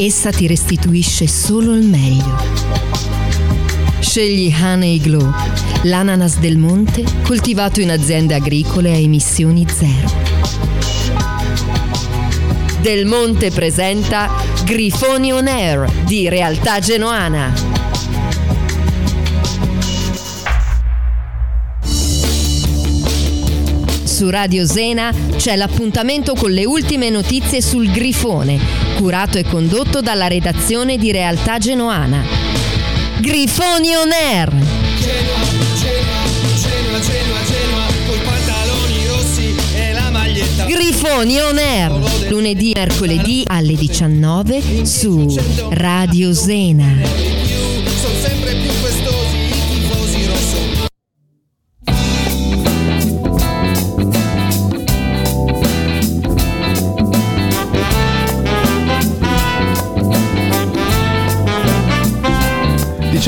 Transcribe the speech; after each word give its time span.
essa 0.00 0.30
ti 0.30 0.46
restituisce 0.46 1.26
solo 1.26 1.74
il 1.74 1.84
meglio. 1.84 2.36
Scegli 3.98 4.54
Honey 4.60 4.98
Glow, 5.00 5.32
l'ananas 5.82 6.38
del 6.38 6.56
monte 6.56 7.04
coltivato 7.22 7.80
in 7.80 7.90
aziende 7.90 8.34
agricole 8.34 8.92
a 8.92 8.96
emissioni 8.96 9.66
zero. 9.68 10.26
Del 12.80 13.06
Monte 13.06 13.50
presenta 13.50 14.30
Grifoni 14.64 15.32
On 15.32 15.48
Air 15.48 15.90
di 16.04 16.28
Realtà 16.28 16.78
Genoana. 16.78 17.77
Su 24.18 24.30
Radio 24.30 24.66
Zena 24.66 25.14
c'è 25.36 25.54
l'appuntamento 25.54 26.34
con 26.34 26.50
le 26.50 26.64
ultime 26.64 27.08
notizie 27.08 27.62
sul 27.62 27.88
Grifone, 27.88 28.58
curato 28.96 29.38
e 29.38 29.44
condotto 29.44 30.00
dalla 30.00 30.26
redazione 30.26 30.98
di 30.98 31.12
Realtà 31.12 31.58
Genoana. 31.58 32.24
Grifoni 33.20 33.94
On 33.94 34.10
Air! 34.10 34.52
Grifoni 40.66 41.40
On 41.40 41.56
Air, 41.56 42.30
lunedì 42.30 42.72
e 42.72 42.80
mercoledì 42.80 43.44
alle 43.46 43.74
19 43.76 44.84
su 44.84 45.32
Radio 45.70 46.34
Zena. 46.34 47.27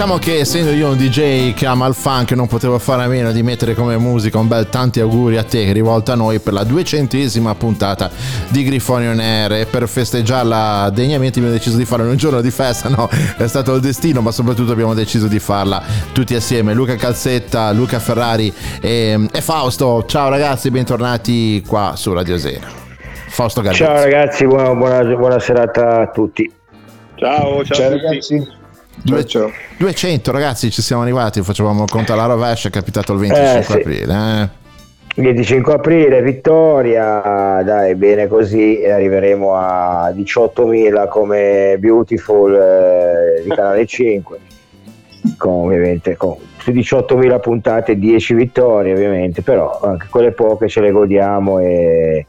Diciamo 0.00 0.16
che 0.16 0.38
essendo 0.38 0.70
io 0.70 0.88
un 0.88 0.96
DJ 0.96 1.52
che 1.52 1.66
ama 1.66 1.86
il 1.86 1.92
funk 1.92 2.32
non 2.32 2.46
potevo 2.46 2.78
fare 2.78 3.02
a 3.02 3.06
meno 3.06 3.32
di 3.32 3.42
mettere 3.42 3.74
come 3.74 3.98
musica 3.98 4.38
un 4.38 4.48
bel 4.48 4.70
tanti 4.70 4.98
auguri 4.98 5.36
a 5.36 5.42
te 5.42 5.70
rivolta 5.72 6.14
a 6.14 6.16
noi 6.16 6.38
per 6.38 6.54
la 6.54 6.64
duecentesima 6.64 7.54
puntata 7.54 8.08
di 8.48 8.64
Grifoni 8.64 9.08
On 9.08 9.20
Air 9.20 9.52
e 9.52 9.66
per 9.66 9.86
festeggiarla 9.86 10.88
degnamente 10.88 11.38
abbiamo 11.38 11.54
deciso 11.54 11.76
di 11.76 11.84
fare 11.84 12.04
un 12.04 12.16
giorno 12.16 12.40
di 12.40 12.50
festa, 12.50 12.88
no? 12.88 13.10
È 13.36 13.46
stato 13.46 13.74
il 13.74 13.82
destino 13.82 14.22
ma 14.22 14.30
soprattutto 14.30 14.72
abbiamo 14.72 14.94
deciso 14.94 15.26
di 15.26 15.38
farla 15.38 15.82
tutti 16.14 16.34
assieme, 16.34 16.72
Luca 16.72 16.96
Calzetta, 16.96 17.70
Luca 17.72 17.98
Ferrari 17.98 18.50
e, 18.80 19.28
e 19.30 19.40
Fausto. 19.42 20.06
Ciao 20.06 20.30
ragazzi, 20.30 20.70
bentornati 20.70 21.62
qua 21.66 21.92
su 21.94 22.10
Radio 22.14 22.38
Zero. 22.38 22.66
Fausto 23.28 23.60
Garbuzzi. 23.60 23.84
Ciao 23.84 24.02
ragazzi, 24.02 24.46
buona, 24.46 24.74
buona, 24.74 25.04
buona 25.14 25.38
serata 25.38 26.00
a 26.00 26.06
tutti. 26.06 26.50
Ciao, 27.16 27.62
ciao, 27.66 27.76
ciao 27.76 27.90
ragazzi. 27.90 28.58
200 29.02 30.30
ragazzi 30.32 30.70
ci 30.70 30.82
siamo 30.82 31.02
arrivati 31.02 31.42
facevamo 31.42 31.84
il 31.84 31.90
conto 31.90 32.12
alla 32.12 32.26
rovescia 32.26 32.68
è 32.68 32.70
capitato 32.70 33.12
il 33.12 33.18
25 33.20 33.58
eh, 33.58 33.62
sì. 33.62 33.72
aprile 33.72 34.14
eh. 34.42 34.58
25 35.22 35.72
aprile 35.74 36.22
vittoria 36.22 37.62
dai 37.64 37.94
bene 37.94 38.26
così 38.26 38.82
arriveremo 38.84 39.54
a 39.54 40.10
18.000 40.10 41.08
come 41.08 41.76
Beautiful 41.78 42.54
eh, 42.54 43.42
di 43.42 43.48
canale 43.48 43.86
5 43.86 44.38
con, 45.36 45.64
ovviamente 45.64 46.16
con, 46.16 46.36
su 46.58 46.70
18.000 46.70 47.40
puntate 47.40 47.98
10 47.98 48.34
vittorie 48.34 48.92
ovviamente 48.92 49.42
però 49.42 49.80
anche 49.82 50.06
quelle 50.08 50.32
poche 50.32 50.68
ce 50.68 50.80
le 50.80 50.90
godiamo 50.90 51.58
e, 51.58 52.26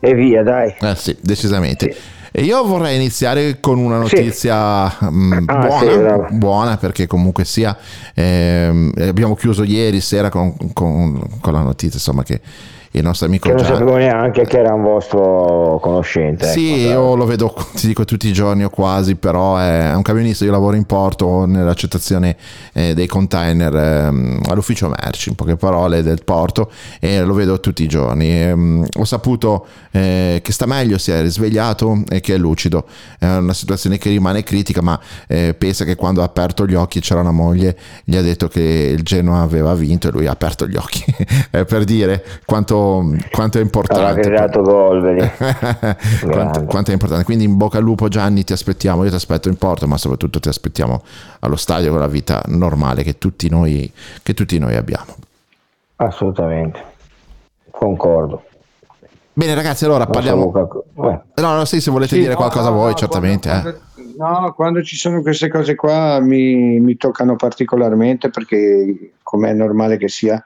e 0.00 0.14
via 0.14 0.42
dai 0.42 0.74
eh 0.80 0.94
sì 0.94 1.16
decisamente 1.20 1.92
sì. 1.92 1.98
E 2.36 2.42
io 2.42 2.64
vorrei 2.64 2.96
iniziare 2.96 3.60
con 3.60 3.78
una 3.78 3.96
notizia 3.96 4.90
sì. 4.90 5.04
mh, 5.04 5.08
mm, 5.08 5.44
ah, 5.46 5.66
buona, 5.66 6.26
sì, 6.28 6.34
buona, 6.34 6.76
perché 6.78 7.06
comunque 7.06 7.44
sia, 7.44 7.78
ehm, 8.12 8.92
abbiamo 8.98 9.36
chiuso 9.36 9.62
ieri 9.62 10.00
sera 10.00 10.30
con, 10.30 10.52
con, 10.72 11.22
con 11.38 11.52
la 11.52 11.60
notizia 11.60 11.94
insomma, 11.94 12.24
che 12.24 12.40
il 12.94 13.02
nostro 13.02 13.26
amico 13.26 13.48
che 13.48 13.54
non 13.54 13.64
sapevo 13.64 13.96
neanche 13.96 14.44
che 14.44 14.58
era 14.58 14.74
un 14.74 14.82
vostro 14.82 15.78
conoscente 15.80 16.46
sì 16.46 16.84
ecco, 16.84 16.90
io 16.90 17.14
lo 17.14 17.26
vedo 17.26 17.54
ti 17.74 17.86
dico 17.86 18.04
tutti 18.04 18.28
i 18.28 18.32
giorni 18.32 18.64
o 18.64 18.70
quasi 18.70 19.16
però 19.16 19.56
è 19.56 19.94
un 19.94 20.02
camionista 20.02 20.44
io 20.44 20.50
lavoro 20.50 20.76
in 20.76 20.84
porto 20.84 21.44
nell'accettazione 21.44 22.36
eh, 22.72 22.94
dei 22.94 23.06
container 23.06 23.74
eh, 23.74 24.40
all'ufficio 24.50 24.88
merci 24.88 25.28
in 25.28 25.34
poche 25.34 25.56
parole 25.56 26.02
del 26.02 26.22
porto 26.24 26.70
e 27.00 27.22
lo 27.22 27.34
vedo 27.34 27.60
tutti 27.60 27.82
i 27.82 27.88
giorni. 27.88 28.28
E, 28.30 28.52
um, 28.52 28.86
ho 28.98 29.04
saputo 29.04 29.66
eh, 29.90 30.40
che 30.42 30.52
sta 30.52 30.66
meglio 30.66 30.98
si 30.98 31.10
è 31.10 31.20
risvegliato 31.20 32.02
e 32.08 32.20
che 32.20 32.34
è 32.34 32.38
lucido. 32.38 32.86
È 33.18 33.26
una 33.26 33.54
situazione 33.54 33.98
che 33.98 34.08
rimane 34.08 34.42
critica 34.42 34.82
ma 34.82 34.98
eh, 35.26 35.54
pensa 35.56 35.84
che 35.84 35.96
quando 35.96 36.22
ha 36.22 36.24
aperto 36.24 36.66
gli 36.66 36.74
occhi 36.74 37.00
c'era 37.00 37.20
una 37.20 37.30
moglie 37.30 37.76
gli 38.04 38.16
ha 38.16 38.22
detto 38.22 38.48
che 38.48 38.60
il 38.60 39.02
Genoa 39.02 39.40
aveva 39.40 39.74
vinto 39.74 40.08
e 40.08 40.10
lui 40.10 40.26
ha 40.26 40.32
aperto 40.32 40.66
gli 40.66 40.76
occhi. 40.76 41.04
Per 41.50 41.84
dire 41.84 42.24
quanto 42.44 42.76
quanto, 43.30 43.58
è 43.58 43.60
importante. 43.60 44.30
Gol, 44.60 45.30
quanto, 46.30 46.64
quanto, 46.64 46.90
è 46.90 46.92
importante. 46.92 47.24
Quindi 47.24 47.44
in 47.44 47.56
bocca 47.56 47.78
al 47.78 47.84
lupo 47.84 48.08
Gianni, 48.08 48.44
ti 48.44 48.52
aspettiamo, 48.52 49.04
io 49.04 49.10
ti 49.10 49.16
aspetto 49.16 49.48
in 49.48 49.56
porto, 49.56 49.86
ma 49.86 49.96
soprattutto 49.96 50.40
ti 50.40 50.48
aspettiamo 50.48 51.02
allo 51.40 51.56
stadio 51.56 51.90
con 51.90 52.00
la 52.00 52.06
vita 52.06 52.42
normale 52.46 53.02
che 53.02 53.18
tutti 53.18 53.48
noi, 53.48 53.90
che 54.22 54.34
tutti 54.34 54.58
noi 54.58 54.76
abbiamo. 54.76 55.14
Assolutamente, 55.96 56.82
concordo. 57.70 58.42
Bene 59.36 59.54
ragazzi, 59.54 59.84
allora 59.84 60.06
parliamo... 60.06 60.52
No, 60.94 61.22
no, 61.34 61.64
sì, 61.64 61.80
se 61.80 61.90
volete 61.90 62.14
sì, 62.14 62.20
dire 62.20 62.32
no, 62.32 62.38
qualcosa 62.38 62.68
no, 62.68 62.76
voi, 62.76 62.90
no, 62.90 62.96
certamente. 62.96 63.48
Quando, 63.48 63.68
eh. 63.68 64.14
No, 64.16 64.52
quando 64.54 64.82
ci 64.82 64.96
sono 64.96 65.22
queste 65.22 65.48
cose 65.48 65.74
qua 65.74 66.20
mi, 66.20 66.78
mi 66.78 66.96
toccano 66.96 67.34
particolarmente 67.34 68.30
perché, 68.30 69.14
come 69.24 69.50
è 69.50 69.52
normale 69.52 69.96
che 69.96 70.08
sia, 70.08 70.44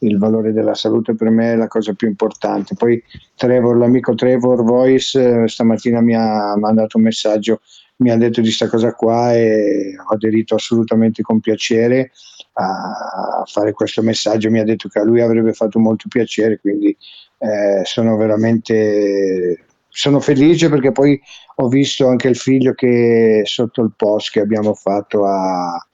il 0.00 0.18
valore 0.18 0.52
della 0.52 0.74
salute 0.74 1.14
per 1.14 1.30
me 1.30 1.52
è 1.52 1.56
la 1.56 1.68
cosa 1.68 1.92
più 1.92 2.08
importante. 2.08 2.74
Poi 2.74 3.02
Trevor, 3.34 3.76
l'amico 3.76 4.14
Trevor 4.14 4.62
Voice, 4.62 5.42
eh, 5.42 5.48
stamattina 5.48 6.00
mi 6.00 6.14
ha 6.14 6.56
mandato 6.56 6.96
un 6.96 7.04
messaggio, 7.04 7.60
mi 7.96 8.10
ha 8.10 8.16
detto 8.16 8.40
di 8.40 8.46
questa 8.46 8.68
cosa 8.68 8.92
qua 8.94 9.34
e 9.34 9.96
ho 9.98 10.12
aderito 10.12 10.54
assolutamente 10.54 11.22
con 11.22 11.40
piacere 11.40 12.12
a 12.54 13.44
fare 13.46 13.72
questo 13.72 14.02
messaggio. 14.02 14.50
Mi 14.50 14.60
ha 14.60 14.64
detto 14.64 14.88
che 14.88 14.98
a 14.98 15.04
lui 15.04 15.20
avrebbe 15.20 15.52
fatto 15.52 15.78
molto 15.78 16.08
piacere, 16.08 16.58
quindi 16.60 16.96
eh, 17.38 17.82
sono 17.84 18.16
veramente 18.16 19.64
sono 19.88 20.20
felice 20.20 20.68
perché 20.68 20.92
poi 20.92 21.20
ho 21.56 21.66
visto 21.66 22.06
anche 22.06 22.28
il 22.28 22.36
figlio 22.36 22.72
che 22.72 23.42
sotto 23.44 23.82
il 23.82 23.92
post 23.96 24.30
che 24.30 24.40
abbiamo 24.40 24.74
fatto 24.74 25.24
ha, 25.24 25.87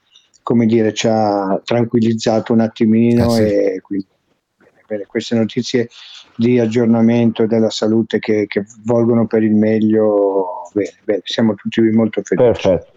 come 0.44 0.66
dire, 0.66 0.92
ci 0.92 1.08
ha 1.08 1.60
tranquillizzato 1.64 2.52
un 2.52 2.60
attimino 2.60 3.24
eh 3.24 3.30
sì. 3.30 3.42
e 3.42 3.80
quindi 3.82 4.06
bene, 4.86 5.06
queste 5.06 5.34
notizie 5.34 5.88
di 6.36 6.60
aggiornamento 6.60 7.46
della 7.46 7.70
salute 7.70 8.18
che, 8.18 8.46
che 8.46 8.64
volgono 8.84 9.26
per 9.26 9.42
il 9.42 9.54
meglio, 9.54 10.68
bene, 10.72 10.90
bene, 11.02 11.20
siamo 11.24 11.54
tutti 11.54 11.80
molto 11.80 12.20
felici. 12.22 12.60
Perfetto. 12.60 12.92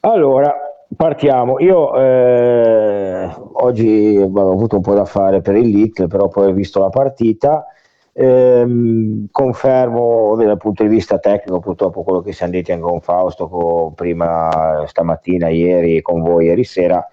Allora, 0.00 0.54
partiamo. 0.94 1.58
Io 1.58 1.96
eh, 1.98 3.34
oggi 3.54 4.16
ho 4.16 4.52
avuto 4.52 4.76
un 4.76 4.82
po' 4.82 4.94
da 4.94 5.04
fare 5.04 5.40
per 5.40 5.56
il 5.56 5.70
leak, 5.70 6.06
però 6.06 6.28
poi 6.28 6.50
ho 6.50 6.52
visto 6.52 6.78
la 6.78 6.90
partita. 6.90 7.66
Eh, 8.16 9.26
confermo 9.32 10.36
dal 10.36 10.56
punto 10.56 10.84
di 10.84 10.88
vista 10.88 11.18
tecnico 11.18 11.58
purtroppo 11.58 12.04
quello 12.04 12.20
che 12.20 12.32
siamo 12.32 12.52
detti 12.52 12.70
anche 12.70 12.84
con 12.84 13.00
Fausto 13.00 13.48
con, 13.48 13.92
prima 13.94 14.84
stamattina, 14.86 15.48
ieri 15.48 16.00
con 16.00 16.22
voi 16.22 16.46
ieri 16.46 16.62
sera. 16.62 17.04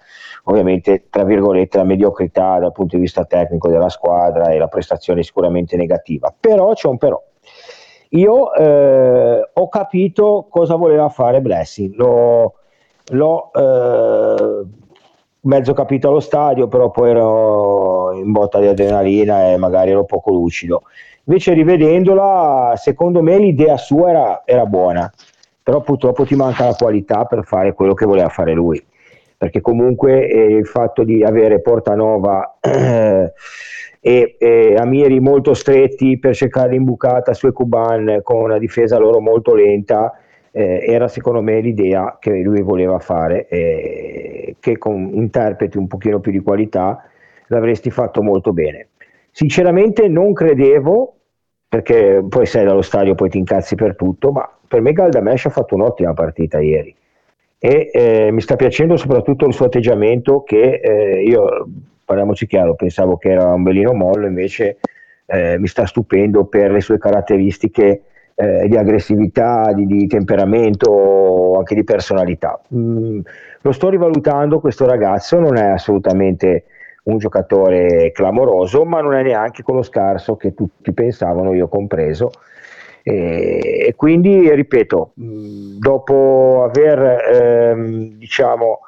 Ovviamente 0.44 1.06
tra 1.10 1.24
virgolette 1.24 1.78
la 1.78 1.84
mediocrità 1.84 2.58
dal 2.58 2.72
punto 2.72 2.96
di 2.96 3.02
vista 3.02 3.24
tecnico 3.24 3.68
della 3.68 3.88
squadra 3.88 4.50
e 4.50 4.58
la 4.58 4.68
prestazione 4.68 5.22
sicuramente 5.22 5.76
negativa. 5.76 6.32
Però 6.38 6.72
c'è 6.72 6.88
un 6.88 6.98
però. 6.98 7.20
Io 8.10 8.52
eh, 8.54 9.50
ho 9.52 9.68
capito 9.68 10.46
cosa 10.50 10.76
voleva 10.76 11.08
fare 11.08 11.40
Blessing. 11.40 11.94
L'ho, 11.94 12.54
l'ho 13.10 13.50
eh, 13.52 14.64
mezzo 15.42 15.72
capito 15.72 16.08
allo 16.08 16.20
stadio 16.20 16.68
però 16.68 16.90
poi 16.90 17.10
ero 17.10 18.12
in 18.12 18.30
botta 18.32 18.60
di 18.60 18.66
adrenalina 18.66 19.50
e 19.50 19.56
magari 19.56 19.90
ero 19.90 20.04
poco 20.04 20.30
lucido. 20.32 20.82
Invece 21.24 21.52
rivedendola 21.52 22.72
secondo 22.76 23.22
me 23.22 23.38
l'idea 23.38 23.76
sua 23.76 24.10
era, 24.10 24.42
era 24.44 24.66
buona 24.66 25.10
però 25.62 25.80
purtroppo 25.80 26.24
ti 26.24 26.34
manca 26.34 26.64
la 26.64 26.74
qualità 26.74 27.24
per 27.24 27.44
fare 27.44 27.72
quello 27.72 27.94
che 27.94 28.04
voleva 28.04 28.28
fare 28.28 28.52
lui. 28.52 28.84
Perché 29.36 29.60
comunque 29.60 30.28
eh, 30.28 30.56
il 30.56 30.66
fatto 30.66 31.04
di 31.04 31.22
avere 31.22 31.60
Portanova 31.60 32.58
e, 32.60 33.32
e, 34.00 34.74
Amiri 34.76 35.20
molto 35.20 35.54
stretti 35.54 36.18
per 36.18 36.34
cercare 36.34 36.70
l'imbucata 36.70 37.34
su 37.34 37.46
Ecuban 37.46 38.20
con 38.22 38.40
una 38.42 38.58
difesa 38.58 38.98
loro 38.98 39.20
molto 39.20 39.54
lenta 39.54 40.12
eh, 40.52 40.84
era 40.86 41.08
secondo 41.08 41.40
me 41.42 41.60
l'idea 41.60 42.18
che 42.20 42.40
lui 42.40 42.60
voleva 42.62 42.98
fare 42.98 43.48
eh, 43.48 44.56
che 44.60 44.78
con 44.78 45.10
interpreti 45.14 45.78
un 45.78 45.86
pochino 45.86 46.20
più 46.20 46.30
di 46.30 46.40
qualità 46.40 47.04
l'avresti 47.46 47.90
fatto 47.90 48.22
molto 48.22 48.52
bene. 48.52 48.88
Sinceramente 49.30 50.08
non 50.08 50.32
credevo 50.32 51.16
perché 51.68 52.22
poi 52.28 52.44
sei 52.44 52.66
dallo 52.66 52.82
stadio 52.82 53.14
poi 53.14 53.30
ti 53.30 53.38
incazzi 53.38 53.74
per 53.74 53.96
tutto 53.96 54.30
ma 54.30 54.48
per 54.68 54.80
me 54.82 54.92
Galdamesh 54.92 55.46
ha 55.46 55.50
fatto 55.50 55.74
un'ottima 55.74 56.12
partita 56.12 56.60
ieri. 56.60 56.94
E 57.58 57.90
eh, 57.92 58.30
mi 58.32 58.40
sta 58.40 58.56
piacendo 58.56 58.96
soprattutto 58.96 59.46
il 59.46 59.54
suo 59.54 59.66
atteggiamento 59.66 60.42
che 60.42 60.80
eh, 60.82 61.22
io, 61.22 61.68
parliamoci 62.04 62.46
chiaro, 62.46 62.74
pensavo 62.74 63.16
che 63.16 63.30
era 63.30 63.52
un 63.52 63.62
belino 63.62 63.92
mollo, 63.92 64.26
invece 64.26 64.78
eh, 65.26 65.58
mi 65.58 65.68
sta 65.68 65.86
stupendo 65.86 66.44
per 66.46 66.72
le 66.72 66.80
sue 66.80 66.98
caratteristiche 66.98 68.02
eh, 68.34 68.68
di 68.68 68.76
aggressività, 68.76 69.72
di, 69.72 69.86
di, 69.86 70.06
temperamento, 70.06 71.56
anche 71.58 71.74
di 71.74 71.84
personalità. 71.84 72.60
Mm, 72.74 73.20
lo 73.60 73.72
sto 73.72 73.88
rivalutando, 73.88 74.60
questo 74.60 74.86
ragazzo 74.86 75.38
non 75.38 75.56
è 75.56 75.66
assolutamente 75.66 76.64
un 77.04 77.18
giocatore 77.18 78.12
clamoroso, 78.12 78.84
ma 78.84 79.00
non 79.00 79.14
è 79.14 79.22
neanche 79.22 79.62
quello 79.62 79.82
scarso 79.82 80.36
che 80.36 80.54
tutti 80.54 80.92
pensavano, 80.92 81.52
io 81.52 81.68
compreso, 81.68 82.30
e, 83.02 83.86
e 83.88 83.94
quindi, 83.96 84.52
ripeto, 84.54 85.12
dopo 85.14 86.64
aver 86.64 87.00
ehm, 87.32 88.12
diciamo 88.18 88.80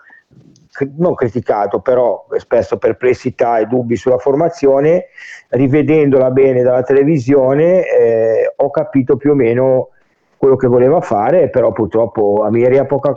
non 0.97 1.15
criticato, 1.15 1.81
però 1.81 2.27
espresso 2.35 2.79
perplessità 2.79 3.59
e 3.59 3.67
dubbi 3.67 3.97
sulla 3.97 4.19
formazione, 4.19 5.07
rivedendola 5.51 6.31
bene 6.31 6.63
dalla 6.63 6.83
televisione, 6.83 7.87
eh, 7.87 8.53
ho 8.57 8.71
capito 8.71 9.17
più 9.17 9.33
o 9.33 9.35
meno 9.35 9.91
quello 10.37 10.57
che 10.57 10.67
voleva 10.67 11.01
fare, 11.01 11.49
però 11.49 11.73
purtroppo 11.73 12.43
Amiria 12.45 12.85
poca, 12.85 13.15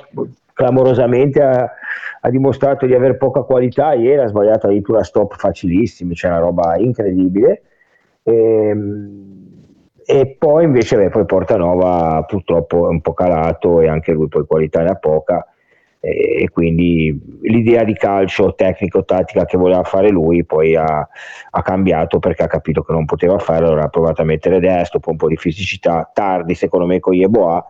clamorosamente 0.54 1.42
ha, 1.42 1.70
ha, 2.22 2.30
dimostrato 2.30 2.86
di 2.86 2.94
avere 2.94 3.16
poca 3.16 3.42
qualità, 3.42 3.94
ieri 3.94 4.22
ha 4.22 4.28
sbagliato 4.28 4.68
addirittura 4.68 5.04
stop 5.04 5.36
facilissimi, 5.36 6.14
c'è 6.14 6.28
una 6.28 6.40
roba 6.40 6.78
incredibile. 6.78 7.62
E, 8.24 8.34
ehm, 8.34 9.36
e 10.10 10.38
poi 10.40 10.64
invece 10.64 10.96
beh, 10.96 11.10
poi 11.10 11.26
Portanova 11.26 12.24
purtroppo 12.26 12.86
è 12.88 12.90
un 12.90 13.02
po' 13.02 13.14
calato 13.14 13.82
e 13.82 13.90
anche 13.90 14.14
lui 14.14 14.30
poi 14.30 14.46
qualità 14.46 14.82
ne 14.82 14.92
ha 14.92 14.96
poca 14.96 15.46
e 16.10 16.50
quindi 16.50 17.40
l'idea 17.42 17.84
di 17.84 17.94
calcio 17.94 18.54
tecnico-tattica 18.56 19.46
che 19.46 19.58
voleva 19.58 19.84
fare 19.84 20.10
lui 20.10 20.46
poi 20.46 20.76
ha, 20.76 21.08
ha, 21.50 21.62
cambiato 21.62 22.20
perché 22.20 22.44
ha 22.44 22.48
capito 22.48 22.84
che 22.84 22.94
non 22.94 23.06
poteva 23.06 23.38
fare, 23.40 23.66
allora 23.66 23.86
ha 23.86 23.90
provato 23.90 24.22
a 24.22 24.26
mettere 24.26 24.60
destro, 24.60 25.00
poi 25.00 25.14
un 25.14 25.20
po' 25.20 25.28
di 25.28 25.38
fisicità, 25.38 26.10
tardi 26.14 26.56
secondo 26.56 26.86
me 26.86 27.00
con 27.00 27.14
Yeboah 27.14 27.66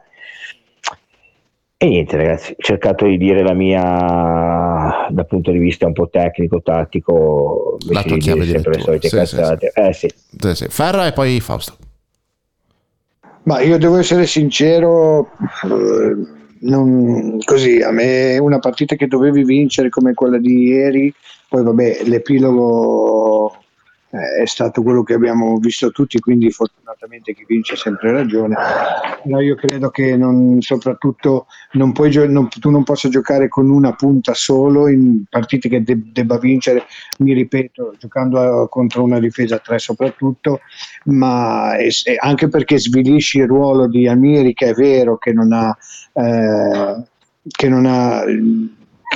e 1.80 1.88
niente 1.88 2.18
ragazzi, 2.18 2.54
ho 2.54 2.56
cercato 2.57 3.06
di 3.06 3.18
dire 3.18 3.44
la 3.44 3.54
mia 3.54 5.07
dal 5.10 5.28
punto 5.28 5.51
di 5.51 5.60
vista 5.60 5.86
un 5.86 5.94
po' 5.94 6.10
tecnico-tattico, 6.10 7.78
la 7.89 8.01
tua 8.01 8.18
chiave 8.18 8.45
di 8.45 8.50
sempre 8.50 8.78
le 8.78 8.81
solite 8.81 9.07
sì, 9.10 9.16
cazzate. 9.16 9.72
Sì, 9.92 10.10
sì. 10.10 10.48
Eh, 10.48 10.56
sì. 10.56 10.66
Ferra 10.69 11.06
e 11.06 11.13
poi 11.13 11.39
Fausto. 11.39 11.78
Ma 13.44 13.62
io 13.62 13.78
devo 13.78 13.98
essere 13.98 14.25
sincero, 14.25 15.30
eh, 15.66 16.37
non, 16.62 17.38
così 17.44 17.81
a 17.81 17.92
me 17.92 18.38
una 18.38 18.59
partita 18.59 18.95
che 18.95 19.07
dovevi 19.07 19.44
vincere 19.44 19.89
come 19.89 20.13
quella 20.13 20.38
di 20.38 20.63
ieri, 20.63 21.13
poi 21.50 21.63
vabbè 21.63 22.04
l'epilogo 22.06 23.63
eh, 24.09 24.44
è 24.44 24.45
stato 24.45 24.83
quello 24.83 25.04
che 25.04 25.13
abbiamo 25.13 25.57
visto 25.57 25.92
tutti, 25.92 26.19
quindi 26.19 26.50
fortunatamente 26.50 27.33
chi 27.33 27.44
vince 27.45 27.74
ha 27.74 27.77
sempre 27.77 28.12
ragione. 28.12 28.56
No, 29.25 29.42
io 29.42 29.56
credo 29.56 29.89
che 29.89 30.15
non, 30.15 30.62
soprattutto 30.62 31.48
non 31.74 31.92
puoi, 31.92 32.13
non, 32.30 32.48
tu 32.48 32.69
non 32.69 32.83
possa 32.83 33.09
giocare 33.09 33.50
con 33.50 33.69
una 33.69 33.94
punta 33.94 34.33
solo 34.33 34.88
in 34.88 35.24
partite 35.30 35.68
che 35.68 35.83
de- 35.83 36.12
debba 36.12 36.38
vincere, 36.38 36.86
mi 37.19 37.33
ripeto, 37.33 37.95
giocando 37.98 38.39
a, 38.39 38.69
contro 38.69 39.04
una 39.04 39.19
difesa 39.19 39.57
3 39.57 39.77
soprattutto, 39.80 40.62
ma 41.06 41.75
è 41.75 41.89
anche 42.19 42.48
perché 42.48 42.80
svilisci 42.80 43.39
il 43.39 43.48
ruolo 43.48 43.88
di 43.88 44.07
Amiri, 44.07 44.53
che 44.53 44.69
è 44.69 44.74
vero 44.74 45.18
che 45.18 45.33
non 45.33 45.51
ha... 45.51 45.77
Eh, 46.13 47.03
che 47.50 47.70
non 47.70 47.86
ha 47.86 48.24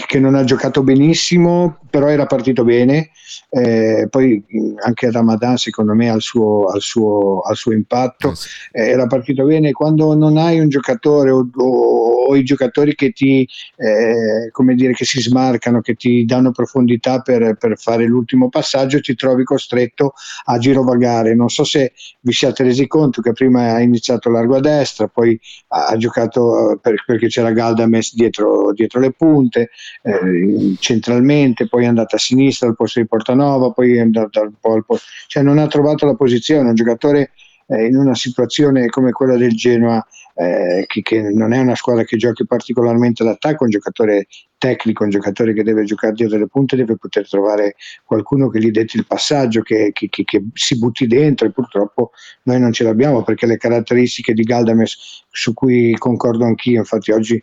che 0.08 0.20
non 0.20 0.36
ha 0.36 0.44
giocato 0.44 0.84
benissimo, 0.84 1.78
però 1.90 2.08
era 2.08 2.26
partito 2.26 2.64
bene. 2.64 3.12
Eh, 3.50 4.08
poi 4.10 4.44
anche 4.86 5.12
Ramadan, 5.12 5.58
secondo 5.58 5.94
me, 5.94 6.10
ha 6.10 6.16
il 6.16 6.22
suo, 6.22 6.66
ha 6.66 6.76
il 6.76 6.82
suo, 6.82 7.40
ha 7.40 7.52
il 7.52 7.58
suo 7.58 7.74
impatto. 7.74 8.34
Eh, 8.72 8.90
era 8.90 9.08
partito 9.08 9.46
bene. 9.46 9.72
Quando 9.72 10.14
non 10.16 10.38
hai 10.38 10.60
un 10.60 10.70
giocatore 10.70 11.32
o, 11.32 11.50
o, 11.54 12.21
o 12.28 12.36
i 12.36 12.44
giocatori 12.44 12.96
che 12.96 13.12
ti 13.12 13.48
eh, 13.76 14.50
come 14.52 14.76
dire, 14.76 14.94
che 14.94 15.06
si 15.06 15.22
smarcano, 15.22 15.82
che 15.82 15.96
ti 15.96 16.26
danno 16.26 16.52
profondità 16.52 17.22
per, 17.22 17.56
per, 17.58 17.78
fare 17.78 18.06
l'ultimo 18.06 18.50
passaggio, 18.50 19.00
ti 19.00 19.16
trovi 19.16 19.44
costretto 19.44 20.14
a 20.46 20.58
girovagare. 20.58 21.36
Non 21.36 21.50
so 21.50 21.64
se 21.64 21.94
vi 22.22 22.32
siate 22.32 22.64
resi 22.64 22.88
conto 22.88 23.22
che 23.22 23.32
prima 23.32 23.74
ha 23.74 23.82
iniziato 23.82 24.30
largo 24.30 24.56
a 24.56 24.60
destra, 24.60 25.08
poi 25.08 25.40
ha 25.70 25.96
giocato 25.98 26.80
per, 26.82 27.04
perché 27.06 27.28
c'era 27.28 27.52
Galdames 27.52 28.14
dietro, 28.14 28.72
dietro 28.74 29.00
le 29.00 29.12
punte 29.12 29.70
eh, 30.04 30.76
centralmente, 30.80 31.68
poi 31.68 31.86
è 31.86 31.88
andato 31.88 32.16
a 32.16 32.20
sinistra 32.20 32.68
al 32.68 32.76
posto 32.76 33.00
di 33.00 33.08
Portanova, 33.08 33.72
poi 33.72 33.98
è 33.98 34.08
po' 34.60 34.74
al 34.74 34.86
posto, 34.86 35.06
cioè 35.28 35.44
non 35.44 35.58
ha 35.58 35.68
trovato 35.68 36.06
la 36.06 36.16
posizione, 36.16 36.70
un 36.70 36.76
giocatore 36.76 37.32
eh, 37.68 37.86
in 37.86 37.96
una 37.96 38.16
situazione 38.16 38.88
come 38.88 39.12
quella 39.12 39.38
del 39.38 39.56
Genoa, 39.56 40.06
eh, 40.36 40.86
che, 40.88 41.02
che, 41.02 41.22
non 41.22 41.54
è 41.54 41.60
una 41.60 41.76
squadra 41.76 42.04
che 42.04 42.18
giochi 42.18 42.46
particolarmente 42.46 43.24
d'attacco, 43.24 43.64
un 43.64 43.70
giocatore 43.70 44.28
tecnico, 44.58 45.04
un 45.04 45.10
giocatore 45.10 45.54
che 45.54 45.64
deve 45.64 45.84
giocare 45.84 46.14
dietro 46.14 46.38
le 46.38 46.48
punte, 46.48 46.76
deve 46.76 46.98
poter 46.98 47.28
trovare 47.28 47.76
qualcuno 48.06 48.50
che 48.50 48.60
gli 48.60 48.72
detti 48.72 48.98
il 48.98 49.08
passaggio, 49.08 49.62
che, 49.62 49.92
che, 49.94 50.08
che, 50.10 50.44
si 50.54 50.78
butti 50.78 51.08
dentro 51.08 51.48
e 51.48 51.52
purtroppo 51.52 52.12
noi 52.44 52.60
non 52.60 52.72
ce 52.72 52.84
l'abbiamo 52.84 53.24
perché 53.24 53.46
le 53.46 53.58
caratteristiche 53.58 54.34
di 54.34 54.44
Galdames 54.44 55.24
su 55.30 55.54
cui 55.54 55.94
concordo 55.98 56.46
anch'io, 56.46 56.80
infatti 56.80 57.12
oggi 57.12 57.36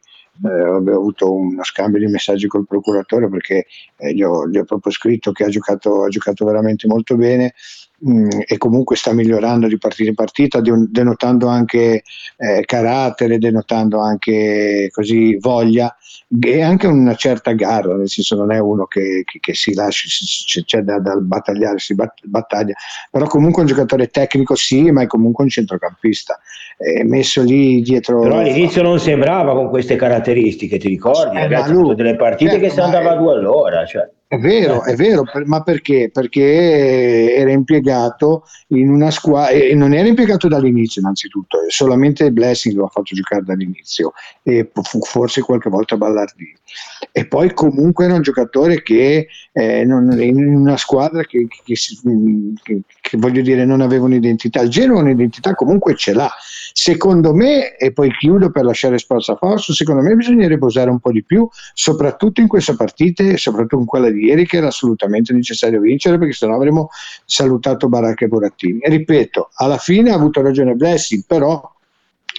eh, 0.44 0.48
avevo 0.48 0.96
avuto 0.96 1.32
uno 1.32 1.64
scambio 1.64 1.98
di 1.98 2.06
messaggi 2.06 2.46
col 2.46 2.66
procuratore 2.66 3.28
perché 3.28 3.66
eh, 3.96 4.14
gli, 4.14 4.22
ho, 4.22 4.48
gli, 4.48 4.58
ho, 4.58 4.64
proprio 4.64 4.92
scritto 4.92 5.32
che 5.32 5.44
ha 5.44 5.48
giocato, 5.48 6.04
ha 6.04 6.08
giocato 6.08 6.44
veramente 6.44 6.86
molto 6.86 7.16
bene 7.16 7.54
mh, 7.98 8.40
e 8.46 8.56
comunque 8.56 8.96
sta 8.96 9.12
migliorando 9.12 9.66
di 9.66 9.78
partita 9.78 10.08
in 10.08 10.14
partita, 10.14 10.60
denotando 10.60 11.48
anche 11.48 12.02
eh, 12.36 12.62
carattere, 12.64 13.38
denotando 13.38 14.00
anche 14.00 14.88
così 14.92 15.36
voglia 15.38 15.94
e 16.40 16.62
anche 16.62 16.86
una 16.86 17.14
certa 17.14 17.52
garra, 17.52 17.94
nel 17.94 18.08
senso 18.08 18.36
non 18.36 18.52
è 18.52 18.58
uno 18.58 18.86
che, 18.86 19.22
che, 19.24 19.38
che 19.40 19.54
si 19.54 19.74
lascia, 19.74 20.08
c'è 20.64 20.80
da, 20.80 20.98
da, 20.98 21.16
battagliare, 21.16 21.78
si 21.78 21.94
battaglia, 21.94 22.74
però 23.10 23.26
comunque 23.26 23.62
un 23.62 23.68
giocatore 23.68 24.08
tecnico 24.08 24.54
sì, 24.54 24.90
ma 24.90 25.02
è 25.02 25.06
comunque 25.06 25.44
un 25.44 25.50
centrocampista, 25.50 26.38
è 26.76 27.02
messo 27.02 27.42
lì 27.42 27.80
dietro... 27.80 28.20
Però 28.20 28.38
all'inizio 28.38 28.82
non 28.82 29.00
sembrava 29.00 29.54
con 29.54 29.68
queste 29.68 29.96
caratteristiche, 29.96 30.78
ti 30.78 30.88
ricordi? 30.88 31.36
Eh, 31.36 31.40
Ragazzi, 31.40 31.72
lui, 31.72 31.94
delle 31.94 32.16
partite 32.16 32.52
certo, 32.52 32.66
che 32.66 32.72
si 32.72 32.80
andava 32.80 33.12
a 33.12 33.16
due 33.16 33.32
all'ora. 33.32 33.84
Cioè. 33.84 34.08
È 34.30 34.36
vero, 34.36 34.84
è 34.84 34.94
vero, 34.94 35.24
ma 35.46 35.62
perché? 35.62 36.10
Perché 36.12 37.34
era 37.34 37.50
impiegato 37.50 38.44
in 38.68 38.90
una 38.90 39.10
squadra, 39.10 39.52
e 39.52 39.74
non 39.74 39.94
era 39.94 40.06
impiegato 40.06 40.48
dall'inizio 40.48 41.00
innanzitutto, 41.00 41.60
solamente 41.68 42.30
Blessing 42.30 42.76
lo 42.76 42.84
ha 42.84 42.88
fatto 42.88 43.14
giocare 43.14 43.42
dall'inizio 43.42 44.12
e 44.42 44.70
forse 45.00 45.40
qualche 45.40 45.70
volta 45.70 45.96
Ballardini. 45.96 46.54
E 47.10 47.26
poi 47.26 47.54
comunque 47.54 48.04
era 48.04 48.16
un 48.16 48.20
giocatore 48.20 48.82
che 48.82 49.28
eh, 49.50 49.84
non, 49.86 50.20
in 50.20 50.36
una 50.36 50.76
squadra 50.76 51.22
che, 51.22 51.46
che, 51.48 51.74
che, 52.62 52.80
che, 53.00 53.16
voglio 53.16 53.40
dire 53.40 53.64
non 53.64 53.80
aveva 53.80 54.04
un'identità, 54.04 54.60
il 54.60 54.68
Genoa 54.68 55.00
un'identità 55.00 55.54
comunque 55.54 55.96
ce 55.96 56.12
l'ha. 56.12 56.30
Secondo 56.80 57.34
me, 57.34 57.76
e 57.76 57.92
poi 57.92 58.08
chiudo 58.12 58.52
per 58.52 58.62
lasciare 58.62 58.98
spazio 58.98 59.32
a 59.32 59.36
Fausto, 59.36 59.72
secondo 59.72 60.00
me 60.00 60.14
bisognerebbe 60.14 60.64
usare 60.64 60.88
un 60.88 61.00
po' 61.00 61.10
di 61.10 61.24
più, 61.24 61.48
soprattutto 61.74 62.40
in 62.40 62.46
queste 62.46 62.76
partite, 62.76 63.36
soprattutto 63.36 63.80
in 63.80 63.84
quella 63.84 64.10
di 64.10 64.26
ieri 64.26 64.46
che 64.46 64.58
era 64.58 64.68
assolutamente 64.68 65.32
necessario 65.32 65.80
vincere 65.80 66.18
perché 66.18 66.34
sennò 66.34 66.54
avremmo 66.54 66.90
salutato 67.24 67.88
Baracca 67.88 68.26
e 68.26 68.28
Burattini. 68.28 68.78
E 68.78 68.90
ripeto, 68.90 69.50
alla 69.54 69.76
fine 69.76 70.12
ha 70.12 70.14
avuto 70.14 70.40
ragione 70.40 70.74
Blessing, 70.74 71.24
però 71.26 71.60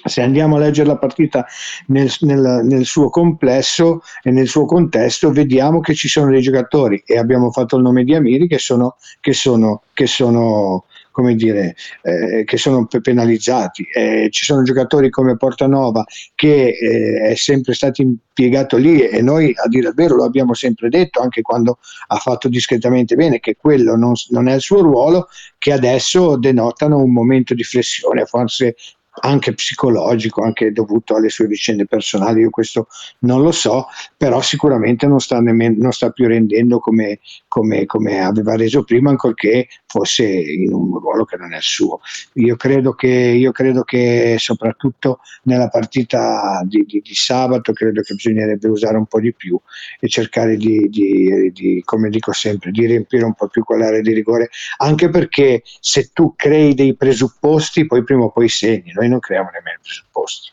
se 0.05 0.21
andiamo 0.21 0.55
a 0.55 0.59
leggere 0.59 0.87
la 0.87 0.97
partita 0.97 1.45
nel, 1.87 2.09
nel, 2.21 2.61
nel, 2.63 2.85
suo 2.85 3.09
complesso 3.09 4.03
e 4.23 4.31
nel 4.31 4.47
suo 4.47 4.63
contesto, 4.63 5.31
vediamo 5.33 5.81
che 5.81 5.93
ci 5.93 6.07
sono 6.07 6.31
dei 6.31 6.41
giocatori, 6.41 7.03
e 7.05 7.17
abbiamo 7.17 7.51
fatto 7.51 7.75
il 7.75 7.81
nome 7.81 8.05
di 8.05 8.15
Amiri, 8.15 8.47
che 8.47 8.57
sono, 8.57 8.95
che 9.19 9.33
sono, 9.33 9.81
che 9.91 10.07
sono 10.07 10.85
come 11.19 11.35
dire, 11.35 11.75
eh, 12.01 12.45
che 12.45 12.55
sono 12.55 12.87
penalizzati. 12.87 13.85
Eh, 13.93 14.29
ci 14.31 14.45
sono 14.45 14.63
giocatori 14.63 15.09
come 15.09 15.35
Portanova 15.35 16.05
che 16.33 16.69
eh, 16.69 17.31
è 17.31 17.35
sempre 17.35 17.73
stato 17.73 18.01
impiegato 18.01 18.77
lì 18.77 19.01
e 19.01 19.21
noi 19.21 19.53
a 19.53 19.67
dire 19.67 19.89
il 19.89 19.93
vero 19.93 20.15
lo 20.15 20.23
abbiamo 20.23 20.53
sempre 20.53 20.87
detto, 20.87 21.19
anche 21.19 21.41
quando 21.41 21.79
ha 22.07 22.15
fatto 22.15 22.47
discretamente 22.47 23.15
bene, 23.15 23.41
che 23.41 23.57
quello 23.57 23.97
non, 23.97 24.13
non 24.29 24.47
è 24.47 24.53
il 24.55 24.61
suo 24.61 24.81
ruolo, 24.81 25.27
che 25.57 25.73
adesso 25.73 26.37
denotano 26.37 26.97
un 27.03 27.11
momento 27.11 27.53
di 27.53 27.63
flessione, 27.63 28.25
forse 28.25 28.75
anche 29.19 29.53
psicologico, 29.53 30.43
anche 30.43 30.71
dovuto 30.71 31.15
alle 31.15 31.29
sue 31.29 31.47
vicende 31.47 31.85
personali, 31.85 32.41
io 32.41 32.49
questo 32.49 32.87
non 33.19 33.41
lo 33.41 33.51
so, 33.51 33.87
però 34.17 34.41
sicuramente 34.41 35.07
non 35.07 35.19
sta, 35.19 35.39
nemmeno, 35.39 35.75
non 35.79 35.91
sta 35.91 36.11
più 36.11 36.27
rendendo 36.27 36.79
come, 36.79 37.19
come, 37.47 37.85
come, 37.85 38.19
aveva 38.19 38.55
reso 38.55 38.83
prima, 38.83 39.09
ancorché 39.09 39.67
fosse 39.85 40.23
in 40.23 40.73
un 40.73 40.99
ruolo 40.99 41.25
che 41.25 41.37
non 41.37 41.53
è 41.53 41.57
il 41.57 41.63
suo. 41.63 41.99
Io 42.33 42.55
credo 42.55 42.93
che, 42.93 43.07
io 43.07 43.51
credo 43.51 43.83
che 43.83 44.35
soprattutto 44.37 45.19
nella 45.43 45.67
partita 45.69 46.61
di, 46.65 46.85
di, 46.85 47.01
di, 47.03 47.15
sabato, 47.15 47.73
credo 47.73 48.01
che 48.01 48.13
bisognerebbe 48.13 48.67
usare 48.67 48.97
un 48.97 49.05
po' 49.05 49.19
di 49.19 49.33
più 49.33 49.59
e 49.99 50.07
cercare 50.07 50.55
di, 50.57 50.89
di, 50.89 51.81
come 51.83 52.09
dico 52.09 52.31
sempre, 52.31 52.71
di 52.71 52.85
riempire 52.85 53.23
un 53.23 53.33
po' 53.33 53.47
più 53.47 53.63
quell'area 53.63 54.01
di 54.01 54.13
rigore, 54.13 54.49
anche 54.77 55.09
perché 55.09 55.63
se 55.79 56.11
tu 56.13 56.33
crei 56.35 56.73
dei 56.73 56.95
presupposti, 56.95 57.85
poi 57.85 58.03
prima 58.03 58.23
o 58.23 58.31
poi 58.31 58.47
segni. 58.47 58.91
Noi 58.93 59.08
non 59.09 59.19
creiamo 59.19 59.49
nemmeno 59.51 59.77
i 59.77 59.83
presupposti. 59.83 60.51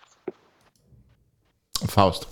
Fausto. 1.86 2.26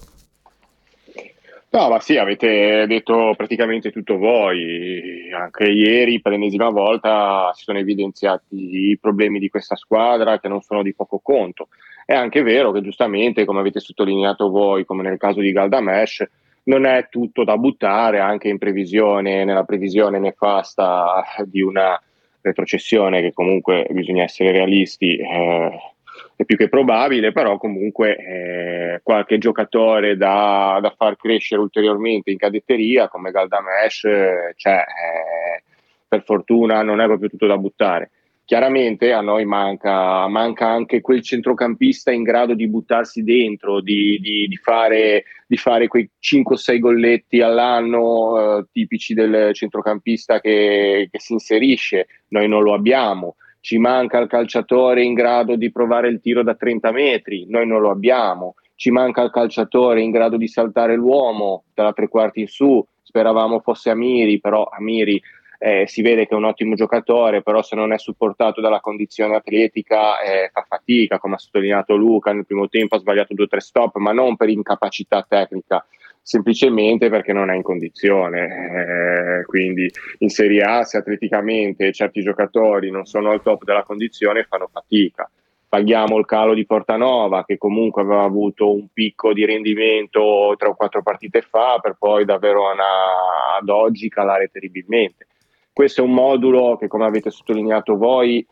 No, 1.75 1.88
ma 1.88 1.99
sì, 1.99 2.16
avete 2.16 2.87
detto 2.87 3.35
praticamente 3.37 3.90
tutto 3.90 4.16
voi. 4.16 5.33
Anche 5.33 5.64
ieri, 5.64 6.21
per 6.21 6.31
l'ennesima 6.31 6.69
volta, 6.69 7.50
si 7.52 7.64
sono 7.64 7.78
evidenziati 7.78 8.90
i 8.90 8.99
problemi 9.00 9.40
di 9.40 9.49
questa 9.49 9.75
squadra 9.75 10.38
che 10.38 10.47
non 10.47 10.62
sono 10.62 10.83
di 10.83 10.95
poco 10.95 11.19
conto. 11.19 11.69
È 12.07 12.14
anche 12.14 12.43
vero 12.43 12.71
che 12.71 12.81
giustamente, 12.81 13.45
come 13.45 13.59
avete 13.59 13.81
sottolineato 13.81 14.50
voi, 14.50 14.85
come 14.85 15.02
nel 15.02 15.19
caso 15.19 15.40
di 15.40 15.50
Galdamesh, 15.50 16.25
non 16.64 16.87
è 16.87 17.09
tutto 17.11 17.43
da 17.43 17.57
buttare 17.57 18.21
anche 18.21 18.49
in 18.49 18.59
previsione, 18.59 19.45
nella 19.45 19.64
previsione 19.64 20.21
nefasta 20.21 21.25
di 21.45 21.61
una 21.61 22.00
retrocessione 22.40 23.21
che 23.21 23.33
comunque 23.33 23.87
bisogna 23.90 24.23
essere 24.23 24.52
realisti. 24.52 25.16
Eh, 25.16 25.93
è 26.36 26.44
più 26.44 26.56
che 26.56 26.68
probabile, 26.68 27.32
però 27.32 27.58
comunque 27.58 28.16
eh, 28.16 29.00
qualche 29.02 29.38
giocatore 29.38 30.16
da, 30.16 30.78
da, 30.82 30.92
far 30.96 31.16
crescere 31.16 31.60
ulteriormente 31.60 32.30
in 32.30 32.38
cadetteria 32.38 33.08
come 33.08 33.30
Galdamesh 33.30 34.04
eh, 34.04 34.52
c'è, 34.56 34.78
eh, 34.78 35.62
per 36.08 36.24
fortuna 36.24 36.82
non 36.82 37.00
è 37.00 37.06
proprio 37.06 37.28
tutto 37.28 37.46
da 37.46 37.56
buttare. 37.56 38.10
Chiaramente 38.46 39.10
a 39.12 39.22
noi 39.22 39.46
manca, 39.46 40.28
manca 40.28 40.68
anche 40.68 41.00
quel 41.00 41.22
centrocampista 41.22 42.10
in 42.10 42.22
grado 42.22 42.52
di 42.54 42.68
buttarsi 42.68 43.22
dentro, 43.22 43.80
di, 43.80 44.18
di, 44.20 44.46
di, 44.46 44.56
fare, 44.56 45.24
di 45.46 45.56
fare, 45.56 45.88
quei 45.88 46.10
5-6 46.20 46.78
golletti 46.78 47.40
all'anno 47.40 48.58
eh, 48.58 48.66
tipici 48.70 49.14
del 49.14 49.54
centrocampista 49.54 50.40
che, 50.40 51.08
che 51.10 51.20
si 51.20 51.32
inserisce. 51.32 52.06
Noi 52.28 52.46
non 52.46 52.62
lo 52.62 52.74
abbiamo 52.74 53.36
ci 53.64 53.78
manca 53.78 54.18
il 54.18 54.28
calciatore 54.28 55.02
in 55.02 55.14
grado 55.14 55.56
di 55.56 55.73
provare 55.73 56.09
il 56.09 56.21
tiro 56.21 56.42
da 56.42 56.54
30 56.54 56.92
metri, 56.92 57.47
noi 57.49 57.66
non 57.66 57.80
lo 57.80 57.88
abbiamo, 57.88 58.56
ci 58.75 58.90
manca 58.90 59.23
il 59.23 59.30
calciatore 59.30 60.02
in 60.02 60.11
grado 60.11 60.37
di 60.37 60.47
saltare 60.47 60.94
l'uomo 60.97 61.64
dalla 61.73 61.94
tre 61.94 62.09
quarti 62.09 62.40
in 62.40 62.47
su, 62.47 62.87
speravamo 63.00 63.61
fosse 63.61 63.88
Amiri, 63.88 64.38
però 64.38 64.68
Amiri 64.71 65.18
eh, 65.59 65.87
si 65.87 66.02
vede 66.02 66.26
che 66.26 66.35
è 66.35 66.37
un 66.37 66.44
ottimo 66.44 66.75
giocatore, 66.75 67.40
però 67.40 67.62
se 67.62 67.75
non 67.75 67.94
è 67.94 67.99
supportato 67.99 68.61
dalla 68.61 68.80
condizione 68.80 69.35
atletica 69.35 70.21
eh, 70.21 70.50
fa 70.52 70.66
fatica, 70.68 71.18
come 71.18 71.37
ha 71.37 71.38
sottolineato 71.38 71.97
Luca, 71.97 72.35
nel 72.35 72.44
primo 72.44 72.68
tempo 72.68 72.97
ha 72.97 72.99
sbagliato 72.99 73.33
due 73.33 73.47
o 73.47 73.49
tre 73.49 73.61
stop, 73.61 73.97
ma 73.97 74.12
non 74.12 74.37
per 74.37 74.50
incapacità 74.50 75.25
tecnica, 75.26 75.87
semplicemente 76.25 77.11
perché 77.11 77.35
non 77.35 77.50
è 77.50 77.54
in 77.54 77.62
condizione. 77.62 79.40
Eh, 79.40 79.45
quindi 79.45 79.90
in 80.19 80.31
Serie 80.31 80.62
A, 80.62 80.83
se 80.83 80.97
atleticamente 80.97 81.93
certi 81.93 82.23
giocatori 82.23 82.90
non 82.90 83.04
sono 83.04 83.31
al 83.31 83.43
top 83.43 83.64
della 83.64 83.83
condizione, 83.83 84.47
fanno 84.49 84.69
fatica. 84.73 85.31
Paghiamo 85.69 86.16
il 86.16 86.25
calo 86.25 86.54
di 86.54 86.64
Portanova, 86.64 87.45
che 87.45 87.59
comunque 87.59 88.02
aveva 88.02 88.23
avuto 88.23 88.73
un 88.73 88.87
picco 88.93 89.33
di 89.35 89.45
rendimento 89.45 90.54
tre 90.57 90.69
o 90.69 90.75
quattro 90.75 91.02
partite 91.02 91.43
fa, 91.43 91.78
per 91.81 91.97
poi 91.99 92.25
da 92.25 92.38
Verona 92.38 92.85
ad 93.61 93.69
oggi 93.69 94.09
calare 94.09 94.49
terribilmente. 94.50 95.26
Questo 95.73 96.00
è 96.00 96.04
un 96.04 96.12
modulo 96.12 96.76
che, 96.76 96.87
come 96.87 97.04
avete 97.04 97.31
sottolineato 97.31 97.97
voi, 97.97 98.47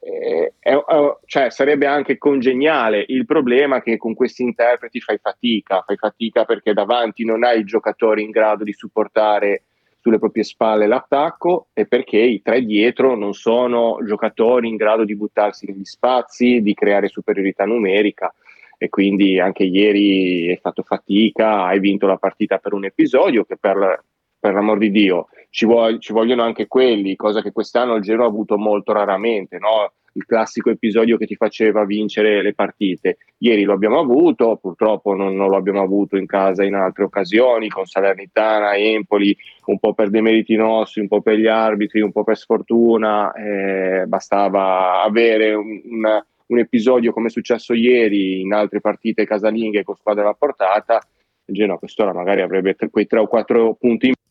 eh, 0.00 0.54
è, 0.58 0.74
è, 0.74 1.16
cioè, 1.26 1.50
sarebbe 1.50 1.86
anche 1.86 2.18
congeniale. 2.18 3.04
Il 3.08 3.26
problema 3.26 3.76
è 3.76 3.82
che 3.82 3.96
con 3.96 4.14
questi 4.14 4.42
interpreti 4.42 5.00
fai 5.00 5.18
fatica, 5.18 5.82
fai 5.86 5.96
fatica 5.96 6.44
perché 6.44 6.72
davanti 6.72 7.24
non 7.24 7.44
hai 7.44 7.64
giocatori 7.64 8.22
in 8.22 8.30
grado 8.30 8.64
di 8.64 8.72
supportare 8.72 9.64
sulle 10.00 10.18
proprie 10.18 10.44
spalle 10.44 10.86
l'attacco 10.86 11.68
e 11.74 11.86
perché 11.86 12.16
i 12.16 12.40
tre 12.40 12.64
dietro 12.64 13.14
non 13.14 13.34
sono 13.34 13.98
giocatori 14.02 14.68
in 14.68 14.76
grado 14.76 15.04
di 15.04 15.14
buttarsi 15.14 15.66
negli 15.66 15.84
spazi, 15.84 16.62
di 16.62 16.72
creare 16.72 17.08
superiorità 17.08 17.66
numerica 17.66 18.34
e 18.78 18.88
quindi 18.88 19.38
anche 19.38 19.64
ieri 19.64 20.48
hai 20.48 20.56
fatto 20.56 20.82
fatica, 20.82 21.64
hai 21.64 21.80
vinto 21.80 22.06
la 22.06 22.16
partita 22.16 22.56
per 22.56 22.72
un 22.72 22.86
episodio 22.86 23.44
che 23.44 23.58
per, 23.58 24.04
per 24.40 24.54
l'amor 24.54 24.78
di 24.78 24.90
Dio 24.90 25.28
ci, 25.50 25.66
vuoi, 25.66 25.98
ci, 26.00 26.12
vogliono 26.12 26.42
anche 26.42 26.66
quelli, 26.66 27.16
cosa 27.16 27.42
che 27.42 27.52
quest'anno 27.52 27.96
il 27.96 28.02
Giro 28.02 28.24
ha 28.24 28.28
avuto 28.28 28.56
molto 28.56 28.92
raramente, 28.92 29.58
no? 29.58 29.92
il 30.14 30.24
classico 30.24 30.70
episodio 30.70 31.16
che 31.16 31.26
ti 31.26 31.36
faceva 31.36 31.84
vincere 31.84 32.42
le 32.42 32.54
partite. 32.54 33.18
Ieri 33.38 33.62
lo 33.62 33.74
abbiamo 33.74 34.00
avuto, 34.00 34.56
purtroppo 34.56 35.14
non, 35.14 35.36
non, 35.36 35.48
lo 35.48 35.56
abbiamo 35.56 35.82
avuto 35.82 36.16
in 36.16 36.26
casa 36.26 36.64
in 36.64 36.74
altre 36.74 37.04
occasioni, 37.04 37.68
con 37.68 37.84
Salernitana, 37.84 38.76
Empoli, 38.76 39.36
un 39.66 39.78
po' 39.78 39.92
per 39.92 40.10
demeriti 40.10 40.56
nostri, 40.56 41.00
un 41.00 41.08
po' 41.08 41.20
per 41.20 41.36
gli 41.36 41.46
arbitri, 41.46 42.00
un 42.00 42.10
po' 42.10 42.24
per 42.24 42.36
sfortuna, 42.36 43.32
eh, 43.32 44.04
bastava 44.06 45.02
avere 45.02 45.54
un, 45.54 45.80
un, 45.84 46.22
un, 46.46 46.58
episodio 46.58 47.12
come 47.12 47.28
è 47.28 47.30
successo 47.30 47.72
ieri 47.72 48.40
in 48.40 48.52
altre 48.52 48.80
partite 48.80 49.24
casalinghe 49.24 49.84
con 49.84 49.94
squadra 49.94 50.24
alla 50.24 50.34
portata, 50.34 51.00
il 51.44 51.54
Genoa 51.54 51.78
quest'ora 51.78 52.12
magari 52.12 52.40
avrebbe 52.40 52.76
quei 52.90 53.06
3 53.06 53.20
o 53.20 53.26
4 53.26 53.76
punti 53.78 54.08
in 54.08 54.14
ci 54.14 54.29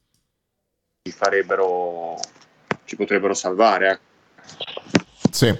farebbero 1.12 2.20
ci 2.86 2.96
potrebbero 2.96 3.34
salvare. 3.34 3.92
Eh. 3.92 4.00
Sì. 5.32 5.58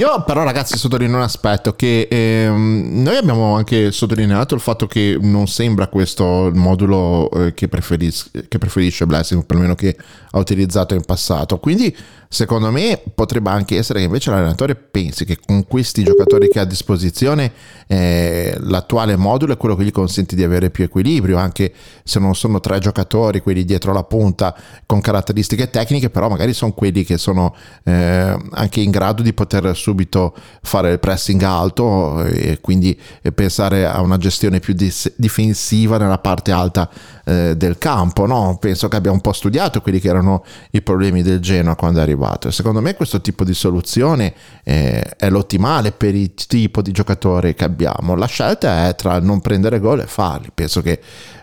Io 0.00 0.22
però 0.22 0.44
ragazzi 0.44 0.78
sottolineo 0.78 1.16
un 1.16 1.22
aspetto 1.22 1.72
che 1.72 2.06
ehm, 2.08 3.02
noi 3.02 3.16
abbiamo 3.16 3.56
anche 3.56 3.90
sottolineato 3.90 4.54
il 4.54 4.60
fatto 4.60 4.86
che 4.86 5.18
non 5.20 5.48
sembra 5.48 5.88
questo 5.88 6.46
il 6.46 6.54
modulo 6.54 7.28
eh, 7.32 7.52
che, 7.52 7.66
preferis- 7.66 8.30
che 8.46 8.58
preferisce 8.58 9.06
Blessing, 9.06 9.44
perlomeno 9.44 9.74
che 9.74 9.96
ha 10.30 10.38
utilizzato 10.38 10.94
in 10.94 11.02
passato. 11.04 11.58
Quindi 11.58 11.92
secondo 12.28 12.70
me 12.70 13.00
potrebbe 13.12 13.50
anche 13.50 13.76
essere 13.76 13.98
che 13.98 14.04
invece 14.04 14.30
l'allenatore 14.30 14.76
pensi 14.76 15.24
che 15.24 15.38
con 15.44 15.66
questi 15.66 16.04
giocatori 16.04 16.48
che 16.48 16.58
ha 16.58 16.62
a 16.62 16.66
disposizione 16.66 17.50
eh, 17.86 18.54
l'attuale 18.60 19.16
modulo 19.16 19.54
è 19.54 19.56
quello 19.56 19.74
che 19.74 19.82
gli 19.82 19.90
consente 19.90 20.36
di 20.36 20.44
avere 20.44 20.70
più 20.70 20.84
equilibrio, 20.84 21.38
anche 21.38 21.72
se 22.04 22.20
non 22.20 22.36
sono 22.36 22.60
tre 22.60 22.78
giocatori, 22.78 23.40
quelli 23.40 23.64
dietro 23.64 23.92
la 23.92 24.04
punta 24.04 24.54
con 24.86 25.00
caratteristiche 25.00 25.70
tecniche, 25.70 26.10
però 26.10 26.28
magari 26.28 26.52
sono 26.52 26.72
quelli 26.72 27.02
che 27.02 27.18
sono 27.18 27.52
eh, 27.82 28.36
anche 28.50 28.80
in 28.80 28.90
grado 28.92 29.22
di 29.22 29.32
poter 29.32 29.74
subito 29.88 30.34
fare 30.60 30.92
il 30.92 30.98
pressing 30.98 31.42
alto 31.42 32.22
e 32.24 32.58
quindi 32.60 32.98
pensare 33.34 33.86
a 33.86 34.02
una 34.02 34.18
gestione 34.18 34.60
più 34.60 34.74
difensiva 35.16 35.96
nella 35.96 36.18
parte 36.18 36.52
alta 36.52 36.90
eh, 37.24 37.56
del 37.56 37.78
campo. 37.78 38.26
No? 38.26 38.58
Penso 38.60 38.88
che 38.88 38.96
abbia 38.96 39.10
un 39.10 39.22
po' 39.22 39.32
studiato 39.32 39.80
quelli 39.80 39.98
che 39.98 40.08
erano 40.08 40.44
i 40.72 40.82
problemi 40.82 41.22
del 41.22 41.40
Genoa 41.40 41.74
quando 41.74 42.00
è 42.00 42.02
arrivato. 42.02 42.50
secondo 42.50 42.80
me 42.80 42.94
questo 42.94 43.20
tipo 43.22 43.44
di 43.44 43.54
soluzione 43.54 44.34
eh, 44.62 45.00
è 45.16 45.30
l'ottimale 45.30 45.92
per 45.92 46.14
il 46.14 46.34
tipo 46.34 46.82
di 46.82 46.92
giocatore 46.92 47.54
che 47.54 47.64
abbiamo. 47.64 48.14
La 48.14 48.26
scelta 48.26 48.88
è 48.88 48.94
tra 48.94 49.18
non 49.20 49.40
prendere 49.40 49.78
gol 49.78 50.00
e 50.00 50.06
farli. 50.06 50.50
Penso 50.52 50.82
che 50.82 51.00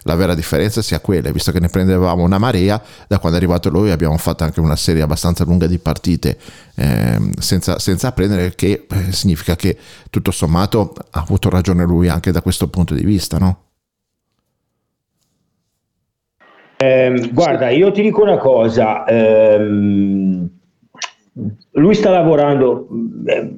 la 0.07 0.15
vera 0.15 0.35
differenza 0.35 0.81
sia 0.81 0.99
quella, 0.99 1.31
visto 1.31 1.51
che 1.51 1.59
ne 1.59 1.67
prendevamo 1.67 2.23
una 2.23 2.37
marea, 2.37 2.81
da 3.07 3.17
quando 3.17 3.37
è 3.37 3.41
arrivato 3.41 3.69
lui 3.69 3.89
abbiamo 3.89 4.17
fatto 4.17 4.43
anche 4.43 4.59
una 4.59 4.75
serie 4.75 5.01
abbastanza 5.01 5.43
lunga 5.43 5.65
di 5.65 5.79
partite 5.79 6.37
eh, 6.75 7.17
senza, 7.39 7.79
senza 7.79 8.11
prendere, 8.11 8.53
che 8.55 8.85
eh, 8.87 9.11
significa 9.11 9.55
che 9.55 9.75
tutto 10.11 10.29
sommato 10.29 10.93
ha 11.09 11.21
avuto 11.21 11.49
ragione 11.49 11.85
lui 11.85 12.07
anche 12.07 12.31
da 12.31 12.41
questo 12.41 12.69
punto 12.69 12.93
di 12.93 13.03
vista, 13.03 13.39
no? 13.39 13.61
Eh, 16.77 17.29
guarda, 17.31 17.69
io 17.69 17.91
ti 17.91 18.03
dico 18.03 18.21
una 18.21 18.37
cosa, 18.37 19.05
ehm, 19.05 20.49
lui 21.71 21.95
sta 21.95 22.11
lavorando, 22.11 22.87
eh, 23.25 23.53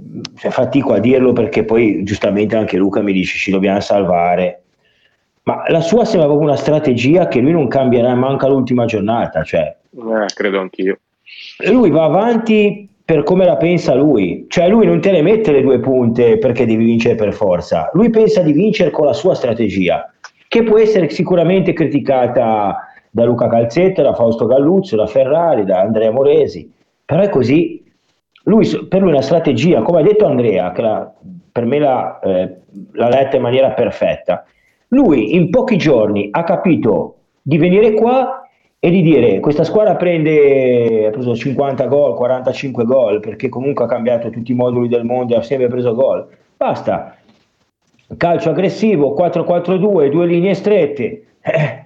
fatico 0.49 0.93
a 0.93 0.99
dirlo 0.99 1.33
perché 1.33 1.65
poi 1.65 2.03
giustamente 2.03 2.55
anche 2.55 2.77
Luca 2.77 3.01
mi 3.01 3.11
dice 3.11 3.37
ci 3.37 3.51
dobbiamo 3.51 3.81
salvare, 3.81 4.66
ma 5.47 5.63
la 5.69 5.79
sua 5.79 6.03
sembra 6.03 6.27
proprio 6.27 6.49
una 6.49 6.57
strategia 6.57 7.29
che 7.29 7.39
lui 7.39 7.53
non 7.53 7.69
cambierà 7.69 8.13
manca 8.15 8.49
l'ultima 8.49 8.83
giornata, 8.83 9.43
cioè, 9.43 9.77
eh, 9.95 10.25
credo 10.35 10.59
anch'io. 10.59 10.99
Lui 11.69 11.89
va 11.89 12.03
avanti 12.03 12.89
per 13.05 13.23
come 13.23 13.45
la 13.45 13.55
pensa 13.55 13.95
lui, 13.95 14.45
cioè 14.49 14.67
lui 14.67 14.85
non 14.85 14.99
te 14.99 15.11
ne 15.11 15.21
mette 15.21 15.53
le 15.53 15.61
due 15.61 15.79
punte 15.79 16.37
perché 16.37 16.65
devi 16.65 16.83
vincere 16.83 17.15
per 17.15 17.33
forza, 17.33 17.89
lui 17.93 18.09
pensa 18.09 18.41
di 18.41 18.51
vincere 18.51 18.91
con 18.91 19.05
la 19.05 19.13
sua 19.13 19.35
strategia, 19.35 20.11
che 20.49 20.63
può 20.63 20.77
essere 20.77 21.09
sicuramente 21.09 21.71
criticata 21.71 22.85
da 23.09 23.23
Luca 23.23 23.47
Calzetta, 23.47 24.01
da 24.01 24.13
Fausto 24.13 24.47
Galluzzo, 24.47 24.97
da 24.97 25.07
Ferrari, 25.07 25.63
da 25.63 25.79
Andrea 25.79 26.11
Moresi, 26.11 26.69
però 27.05 27.21
è 27.21 27.29
così. 27.29 27.85
Lui, 28.43 28.67
per 28.89 28.99
lui 28.99 29.11
una 29.11 29.21
strategia, 29.21 29.81
come 29.81 29.99
ha 29.99 30.03
detto 30.03 30.25
Andrea, 30.25 30.73
che 30.73 30.81
la, 30.81 31.13
per 31.53 31.63
me 31.63 31.79
l'ha, 31.79 32.19
eh, 32.19 32.55
l'ha 32.91 33.07
letta 33.09 33.37
in 33.37 33.41
maniera 33.41 33.71
perfetta, 33.71 34.45
lui 34.89 35.35
in 35.35 35.49
pochi 35.49 35.77
giorni 35.77 36.29
ha 36.31 36.43
capito 36.43 37.15
di 37.41 37.57
venire 37.57 37.93
qua 37.93 38.47
e 38.79 38.89
di 38.89 39.01
dire 39.01 39.39
questa 39.39 39.63
squadra 39.63 39.95
prende 39.95 41.07
ha 41.07 41.09
preso 41.09 41.35
50 41.35 41.87
gol, 41.87 42.15
45 42.15 42.83
gol 42.85 43.19
perché 43.19 43.49
comunque 43.49 43.85
ha 43.85 43.87
cambiato 43.87 44.29
tutti 44.29 44.51
i 44.51 44.55
moduli 44.55 44.87
del 44.87 45.03
mondo 45.03 45.33
e 45.33 45.37
ha 45.37 45.41
sempre 45.41 45.67
preso 45.67 45.93
gol. 45.93 46.27
Basta. 46.55 47.15
Calcio 48.15 48.51
aggressivo, 48.51 49.13
4-4-2, 49.13 50.09
due 50.09 50.25
linee 50.25 50.53
strette. 50.53 51.23
Eh, 51.41 51.83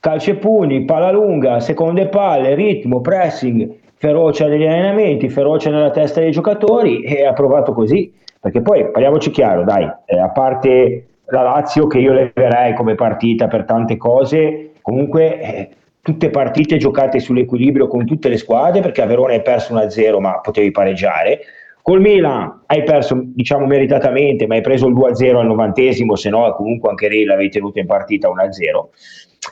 calcio 0.00 0.30
e 0.30 0.34
pugni, 0.34 0.84
palla 0.84 1.12
lunga, 1.12 1.60
seconde 1.60 2.08
palle, 2.08 2.54
ritmo, 2.54 3.00
pressing, 3.00 3.76
ferocia 3.94 4.48
negli 4.48 4.66
allenamenti, 4.66 5.28
ferocia 5.28 5.70
nella 5.70 5.90
testa 5.90 6.20
dei 6.20 6.32
giocatori 6.32 7.02
e 7.02 7.24
ha 7.24 7.32
provato 7.32 7.72
così. 7.72 8.12
Perché 8.40 8.62
poi 8.62 8.90
parliamoci 8.90 9.30
chiaro, 9.30 9.62
dai, 9.62 9.88
eh, 10.06 10.18
a 10.18 10.30
parte 10.30 11.09
la 11.30 11.42
Lazio 11.42 11.86
che 11.86 11.98
io 11.98 12.12
leverei 12.12 12.74
come 12.74 12.94
partita 12.94 13.46
per 13.46 13.64
tante 13.64 13.96
cose, 13.96 14.72
comunque 14.82 15.40
eh, 15.40 15.68
tutte 16.00 16.30
partite 16.30 16.76
giocate 16.76 17.18
sull'equilibrio 17.18 17.86
con 17.86 18.06
tutte 18.06 18.28
le 18.28 18.36
squadre 18.36 18.80
perché 18.80 19.02
a 19.02 19.06
Verona 19.06 19.32
hai 19.32 19.42
perso 19.42 19.74
1-0 19.74 20.18
ma 20.18 20.40
potevi 20.40 20.70
pareggiare. 20.70 21.40
Col 21.82 22.00
Milan 22.00 22.62
hai 22.66 22.82
perso 22.82 23.20
diciamo 23.22 23.66
meritatamente 23.66 24.46
ma 24.46 24.54
hai 24.54 24.60
preso 24.60 24.86
il 24.86 24.94
2-0 24.94 25.36
al 25.36 25.46
novantesimo, 25.46 26.14
se 26.14 26.28
no 26.30 26.52
comunque 26.54 26.90
anche 26.90 27.08
lì 27.08 27.24
l'avevi 27.24 27.48
tenuto 27.48 27.78
in 27.78 27.86
partita 27.86 28.28
1-0 28.28 28.88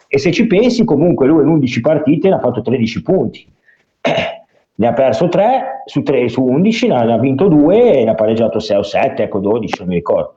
e 0.07 0.19
se 0.19 0.31
ci 0.33 0.47
pensi, 0.47 0.85
comunque 0.85 1.27
lui 1.27 1.43
in 1.43 1.49
11 1.49 1.81
partite 1.81 2.29
ne 2.29 2.35
ha 2.37 2.41
fatto 2.41 2.63
13 2.63 3.03
punti. 3.03 3.47
Eh, 4.01 4.13
ne 4.75 4.87
ha 4.87 4.93
perso 4.93 5.29
3 5.29 5.83
su, 5.87 6.03
3, 6.03 6.29
su 6.29 6.45
11, 6.45 6.89
ne 6.89 7.13
ha 7.13 7.19
vinto 7.19 7.49
2 7.49 7.99
e 7.99 8.05
ne 8.05 8.11
ha 8.11 8.15
pareggiato 8.15 8.59
6 8.59 8.77
o 8.77 8.83
7, 8.83 9.23
ecco 9.25 9.39
12, 9.41 9.75
non 9.79 9.89
mi 9.89 9.95
ricordo. 9.95 10.35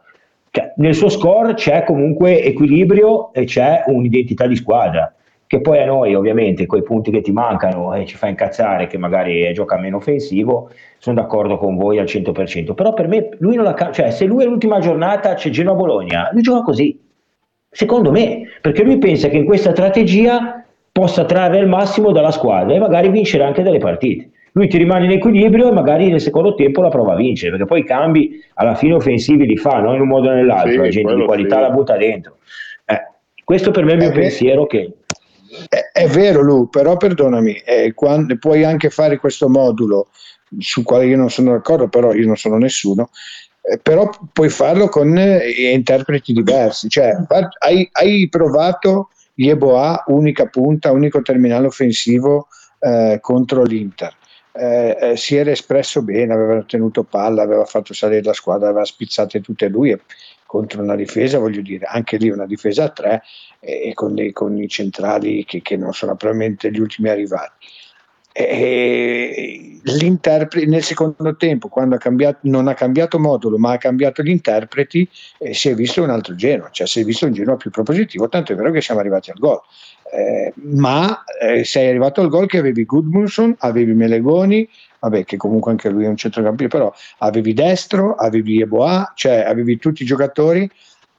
Cioè, 0.51 0.73
nel 0.77 0.93
suo 0.93 1.09
score 1.09 1.53
c'è 1.53 1.83
comunque 1.83 2.43
equilibrio 2.43 3.33
e 3.33 3.45
c'è 3.45 3.83
un'identità 3.87 4.47
di 4.47 4.55
squadra 4.55 5.13
che 5.47 5.59
poi 5.59 5.79
a 5.79 5.85
noi 5.85 6.15
ovviamente 6.15 6.65
quei 6.65 6.81
punti 6.81 7.11
che 7.11 7.21
ti 7.21 7.31
mancano 7.31 7.93
e 7.93 8.05
ci 8.05 8.15
fa 8.15 8.27
incazzare 8.27 8.87
che 8.87 8.97
magari 8.97 9.51
gioca 9.53 9.77
meno 9.77 9.97
offensivo, 9.97 10.69
sono 10.97 11.19
d'accordo 11.19 11.57
con 11.57 11.75
voi 11.75 11.99
al 11.99 12.05
100%, 12.05 12.73
però 12.73 12.93
per 12.93 13.09
me 13.09 13.29
lui 13.39 13.55
non 13.55 13.65
la 13.65 13.91
cioè 13.91 14.11
se 14.11 14.25
lui 14.25 14.43
è 14.43 14.47
l'ultima 14.47 14.79
giornata 14.79 15.33
c'è 15.33 15.49
Genoa-Bologna, 15.49 16.29
lui 16.31 16.41
gioca 16.41 16.61
così, 16.61 16.97
Secondo 17.73 18.11
me, 18.11 18.47
perché 18.59 18.83
lui 18.83 18.97
pensa 18.97 19.29
che 19.29 19.37
in 19.37 19.45
questa 19.45 19.71
strategia 19.71 20.61
possa 20.91 21.23
trarre 21.23 21.59
il 21.59 21.67
massimo 21.67 22.11
dalla 22.11 22.31
squadra 22.31 22.75
e 22.75 22.79
magari 22.79 23.09
vincere 23.09 23.45
anche 23.45 23.63
delle 23.63 23.77
partite. 23.77 24.31
Lui 24.53 24.67
ti 24.67 24.77
rimane 24.77 25.05
in 25.05 25.11
equilibrio 25.11 25.69
e 25.69 25.71
magari 25.71 26.09
nel 26.09 26.19
secondo 26.19 26.55
tempo 26.55 26.81
la 26.81 26.89
prova 26.89 27.13
a 27.13 27.15
vincere, 27.15 27.51
perché 27.51 27.65
poi 27.65 27.79
i 27.81 27.85
cambi 27.85 28.43
alla 28.55 28.75
fine 28.75 28.95
offensivi 28.95 29.45
li 29.45 29.57
fa, 29.57 29.79
non 29.79 29.95
in 29.95 30.01
un 30.01 30.07
modo 30.07 30.29
o 30.29 30.33
nell'altro, 30.33 30.71
sì, 30.71 30.77
la 30.77 30.89
gente 30.89 31.15
di 31.15 31.23
qualità 31.23 31.55
sì. 31.55 31.61
la 31.61 31.69
butta 31.69 31.97
dentro. 31.97 32.37
Eh, 32.85 33.01
questo 33.43 33.71
per 33.71 33.85
me 33.85 33.91
è 33.91 33.93
il 33.95 33.99
mio 34.01 34.09
è 34.09 34.13
pensiero 34.13 34.65
che... 34.65 34.93
È, 35.67 35.99
è, 35.99 36.07
vero 36.07 36.41
Lu, 36.41 36.69
però 36.69 36.97
perdonami, 36.97 37.61
eh, 37.65 37.93
quando, 37.93 38.37
puoi 38.37 38.63
anche 38.63 38.89
fare 38.89 39.17
questo 39.17 39.49
modulo 39.49 40.09
sul 40.59 40.83
quale 40.83 41.05
io 41.05 41.17
non 41.17 41.29
sono 41.29 41.51
d'accordo, 41.51 41.87
però 41.87 42.13
io 42.13 42.25
non 42.25 42.35
sono 42.35 42.57
nessuno, 42.57 43.09
eh, 43.61 43.77
però 43.77 44.09
puoi 44.33 44.49
farlo 44.49 44.87
con 44.87 45.17
eh, 45.17 45.71
interpreti 45.71 46.33
diversi. 46.33 46.89
Cioè, 46.89 47.11
hai, 47.59 47.87
hai 47.91 48.27
provato 48.29 49.09
Yeboah, 49.35 50.05
unica 50.07 50.47
punta, 50.47 50.91
unico 50.91 51.21
terminale 51.21 51.67
offensivo 51.67 52.47
eh, 52.79 53.19
contro 53.21 53.63
l'Inter. 53.63 54.13
Eh, 54.53 54.97
eh, 54.99 55.17
si 55.17 55.35
era 55.35 55.51
espresso 55.51 56.01
bene, 56.01 56.33
aveva 56.33 56.61
tenuto 56.63 57.03
palla, 57.03 57.41
aveva 57.41 57.65
fatto 57.65 57.93
salire 57.93 58.23
la 58.23 58.33
squadra, 58.33 58.69
aveva 58.69 58.85
spizzate 58.85 59.39
tutte 59.41 59.65
e 59.65 59.69
lui 59.69 59.97
contro 60.45 60.81
una 60.81 60.95
difesa, 60.95 61.39
voglio 61.39 61.61
dire, 61.61 61.85
anche 61.85 62.17
lì 62.17 62.29
una 62.29 62.45
difesa 62.45 62.83
a 62.83 62.89
tre 62.89 63.23
e 63.61 63.93
con, 63.93 64.13
dei, 64.15 64.33
con 64.33 64.57
i 64.57 64.67
centrali 64.67 65.45
che, 65.45 65.61
che 65.61 65.77
non 65.77 65.93
sono 65.93 66.15
probabilmente 66.15 66.69
gli 66.71 66.79
ultimi 66.79 67.07
arrivati 67.07 67.65
eh, 68.33 69.79
l'interprete 69.83 70.65
nel 70.67 70.83
secondo 70.83 71.35
tempo, 71.35 71.67
quando 71.67 71.95
ha 71.95 71.97
cambiato, 71.97 72.39
non 72.43 72.67
ha 72.67 72.73
cambiato 72.73 73.19
modulo, 73.19 73.57
ma 73.57 73.73
ha 73.73 73.77
cambiato 73.77 74.21
gli 74.21 74.29
interpreti, 74.29 75.07
eh, 75.39 75.53
si 75.53 75.69
è 75.69 75.73
visto 75.73 76.03
un 76.03 76.09
altro 76.09 76.35
Genoa, 76.35 76.69
cioè 76.71 76.87
si 76.87 77.01
è 77.01 77.03
visto 77.03 77.25
un 77.25 77.33
Genoa 77.33 77.55
più 77.57 77.71
propositivo, 77.71 78.29
tanto 78.29 78.53
è 78.53 78.55
vero 78.55 78.71
che 78.71 78.81
siamo 78.81 78.99
arrivati 78.99 79.31
al 79.31 79.37
gol. 79.37 79.59
Eh, 80.13 80.53
ma 80.55 81.23
eh, 81.41 81.63
sei 81.63 81.87
arrivato 81.87 82.21
al 82.21 82.27
gol 82.27 82.47
che 82.47 82.57
avevi 82.57 82.83
Gudmundsson, 82.83 83.55
avevi 83.59 83.93
Melegoni, 83.93 84.67
vabbè 84.99 85.23
che 85.23 85.37
comunque 85.37 85.71
anche 85.71 85.89
lui 85.89 86.03
è 86.03 86.07
un 86.07 86.17
centrocampista, 86.17 86.77
però 86.77 86.93
avevi 87.19 87.53
Destro, 87.53 88.15
avevi 88.15 88.61
Eboa, 88.61 89.13
cioè 89.15 89.45
avevi 89.47 89.77
tutti 89.77 90.03
i 90.03 90.05
giocatori 90.05 90.69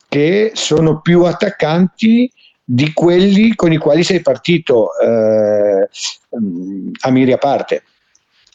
che 0.09 0.51
sono 0.55 1.01
più 1.01 1.23
attaccanti 1.25 2.31
di 2.65 2.93
quelli 2.93 3.55
con 3.55 3.73
i 3.73 3.77
quali 3.77 4.05
sei 4.05 4.21
partito 4.21 4.91
eh, 4.99 5.89
Amiri 7.01 7.33
a 7.33 7.39
parte. 7.39 7.85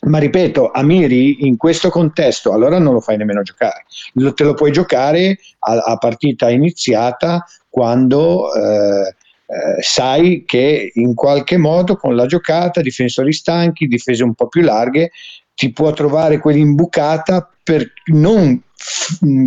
Ma 0.02 0.20
ripeto, 0.20 0.72
Amiri 0.72 1.48
in 1.48 1.58
questo 1.58 1.90
contesto 1.90 2.54
allora 2.54 2.78
non 2.78 2.94
lo 2.94 3.00
fai 3.00 3.18
nemmeno 3.18 3.42
giocare, 3.42 3.86
lo, 4.14 4.34
te 4.34 4.44
lo 4.44 4.54
puoi 4.54 4.72
giocare 4.72 5.40
a, 5.60 5.78
a 5.78 5.98
partita 5.98 6.50
iniziata 6.50 7.44
quando 7.68 8.54
eh, 8.54 9.16
eh, 9.50 9.82
sai 9.82 10.44
che 10.46 10.92
in 10.94 11.16
qualche 11.16 11.58
modo 11.58 11.96
con 11.96 12.16
la 12.16 12.26
giocata, 12.26 12.82
difensori 12.82 13.32
stanchi, 13.32 13.88
difese 13.88 14.24
un 14.24 14.36
po' 14.36 14.48
più 14.48 14.62
larghe, 14.62 15.12
ti 15.58 15.74
può 15.74 15.92
trovare 15.92 16.38
quell'imbucata 16.38 17.50
per 17.64 17.92
non 18.12 18.62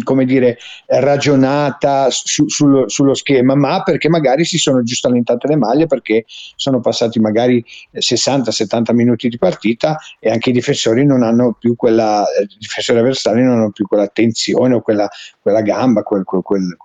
come 0.02 0.24
dire, 0.24 0.58
ragionata 0.86 2.10
su, 2.10 2.48
sullo, 2.48 2.88
sullo, 2.88 3.14
schema, 3.14 3.54
ma 3.54 3.82
perché 3.82 4.08
magari 4.08 4.44
si 4.44 4.58
sono 4.58 4.82
giusto 4.82 5.06
allentate 5.06 5.46
le 5.46 5.56
maglie 5.56 5.86
perché 5.86 6.24
sono 6.56 6.80
passati 6.80 7.20
magari 7.20 7.64
60-70 7.94 8.92
minuti 8.92 9.28
di 9.28 9.38
partita 9.38 9.96
e 10.18 10.30
anche 10.30 10.50
i 10.50 10.52
difensori 10.52 11.06
non 11.06 11.22
hanno 11.22 11.56
più 11.58 11.76
quella, 11.76 12.24
i 12.42 12.56
difensori 12.58 12.98
avversari 12.98 13.42
non 13.42 13.58
hanno 13.58 13.70
più 13.70 13.86
quella 13.86 14.08
tensione 14.08 14.74
o 14.74 14.80
quella, 14.80 15.08
quella 15.40 15.62
gamba 15.62 16.02
quel, 16.02 16.24
quel, 16.24 16.42
quel, 16.42 16.76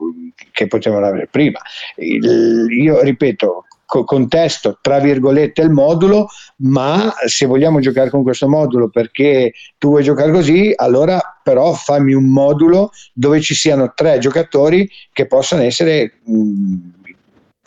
che 0.52 0.68
potevano 0.68 1.08
avere 1.08 1.28
prima. 1.28 1.60
Il, 1.96 2.68
io 2.70 3.02
ripeto, 3.02 3.66
contesto 3.86 4.80
tra 4.82 5.00
virgolette 5.00 5.62
il 5.62 5.70
modulo, 5.70 6.28
ma 6.58 7.14
se 7.26 7.46
vogliamo 7.46 7.80
giocare 7.80 8.10
con 8.10 8.24
questo 8.24 8.48
modulo 8.48 8.90
perché 8.90 9.54
tu 9.78 9.90
vuoi 9.90 10.04
giocare 10.04 10.32
così, 10.32 10.74
allora 10.76 11.40
però 11.44 11.74
fammi 11.74 12.14
un 12.14 12.26
modulo 12.26 12.92
dove 13.14 13.40
ci 13.42 13.54
siano 13.54 13.94
tre 13.94 14.18
giocatori 14.18 14.90
che 15.12 15.28
possano 15.28 15.62
essere 15.62 16.20
mh, 16.24 16.76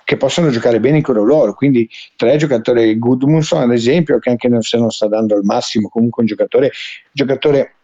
che 0.09 0.17
possono 0.17 0.49
giocare 0.49 0.81
bene 0.81 0.97
in 0.97 1.03
quello 1.03 1.23
loro. 1.23 1.53
Quindi 1.53 1.87
tre 2.17 2.39
giocatori, 2.39 2.99
Goodmunson 2.99 3.61
ad 3.61 3.73
esempio, 3.73 4.19
che 4.19 4.31
anche 4.31 4.49
se 4.63 4.79
non 4.79 4.91
sta 4.91 5.07
dando 5.07 5.37
il 5.37 5.45
massimo, 5.45 5.91
comunque 5.91 6.23
un 6.23 6.29
giocatore, 6.29 6.73
giocatore 7.13 7.75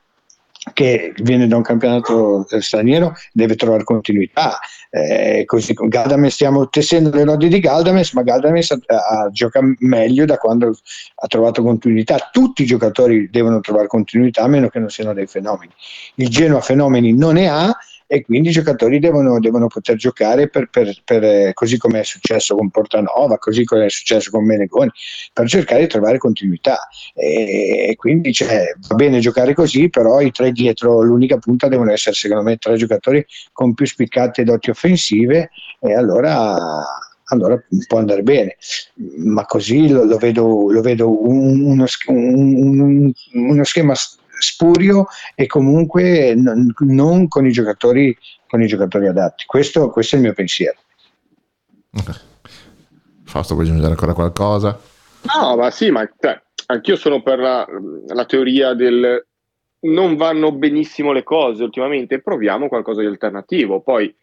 che 0.72 1.12
viene 1.22 1.46
da 1.46 1.56
un 1.56 1.62
campionato 1.62 2.46
straniero 2.60 3.14
deve 3.32 3.56
trovare 3.56 3.84
continuità. 3.84 4.58
Eh, 4.90 5.42
così 5.44 5.74
con 5.74 5.88
Galdames 5.88 6.32
stiamo 6.32 6.68
tessendo 6.68 7.10
le 7.10 7.24
lodi 7.24 7.48
di 7.48 7.58
Galdames, 7.58 8.12
ma 8.12 8.22
Galdames 8.22 8.70
a, 8.70 8.78
a, 8.86 9.30
gioca 9.30 9.60
meglio 9.80 10.24
da 10.24 10.38
quando 10.38 10.76
ha 11.16 11.26
trovato 11.26 11.62
continuità. 11.62 12.30
Tutti 12.32 12.62
i 12.62 12.66
giocatori 12.66 13.28
devono 13.28 13.60
trovare 13.60 13.88
continuità 13.88 14.42
a 14.42 14.48
meno 14.48 14.68
che 14.68 14.78
non 14.78 14.88
siano 14.88 15.12
dei 15.12 15.26
fenomeni. 15.26 15.72
Il 16.14 16.28
Genoa 16.28 16.60
fenomeni 16.60 17.12
non 17.12 17.34
ne 17.34 17.48
ha 17.48 17.76
e 18.14 18.22
quindi 18.22 18.50
i 18.50 18.52
giocatori 18.52 19.00
devono, 19.00 19.40
devono 19.40 19.66
poter 19.66 19.96
giocare 19.96 20.48
per, 20.48 20.68
per, 20.70 20.94
per, 21.04 21.52
così 21.52 21.78
come 21.78 21.98
è 21.98 22.04
successo 22.04 22.54
con 22.54 22.70
Portanova, 22.70 23.38
così 23.38 23.64
come 23.64 23.86
è 23.86 23.90
successo 23.90 24.30
con 24.30 24.44
Menegoni, 24.44 24.90
per 25.32 25.48
cercare 25.48 25.80
di 25.80 25.88
trovare 25.88 26.18
continuità. 26.18 26.78
E, 27.12 27.88
e 27.88 27.96
quindi 27.96 28.32
cioè, 28.32 28.72
va 28.88 28.94
bene 28.94 29.18
giocare 29.18 29.52
così, 29.52 29.90
però 29.90 30.20
i 30.20 30.30
tre 30.30 30.52
dietro 30.52 31.02
l'unica 31.02 31.38
punta 31.38 31.66
devono 31.66 31.90
essere 31.90 32.14
secondo 32.14 32.44
me 32.44 32.56
tre 32.56 32.76
giocatori 32.76 33.26
con 33.52 33.74
più 33.74 33.84
spiccate 33.84 34.44
doti 34.44 34.70
offensive 34.70 35.50
e 35.80 35.94
allora 35.94 36.56
allora 37.28 37.60
può 37.86 37.98
andare 37.98 38.22
bene, 38.22 38.56
ma 39.16 39.46
così 39.46 39.88
lo, 39.88 40.04
lo 40.04 40.18
vedo, 40.18 40.70
lo 40.70 40.80
vedo 40.82 41.08
un, 41.26 41.62
uno, 41.62 41.86
un, 42.08 43.12
uno, 43.32 43.64
schema 43.64 43.94
spurio 44.38 45.06
e 45.34 45.46
comunque 45.46 46.34
non, 46.34 46.72
non 46.80 47.28
con, 47.28 47.46
i 47.46 47.52
giocatori, 47.52 48.16
con 48.48 48.62
i 48.62 48.66
giocatori 48.66 49.06
adatti. 49.06 49.44
Questo, 49.46 49.90
questo 49.90 50.16
è 50.16 50.18
il 50.18 50.24
mio 50.24 50.34
pensiero. 50.34 50.78
Okay. 51.96 52.14
Fausto, 53.24 53.54
vuoi 53.54 53.66
aggiungere 53.66 53.90
ancora 53.90 54.14
qualcosa? 54.14 54.78
No, 55.34 55.56
ma 55.56 55.70
sì, 55.70 55.90
ma 55.90 56.08
cioè, 56.20 56.40
anch'io 56.66 56.96
sono 56.96 57.22
per 57.22 57.38
la, 57.38 57.66
la 58.08 58.24
teoria 58.26 58.74
del 58.74 59.26
non 59.84 60.16
vanno 60.16 60.52
benissimo 60.52 61.12
le 61.12 61.22
cose 61.22 61.62
ultimamente, 61.62 62.20
proviamo 62.20 62.68
qualcosa 62.68 63.00
di 63.00 63.06
alternativo. 63.06 63.80
Poi 63.80 64.14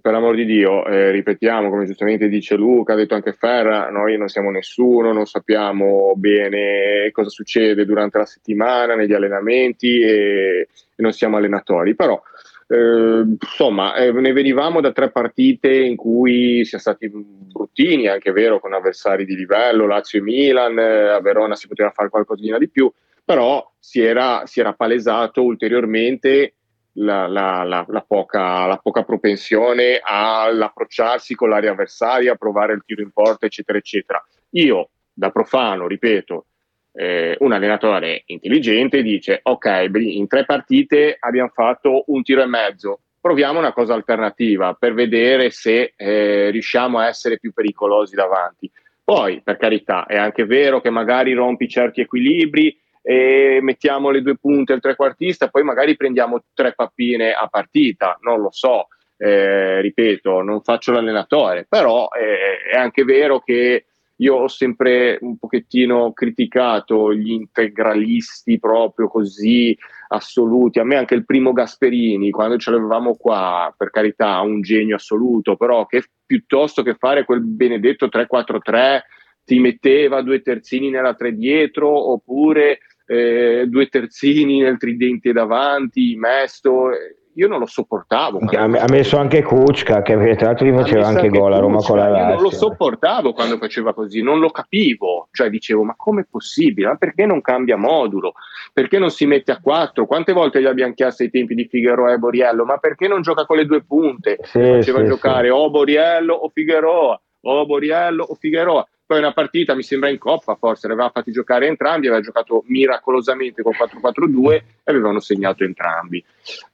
per 0.00 0.12
l'amor 0.12 0.34
di 0.34 0.44
Dio, 0.44 0.84
eh, 0.86 1.10
ripetiamo, 1.10 1.70
come 1.70 1.86
giustamente 1.86 2.28
dice 2.28 2.56
Luca, 2.56 2.92
ha 2.92 2.96
detto 2.96 3.14
anche 3.14 3.32
Ferra, 3.32 3.88
noi 3.90 4.16
non 4.16 4.28
siamo 4.28 4.50
nessuno, 4.50 5.12
non 5.12 5.26
sappiamo 5.26 6.12
bene 6.16 7.10
cosa 7.12 7.28
succede 7.28 7.84
durante 7.84 8.18
la 8.18 8.26
settimana, 8.26 8.94
negli 8.94 9.12
allenamenti 9.12 10.00
e, 10.00 10.68
e 10.94 11.02
non 11.02 11.12
siamo 11.12 11.36
allenatori, 11.36 11.94
però 11.94 12.20
eh, 12.68 13.24
insomma 13.40 13.94
eh, 13.94 14.10
ne 14.12 14.32
venivamo 14.32 14.80
da 14.80 14.92
tre 14.92 15.10
partite 15.10 15.72
in 15.72 15.96
cui 15.96 16.64
siamo 16.64 16.82
stati 16.82 17.08
bruttini, 17.08 18.08
anche 18.08 18.32
vero, 18.32 18.60
con 18.60 18.74
avversari 18.74 19.24
di 19.24 19.36
livello, 19.36 19.86
Lazio 19.86 20.18
e 20.18 20.22
Milan, 20.22 20.78
eh, 20.78 21.08
a 21.10 21.20
Verona 21.20 21.54
si 21.54 21.68
poteva 21.68 21.90
fare 21.90 22.08
qualcosina 22.08 22.58
di 22.58 22.68
più, 22.68 22.92
però 23.24 23.72
si 23.78 24.00
era, 24.00 24.42
si 24.46 24.60
era 24.60 24.72
palesato 24.72 25.42
ulteriormente 25.42 26.55
la, 26.96 27.26
la, 27.26 27.84
la, 27.86 28.04
poca, 28.06 28.66
la 28.66 28.78
poca 28.78 29.02
propensione 29.02 30.00
all'approcciarsi 30.02 31.34
con 31.34 31.48
l'area 31.48 31.72
avversaria, 31.72 32.32
a 32.32 32.36
provare 32.36 32.74
il 32.74 32.82
tiro 32.84 33.02
in 33.02 33.10
porta, 33.10 33.46
eccetera, 33.46 33.78
eccetera. 33.78 34.24
Io, 34.50 34.90
da 35.12 35.30
profano, 35.30 35.86
ripeto, 35.86 36.46
eh, 36.92 37.36
un 37.40 37.52
allenatore 37.52 38.22
intelligente 38.26 39.02
dice: 39.02 39.40
Ok, 39.42 39.90
in 39.94 40.26
tre 40.26 40.44
partite 40.44 41.16
abbiamo 41.18 41.50
fatto 41.52 42.04
un 42.06 42.22
tiro 42.22 42.42
e 42.42 42.46
mezzo. 42.46 43.00
Proviamo 43.20 43.58
una 43.58 43.72
cosa 43.72 43.92
alternativa 43.94 44.74
per 44.74 44.94
vedere 44.94 45.50
se 45.50 45.94
eh, 45.96 46.50
riusciamo 46.50 46.98
a 46.98 47.08
essere 47.08 47.38
più 47.38 47.52
pericolosi 47.52 48.14
davanti. 48.14 48.70
Poi, 49.02 49.40
per 49.42 49.56
carità, 49.56 50.06
è 50.06 50.16
anche 50.16 50.44
vero 50.46 50.80
che 50.80 50.90
magari 50.90 51.32
rompi 51.32 51.68
certi 51.68 52.00
equilibri, 52.00 52.76
e 53.08 53.60
mettiamo 53.62 54.10
le 54.10 54.20
due 54.20 54.36
punte 54.36 54.72
al 54.72 54.80
trequartista, 54.80 55.46
poi 55.46 55.62
magari 55.62 55.94
prendiamo 55.94 56.42
tre 56.52 56.74
pappine 56.74 57.30
a 57.34 57.46
partita, 57.46 58.18
non 58.22 58.40
lo 58.40 58.50
so, 58.50 58.88
eh, 59.16 59.80
ripeto, 59.80 60.42
non 60.42 60.60
faccio 60.60 60.90
l'allenatore, 60.90 61.66
però 61.68 62.08
eh, 62.08 62.68
è 62.68 62.76
anche 62.76 63.04
vero 63.04 63.38
che 63.38 63.84
io 64.16 64.34
ho 64.34 64.48
sempre 64.48 65.18
un 65.20 65.38
pochettino 65.38 66.12
criticato 66.12 67.14
gli 67.14 67.30
integralisti 67.30 68.58
proprio 68.58 69.06
così 69.06 69.78
assoluti. 70.08 70.80
A 70.80 70.84
me 70.84 70.96
anche 70.96 71.14
il 71.14 71.24
primo 71.24 71.52
Gasperini, 71.52 72.30
quando 72.30 72.56
ce 72.56 72.72
l'avevamo 72.72 73.14
qua, 73.14 73.72
per 73.76 73.90
carità, 73.90 74.40
un 74.40 74.62
genio 74.62 74.96
assoluto, 74.96 75.54
però 75.54 75.86
che 75.86 76.02
piuttosto 76.26 76.82
che 76.82 76.94
fare 76.94 77.24
quel 77.24 77.40
benedetto 77.40 78.06
3-4-3 78.06 79.00
ti 79.44 79.60
metteva 79.60 80.22
due 80.22 80.42
terzini 80.42 80.90
nella 80.90 81.14
tre 81.14 81.32
dietro 81.32 82.10
oppure 82.10 82.80
eh, 83.06 83.64
due 83.66 83.86
terzini 83.86 84.60
nel 84.60 84.78
tridente 84.78 85.32
davanti, 85.32 86.16
Mesto. 86.16 86.90
Io 87.36 87.48
non 87.48 87.58
lo 87.58 87.66
sopportavo. 87.66 88.38
Ha 88.38 88.88
messo 88.88 89.18
anche 89.18 89.42
Kuczka, 89.42 90.00
che 90.00 90.14
tra 90.36 90.46
l'altro 90.46 90.66
gli 90.66 90.74
faceva 90.74 91.06
anche 91.06 91.28
gol 91.28 91.52
a 91.52 91.58
Roma 91.58 91.82
con 91.82 91.98
la 91.98 92.08
Lazio. 92.08 92.24
Io 92.28 92.32
non 92.32 92.42
lo 92.42 92.50
sopportavo 92.50 93.34
quando 93.34 93.58
faceva 93.58 93.92
così, 93.92 94.22
non 94.22 94.38
lo 94.38 94.48
capivo. 94.48 95.28
Cioè 95.32 95.50
dicevo, 95.50 95.82
ma 95.82 95.94
com'è 95.98 96.24
possibile? 96.30 96.88
Ma 96.88 96.96
perché 96.96 97.26
non 97.26 97.42
cambia 97.42 97.76
modulo? 97.76 98.32
Perché 98.72 98.98
non 98.98 99.10
si 99.10 99.26
mette 99.26 99.52
a 99.52 99.60
quattro? 99.60 100.06
Quante 100.06 100.32
volte 100.32 100.62
gli 100.62 100.66
abbiamo 100.66 100.94
chiesto 100.94 101.24
ai 101.24 101.30
tempi 101.30 101.54
di 101.54 101.66
Figueroa 101.66 102.14
e 102.14 102.18
Boriello? 102.18 102.64
Ma 102.64 102.78
perché 102.78 103.06
non 103.06 103.20
gioca 103.20 103.44
con 103.44 103.58
le 103.58 103.66
due 103.66 103.84
punte? 103.84 104.38
Sì, 104.40 104.58
faceva 104.58 105.00
sì, 105.00 105.04
giocare 105.04 105.48
sì. 105.48 105.52
o 105.52 105.68
Boriello 105.68 106.32
o 106.32 106.48
Figueroa, 106.48 107.20
o 107.42 107.66
Boriello 107.66 108.24
o 108.24 108.34
Figueroa 108.34 108.88
poi 109.06 109.18
una 109.18 109.32
partita 109.32 109.74
mi 109.74 109.84
sembra 109.84 110.08
in 110.08 110.18
coppa 110.18 110.56
forse, 110.56 110.88
li 110.88 110.94
fatti 111.12 111.30
giocare 111.30 111.68
entrambi, 111.68 112.08
aveva 112.08 112.20
giocato 112.20 112.64
miracolosamente 112.66 113.62
con 113.62 113.72
4-4-2 113.72 114.52
e 114.52 114.62
avevano 114.84 115.20
segnato 115.20 115.62
entrambi. 115.62 116.22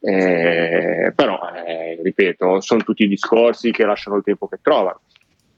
Eh, 0.01 1.13
però, 1.15 1.39
eh, 1.67 2.01
ripeto, 2.03 2.61
sono 2.61 2.83
tutti 2.83 3.07
discorsi 3.07 3.71
che 3.71 3.85
lasciano 3.85 4.17
il 4.17 4.23
tempo 4.23 4.49
che 4.49 4.59
trovano. 4.63 5.01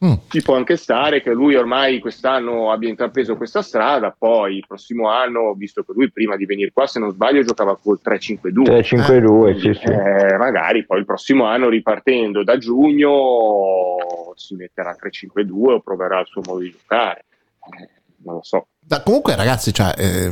Mm. 0.05 0.13
Ci 0.29 0.43
può 0.43 0.55
anche 0.57 0.77
stare 0.77 1.23
che 1.23 1.33
lui 1.33 1.55
ormai 1.55 1.99
quest'anno 1.99 2.71
abbia 2.71 2.91
intrapreso 2.91 3.37
questa 3.37 3.63
strada, 3.63 4.15
poi 4.17 4.57
il 4.57 4.65
prossimo 4.67 5.09
anno, 5.09 5.55
visto 5.55 5.83
che 5.83 5.93
lui 5.95 6.11
prima 6.11 6.37
di 6.37 6.45
venire 6.45 6.73
qua, 6.73 6.87
se 6.87 6.99
non 6.99 7.11
sbaglio, 7.11 7.43
giocava 7.43 7.79
col 7.81 8.01
3-5-2. 8.05 8.65
3-5-2, 8.65 9.49
eh, 9.49 9.59
sì, 9.59 9.75
sì. 9.75 9.85
Eh, 9.87 10.37
magari 10.37 10.85
poi 10.85 10.99
il 10.99 11.07
prossimo 11.07 11.45
anno, 11.47 11.71
ripartendo 11.71 12.45
da 12.45 12.59
giugno, 12.59 13.97
si 14.35 14.55
metterà 14.57 14.95
3-5-2 14.95 15.71
o 15.71 15.81
proverà 15.81 16.21
il 16.21 16.27
suo 16.27 16.43
modo 16.45 16.61
di 16.61 16.71
giocare. 16.71 17.25
Eh, 17.81 17.89
non 18.25 18.35
lo 18.35 18.43
so. 18.43 18.67
Da, 18.87 19.03
comunque 19.03 19.35
ragazzi, 19.35 19.73
cioè, 19.73 19.95
eh, 19.97 20.31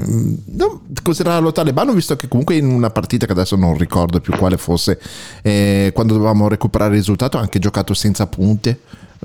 considerarlo 1.02 1.52
talebano 1.52 1.92
visto 1.92 2.16
che 2.16 2.28
comunque 2.28 2.56
in 2.56 2.66
una 2.66 2.90
partita 2.90 3.24
che 3.24 3.32
adesso 3.32 3.56
non 3.56 3.78
ricordo 3.78 4.20
più 4.20 4.36
quale 4.36 4.58
fosse, 4.58 5.00
eh, 5.42 5.90
quando 5.94 6.12
dovevamo 6.12 6.48
recuperare 6.48 6.90
il 6.90 6.98
risultato 6.98 7.38
ha 7.38 7.40
anche 7.40 7.58
giocato 7.58 7.94
senza 7.94 8.26
punte 8.26 8.78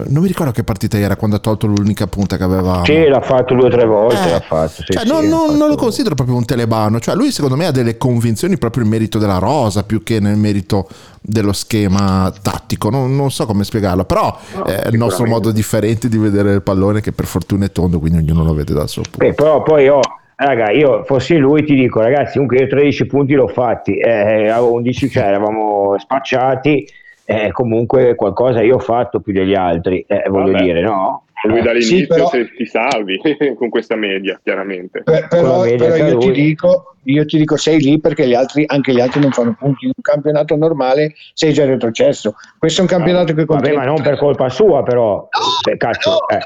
non 0.05 0.21
mi 0.21 0.27
ricordo 0.27 0.51
che 0.51 0.63
partita 0.63 0.99
era 0.99 1.15
quando 1.15 1.37
ha 1.37 1.39
tolto 1.39 1.65
l'unica 1.65 2.05
punta 2.05 2.37
che 2.37 2.43
aveva. 2.43 2.81
Sì, 2.83 3.07
l'ha 3.07 3.21
fatto 3.21 3.55
due 3.55 3.65
o 3.65 3.69
tre 3.69 3.85
volte. 3.85 4.27
Eh, 4.27 4.29
l'ha 4.29 4.39
fatto, 4.39 4.83
sì, 4.83 4.93
cioè, 4.93 5.01
sì, 5.03 5.07
non, 5.07 5.25
non, 5.25 5.47
fatto... 5.47 5.57
non, 5.57 5.69
lo 5.69 5.75
considero 5.75 6.13
proprio 6.13 6.37
un 6.37 6.45
telebano. 6.45 6.99
Cioè, 6.99 7.15
lui, 7.15 7.31
secondo 7.31 7.55
me, 7.55 7.65
ha 7.65 7.71
delle 7.71 7.97
convinzioni 7.97 8.59
proprio 8.59 8.83
in 8.83 8.89
merito 8.89 9.17
della 9.17 9.39
rosa 9.39 9.83
più 9.83 10.03
che 10.03 10.19
nel 10.19 10.37
merito 10.37 10.87
dello 11.19 11.51
schema 11.51 12.31
tattico. 12.41 12.91
Non, 12.91 13.15
non 13.15 13.31
so 13.31 13.47
come 13.47 13.63
spiegarlo, 13.63 14.05
però 14.05 14.37
no, 14.55 14.63
è 14.65 14.87
il 14.87 14.97
nostro 14.97 15.25
modo 15.25 15.51
differente 15.51 16.09
di 16.09 16.17
vedere 16.17 16.53
il 16.53 16.61
pallone, 16.61 17.01
che 17.01 17.11
per 17.11 17.25
fortuna 17.25 17.65
è 17.65 17.71
tondo, 17.71 17.97
quindi 17.97 18.19
ognuno 18.19 18.43
lo 18.43 18.53
vede 18.53 18.73
dal 18.73 18.87
suo 18.87 19.01
punto. 19.01 19.17
Beh, 19.17 19.33
però 19.33 19.63
poi 19.63 19.87
ho. 19.87 19.99
Raga, 20.39 20.69
io 20.69 21.03
fossi 21.05 21.35
lui 21.37 21.63
ti 21.65 21.73
dico, 21.73 21.99
ragazzi, 21.99 22.33
comunque 22.33 22.57
io 22.57 22.67
13 22.67 23.07
punti 23.07 23.33
l'ho 23.33 23.47
fatti, 23.47 23.97
eh, 23.97 24.55
11, 24.55 25.09
cioè 25.09 25.23
eravamo 25.23 25.95
spacciati 25.97 26.87
eh, 27.29 27.51
comunque 27.51 28.15
qualcosa 28.15 28.61
io 28.61 28.75
ho 28.75 28.79
fatto 28.79 29.19
più 29.19 29.33
degli 29.33 29.53
altri, 29.53 29.99
eh, 30.07 30.23
voglio 30.29 30.53
Vabbè. 30.53 30.63
dire, 30.63 30.81
no? 30.81 31.23
lui 31.43 31.61
dall'inizio 31.61 31.97
Sì, 31.97 32.07
però- 32.07 32.29
se 32.29 32.51
ti 32.55 32.65
salvi 32.65 33.19
con 33.55 33.69
questa 33.69 33.95
media, 33.95 34.39
chiaramente. 34.41 35.03
Per- 35.03 35.27
però, 35.27 35.61
media 35.61 35.87
però 35.89 36.07
io, 36.07 36.17
ti 36.17 36.31
dico, 36.31 36.95
io 37.03 37.25
ti 37.25 37.37
dico 37.37 37.57
sei 37.57 37.79
lì 37.79 37.99
perché 37.99 38.27
gli 38.27 38.33
altri, 38.33 38.63
anche 38.65 38.93
gli 38.93 38.99
altri 38.99 39.19
non 39.21 39.31
fanno 39.31 39.55
punti. 39.57 39.85
In 39.85 39.91
un 39.95 40.01
campionato 40.01 40.55
normale 40.55 41.13
sei 41.33 41.53
già 41.53 41.65
retrocesso. 41.65 42.33
Questo 42.57 42.79
è 42.79 42.83
un 42.83 42.89
campionato 42.89 43.33
che 43.33 43.45
Vabbè, 43.45 43.73
ma 43.73 43.83
non 43.85 44.01
per 44.01 44.17
colpa 44.17 44.49
sua, 44.49 44.83
però. 44.83 45.27
Eh, 45.69 45.77
cazzo, 45.77 46.27
eh. 46.29 46.39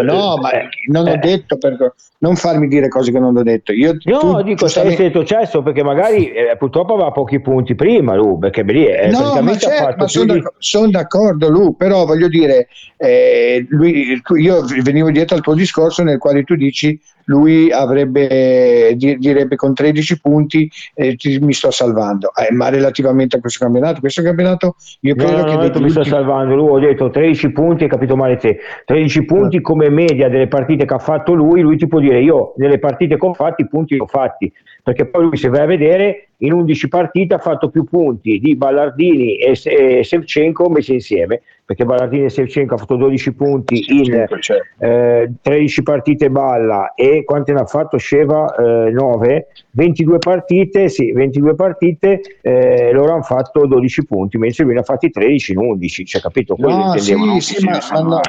No, 0.00 0.36
ma 0.38 0.50
non 0.88 1.06
ho 1.06 1.12
Eh. 1.12 1.18
detto 1.18 1.58
per, 1.58 1.76
non 2.18 2.34
farmi 2.36 2.66
dire 2.66 2.88
cose 2.88 3.12
che 3.12 3.18
non 3.18 3.36
ho 3.36 3.42
detto. 3.42 3.72
Io, 3.72 3.96
No, 4.04 4.18
tu- 4.18 4.42
dico 4.42 4.66
sei 4.66 4.84
giustamente- 4.84 5.02
retrocesso 5.02 5.62
perché 5.62 5.82
magari 5.82 6.30
eh, 6.32 6.56
purtroppo 6.56 6.94
aveva 6.94 7.10
pochi 7.10 7.40
punti 7.40 7.74
prima 7.74 8.14
lui, 8.14 8.38
perché 8.38 8.62
lì 8.62 8.86
eh, 8.86 9.08
no, 9.08 9.38
ma, 9.42 9.56
certo, 9.56 9.94
ma 9.98 10.08
sono, 10.08 10.26
d'accordo, 10.26 10.54
son 10.58 10.90
d'accordo, 10.90 11.48
Lu, 11.50 11.76
però 11.76 12.06
voglio 12.06 12.28
dire, 12.28 12.68
eh, 12.96 13.66
lui, 13.68 14.20
io 14.36 14.64
venivo 14.82 15.10
dietro 15.10 15.36
al 15.36 15.42
tuo 15.42 15.54
discorso 15.54 16.02
nel 16.02 16.18
quale 16.18 16.42
tu 16.44 16.54
dici 16.54 16.98
lui 17.26 17.70
avrebbe, 17.70 18.94
di- 18.96 19.16
direbbe 19.18 19.56
con 19.56 19.74
13 19.74 20.20
punti 20.20 20.70
eh, 20.94 21.16
ti- 21.16 21.38
mi 21.40 21.52
sto 21.52 21.70
salvando, 21.70 22.30
Eh, 22.34 22.52
ma 22.52 22.68
relativamente 22.68 23.36
a 23.36 23.40
questo 23.40 23.64
campionato, 23.64 24.00
questo 24.00 24.22
campionato 24.22 24.76
io 25.00 25.14
No, 25.14 25.24
credo 25.24 25.38
no, 25.38 25.44
che 25.44 25.52
no, 25.52 25.58
ho 25.58 25.60
degli 25.60 25.68
detto 25.68 25.80
mi 25.82 25.90
sto 25.90 26.04
salvando, 26.04 26.54
lui 26.54 26.68
ho 26.68 26.78
detto 26.78 27.10
13 27.10 27.52
punti, 27.52 27.84
hai 27.84 27.90
capito 27.90 28.16
male 28.16 28.36
te, 28.36 28.58
13 28.84 29.24
punti 29.24 29.60
come 29.60 29.88
media 29.88 30.28
delle 30.28 30.48
partite 30.48 30.84
che 30.84 30.94
ha 30.94 30.98
fatto 30.98 31.32
lui, 31.34 31.60
lui 31.60 31.76
ti 31.76 31.86
può 31.86 32.00
dire 32.00 32.20
io 32.20 32.54
nelle 32.56 32.78
partite 32.78 33.16
che 33.16 33.26
ho 33.26 33.34
fatto 33.34 33.62
i 33.62 33.68
punti 33.68 33.94
li 33.94 34.00
ho 34.00 34.06
fatti, 34.06 34.52
perché 34.82 35.06
poi 35.06 35.24
lui 35.24 35.36
se 35.36 35.48
vai 35.48 35.60
a 35.60 35.66
vedere 35.66 36.28
in 36.42 36.52
11 36.52 36.88
partite 36.88 37.34
ha 37.34 37.38
fatto 37.38 37.68
più 37.70 37.84
punti 37.84 38.40
di 38.40 38.56
Ballardini 38.56 39.36
e, 39.36 39.52
e 39.64 40.02
Sevchenko 40.02 40.68
messi 40.68 40.92
insieme, 40.94 41.42
perché 41.72 41.84
Ballardini 41.84 42.24
e 42.24 42.30
Sevchenko 42.30 42.74
ha 42.74 42.78
fatto 42.78 42.96
12 42.96 43.34
punti 43.34 43.84
in 43.88 44.26
Certo. 44.40 44.64
eh, 44.78 45.32
13 45.40 45.82
partite 45.82 46.30
balla 46.30 46.92
e 46.94 47.24
quante 47.24 47.52
ne 47.52 47.60
ha 47.60 47.66
fatto 47.66 47.96
Sceva? 47.96 48.54
9 48.56 49.46
22 49.70 50.18
partite 50.18 50.88
sì 50.88 51.12
22 51.12 51.54
partite 51.54 52.20
eh, 52.40 52.90
loro 52.92 53.12
hanno 53.14 53.22
fatto 53.22 53.66
12 53.66 54.06
punti 54.06 54.38
mentre 54.38 54.64
lui 54.64 54.74
ne 54.74 54.80
ha 54.80 54.84
fatti 54.84 55.10
13 55.10 55.52
in 55.52 55.58
11 55.58 56.04
cioè 56.04 56.20
capito 56.20 56.54
Quello 56.56 56.76
No, 56.76 56.96
sì, 56.98 57.12
intendevo, 57.12 57.40
sì, 57.40 57.64
ma, 57.64 57.78
ma 57.92 58.00
no, 58.00 58.08
no. 58.08 58.20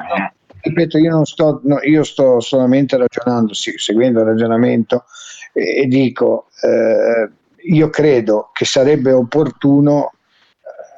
ripeto, 0.62 0.98
io 0.98 1.12
non 1.12 1.26
sto, 1.26 1.60
no, 1.64 1.80
io 1.84 2.04
sto 2.04 2.40
solamente 2.40 2.98
ragionando, 2.98 3.54
sì, 3.54 3.74
seguendo 3.78 4.20
il 4.22 4.26
ragionamento 4.28 5.06
e, 5.54 5.82
e 5.82 5.86
dico, 5.88 6.48
eh, 6.62 7.30
io 7.72 7.90
credo 7.90 8.50
che 8.54 8.66
sarebbe 8.66 9.12
opportuno 9.12 10.13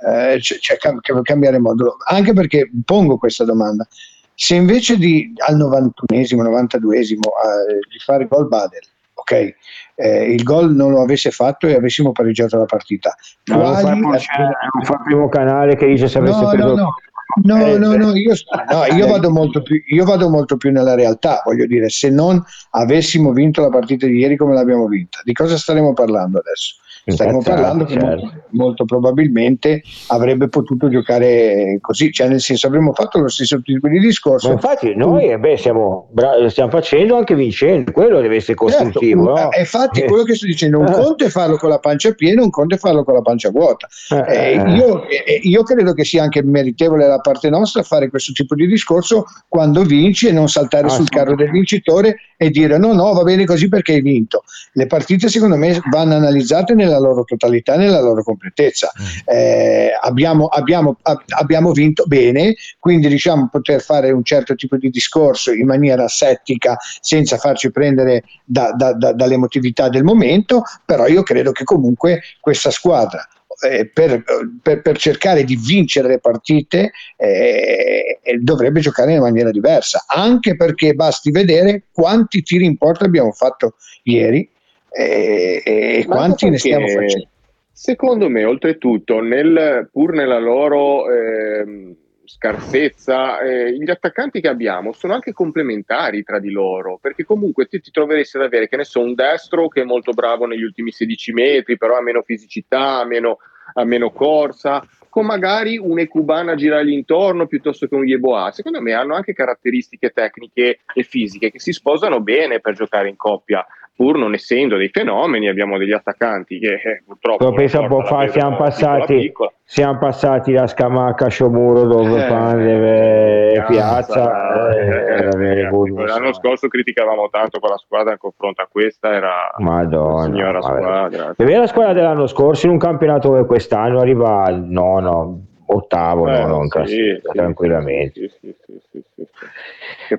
eh, 0.07 0.39
cioè, 0.41 0.77
cam- 0.77 0.99
cam- 0.99 1.21
cambiare 1.21 1.59
modulo, 1.59 1.97
anche 2.07 2.33
perché 2.33 2.69
pongo 2.83 3.17
questa 3.17 3.43
domanda. 3.45 3.87
Se 4.33 4.55
invece 4.55 4.97
di 4.97 5.33
al 5.47 5.55
91esimo, 5.57 6.41
92esimo 6.43 7.19
eh, 7.19 7.79
di 7.89 7.99
fare 8.03 8.27
gol 8.27 8.47
Bader, 8.49 8.81
ok, 9.13 9.53
eh, 9.95 10.31
il 10.33 10.43
gol 10.43 10.75
non 10.75 10.91
lo 10.91 11.01
avesse 11.01 11.31
fatto 11.31 11.67
e 11.67 11.73
avessimo 11.75 12.11
pareggiato 12.11 12.57
la 12.57 12.65
partita, 12.65 13.15
No, 13.45 13.57
non 13.57 13.73
fa, 13.75 13.79
quali- 13.81 13.99
non 14.01 14.83
fa 14.83 14.93
il 14.95 15.01
primo 15.05 15.29
canale 15.29 15.75
che 15.77 15.85
dice 15.87 16.07
se 16.09 16.17
avesse 16.17 16.41
No, 16.41 16.49
preso 16.49 16.67
no, 16.67 16.75
no. 16.75 16.95
No, 17.43 17.57
Eh, 17.65 17.77
no, 17.77 17.89
beh. 17.89 17.97
no, 17.97 18.15
io, 18.15 18.33
no, 18.69 18.85
io 18.95 19.07
vado 19.07 19.31
molto 19.31 19.61
più, 19.61 19.81
io 19.87 20.05
vado 20.05 20.29
molto 20.29 20.57
più 20.57 20.71
nella 20.71 20.93
realtà, 20.95 21.41
voglio 21.43 21.65
dire, 21.65 21.89
se 21.89 22.09
non 22.09 22.41
avessimo 22.71 23.31
vinto 23.33 23.61
la 23.61 23.69
partita 23.69 24.05
di 24.05 24.17
ieri 24.19 24.37
come 24.37 24.53
l'abbiamo 24.53 24.85
vinta, 24.87 25.19
di 25.23 25.33
cosa 25.33 25.57
staremo 25.57 25.91
parlando 25.93 26.37
adesso? 26.39 26.75
Incazzati, 27.07 27.43
parlando 27.43 27.85
che 27.85 27.93
certo. 27.93 28.07
molto, 28.07 28.43
molto 28.51 28.85
probabilmente 28.85 29.83
avrebbe 30.07 30.47
potuto 30.47 30.89
giocare 30.89 31.77
così, 31.79 32.11
cioè 32.11 32.27
nel 32.27 32.41
senso 32.41 32.65
avremmo 32.65 32.93
fatto 32.93 33.19
lo 33.19 33.27
stesso 33.27 33.61
tipo 33.61 33.87
di 33.87 33.99
discorso. 33.99 34.47
ma 34.47 34.53
infatti 34.55 34.95
noi 34.95 35.29
eh, 35.29 35.37
beh, 35.37 35.55
siamo 35.57 36.09
bra- 36.11 36.49
stiamo 36.49 36.71
facendo 36.71 37.15
anche 37.15 37.35
vincendo 37.35 37.91
quello 37.91 38.21
deve 38.21 38.37
essere 38.37 38.55
costruttivo 38.55 39.25
Certo, 39.25 39.41
no? 39.41 39.51
eh, 39.51 39.59
infatti 39.59 40.01
Eh, 40.01 40.05
quello 40.05 40.23
che 40.23 40.33
sto 40.35 40.47
dicendo, 40.47 40.79
un 40.79 40.87
Eh. 40.87 40.91
conto 40.93 41.25
è 41.25 41.29
farlo 41.29 41.57
con 41.57 41.69
la 41.69 41.77
pancia 41.79 42.11
piena, 42.13 42.41
un 42.41 42.49
conto 42.49 42.73
è 42.73 42.77
farlo 42.79 43.03
con 43.03 43.13
la 43.13 43.21
pancia 43.21 43.51
vuota. 43.51 43.87
eh, 44.09 44.33
Eh, 44.35 44.51
eh. 44.53 44.71
io, 44.75 45.07
eh, 45.07 45.39
io 45.43 45.61
credo 45.63 45.93
che 45.93 46.03
sia 46.03 46.23
anche 46.23 46.41
meritevole 46.43 47.05
da 47.05 47.19
parte 47.19 47.49
nostra 47.51 47.83
fare 47.83 48.09
questo 48.09 48.31
tipo 48.31 48.55
di 48.55 48.65
discorso 48.65 49.25
quando 49.47 49.83
vinci 49.83 50.27
e 50.27 50.31
non 50.31 50.47
saltare 50.47 50.87
Ah, 50.87 50.89
sul 50.89 51.09
carro 51.09 51.35
del 51.35 51.51
vincitore 51.51 52.15
e 52.37 52.49
dire 52.49 52.77
no, 52.79 52.93
no, 52.93 53.13
va 53.13 53.21
bene 53.23 53.45
così 53.45 53.69
perché 53.69 53.93
hai 53.93 54.01
vinto. 54.01 54.43
Le 54.73 54.87
partite 54.87 55.29
secondo 55.29 55.55
me 55.55 55.79
vanno 55.91 56.15
analizzate 56.15 56.73
nella 56.73 56.94
loro 56.99 57.23
totalità, 57.23 57.75
nella 57.75 58.01
loro 58.01 58.23
completezza. 58.23 58.91
Eh, 59.25 59.89
abbiamo, 59.99 60.45
abbiamo- 60.47 60.97
ab- 61.01 61.23
abbiamo 61.37 61.71
vinto 61.71 62.03
bene, 62.05 62.55
quindi 62.79 63.07
diciamo 63.07 63.49
poter 63.51 63.81
fare 63.81 64.11
un 64.11 64.23
certo 64.23 64.55
tipo 64.55 64.77
di 64.77 64.89
discorso 64.89 65.51
in 65.51 65.65
maniera 65.65 66.07
settica 66.07 66.77
senza 66.99 67.37
farci 67.37 67.71
prendere 67.71 68.23
da- 68.43 68.71
da- 68.71 68.93
da- 68.93 69.13
dall'emotività 69.13 69.89
del 69.89 70.03
momento, 70.03 70.63
però 70.85 71.07
io 71.07 71.23
credo 71.23 71.51
che 71.51 71.63
comunque 71.63 72.21
questa 72.39 72.71
squadra 72.71 73.27
eh, 73.69 73.89
per, 73.89 74.21
per- 74.61 74.81
per 74.81 74.97
cercare 74.97 75.45
di 75.45 75.55
vincere 75.55 76.09
le 76.09 76.19
partite 76.19 76.91
eh, 77.15 78.19
eh, 78.21 78.37
dovrebbe 78.39 78.81
giocare 78.81 79.13
in 79.13 79.21
maniera 79.21 79.49
diversa, 79.49 80.03
anche 80.07 80.55
perché 80.57 80.93
basti 80.93 81.31
vedere 81.31 81.83
quanti 81.93 82.41
tiri 82.41 82.65
in 82.65 82.77
porta 82.77 83.05
abbiamo 83.05 83.31
fatto 83.31 83.75
ieri 84.03 84.49
eh, 84.95 85.61
e 85.65 86.05
Ma 86.07 86.15
quanti 86.15 86.49
ne 86.49 86.57
stiamo 86.57 86.87
facendo. 86.87 87.27
Secondo 87.69 88.29
me, 88.29 88.45
oltretutto, 88.45 89.19
nel- 89.19 89.89
pur 89.91 90.13
nella 90.13 90.39
loro 90.39 91.11
ehm, 91.11 91.93
scarsezza, 92.23 93.39
eh, 93.41 93.77
gli 93.77 93.89
attaccanti 93.89 94.39
che 94.39 94.47
abbiamo 94.47 94.93
sono 94.93 95.13
anche 95.13 95.33
complementari 95.33 96.23
tra 96.23 96.39
di 96.39 96.51
loro, 96.51 96.97
perché 97.01 97.25
comunque 97.25 97.65
tu 97.65 97.77
ti 97.79 97.91
troveresti 97.91 98.37
ad 98.37 98.43
avere, 98.43 98.69
che 98.69 98.77
ne 98.77 98.85
so, 98.85 99.01
un 99.01 99.13
destro 99.13 99.67
che 99.67 99.81
è 99.81 99.85
molto 99.85 100.13
bravo 100.13 100.45
negli 100.45 100.63
ultimi 100.63 100.91
16 100.91 101.33
metri, 101.33 101.77
però 101.77 101.97
ha 101.97 102.01
meno 102.01 102.21
fisicità, 102.21 102.99
ha 102.99 103.05
meno, 103.05 103.39
ha 103.73 103.83
meno 103.83 104.11
corsa, 104.11 104.81
con 105.09 105.25
magari 105.25 105.77
un 105.77 105.99
Ecubana 105.99 106.53
a 106.53 106.55
girargli 106.55 106.91
intorno 106.91 107.45
piuttosto 107.45 107.87
che 107.87 107.95
un 107.95 108.07
Yeboah. 108.07 108.51
Secondo 108.51 108.81
me 108.81 108.93
hanno 108.93 109.15
anche 109.15 109.33
caratteristiche 109.33 110.11
tecniche 110.11 110.79
e 110.93 111.03
fisiche 111.03 111.51
che 111.51 111.59
si 111.59 111.73
sposano 111.73 112.21
bene 112.21 112.61
per 112.61 112.73
giocare 112.73 113.09
in 113.09 113.17
coppia 113.17 113.65
pur 113.95 114.17
non 114.17 114.33
essendo 114.33 114.75
dei 114.75 114.89
fenomeni, 114.89 115.47
abbiamo 115.47 115.77
degli 115.77 115.93
attaccanti 115.93 116.59
che 116.59 116.73
eh, 116.73 117.03
purtroppo. 117.05 117.53
Pensa 117.53 117.79
un 117.79 117.87
po' 117.87 118.01
fa, 118.01 118.27
siamo 118.27 118.57
passati, 118.57 119.17
piccola. 119.19 119.51
siamo 119.63 119.97
passati 119.99 120.51
da 120.51 120.67
Scamacca, 120.67 121.27
Sciomuro, 121.29 121.83
dove 121.83 122.25
Eh, 122.25 122.27
Pandev 122.27 122.83
e 122.83 123.63
Piazza, 123.67 124.13
Piazza. 124.13 124.75
eh, 124.75 124.77
eh, 124.79 124.85
era 124.85 125.15
ragazzi, 125.15 125.37
bene 125.37 125.69
voluto. 125.69 126.03
L'anno 126.03 126.33
scorso 126.33 126.67
criticavamo 126.67 127.29
tanto 127.29 127.59
con 127.59 127.69
la 127.69 127.77
squadra 127.77 128.11
in 128.11 128.17
confronto 128.17 128.61
a 128.61 128.67
questa, 128.69 129.13
era 129.13 129.53
Madonna, 129.59 130.13
una 130.13 130.23
signora 130.25 130.59
vabbè. 130.59 130.81
squadra. 130.81 131.33
Per 131.35 131.45
me 131.45 131.57
la 131.57 131.67
squadra 131.67 131.93
dell'anno 131.93 132.27
scorso 132.27 132.65
in 132.65 132.73
un 132.73 132.77
campionato 132.79 133.29
come 133.29 133.45
quest'anno 133.45 133.99
arriva 133.99 134.43
al 134.43 134.59
nono, 134.61 135.39
ottavo, 135.67 136.27
Eh, 136.29 136.39
nono 136.45 136.63
in 136.63 136.87
sì, 136.87 137.21
tranquillamente. 137.31 138.31
sì, 138.39 138.53
sì. 138.91 139.03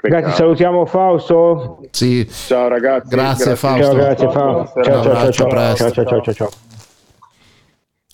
Ragazzi, 0.02 0.32
salutiamo 0.36 0.84
Fausto. 0.86 1.80
Sì, 1.90 2.26
Ciao 2.28 2.68
ragazzi. 2.68 3.08
Grazie, 3.08 3.56
Fausto. 3.56 3.82
Ciao, 3.84 3.94
grazie 3.94 4.30
Fausto. 4.30 4.82
Ciao, 4.82 5.02
ciao, 5.02 5.02
ciao, 5.02 5.32
ciao, 5.32 5.74
ciao, 5.74 6.04
ciao, 6.04 6.20
ciao, 6.20 6.34
ciao. 6.34 6.75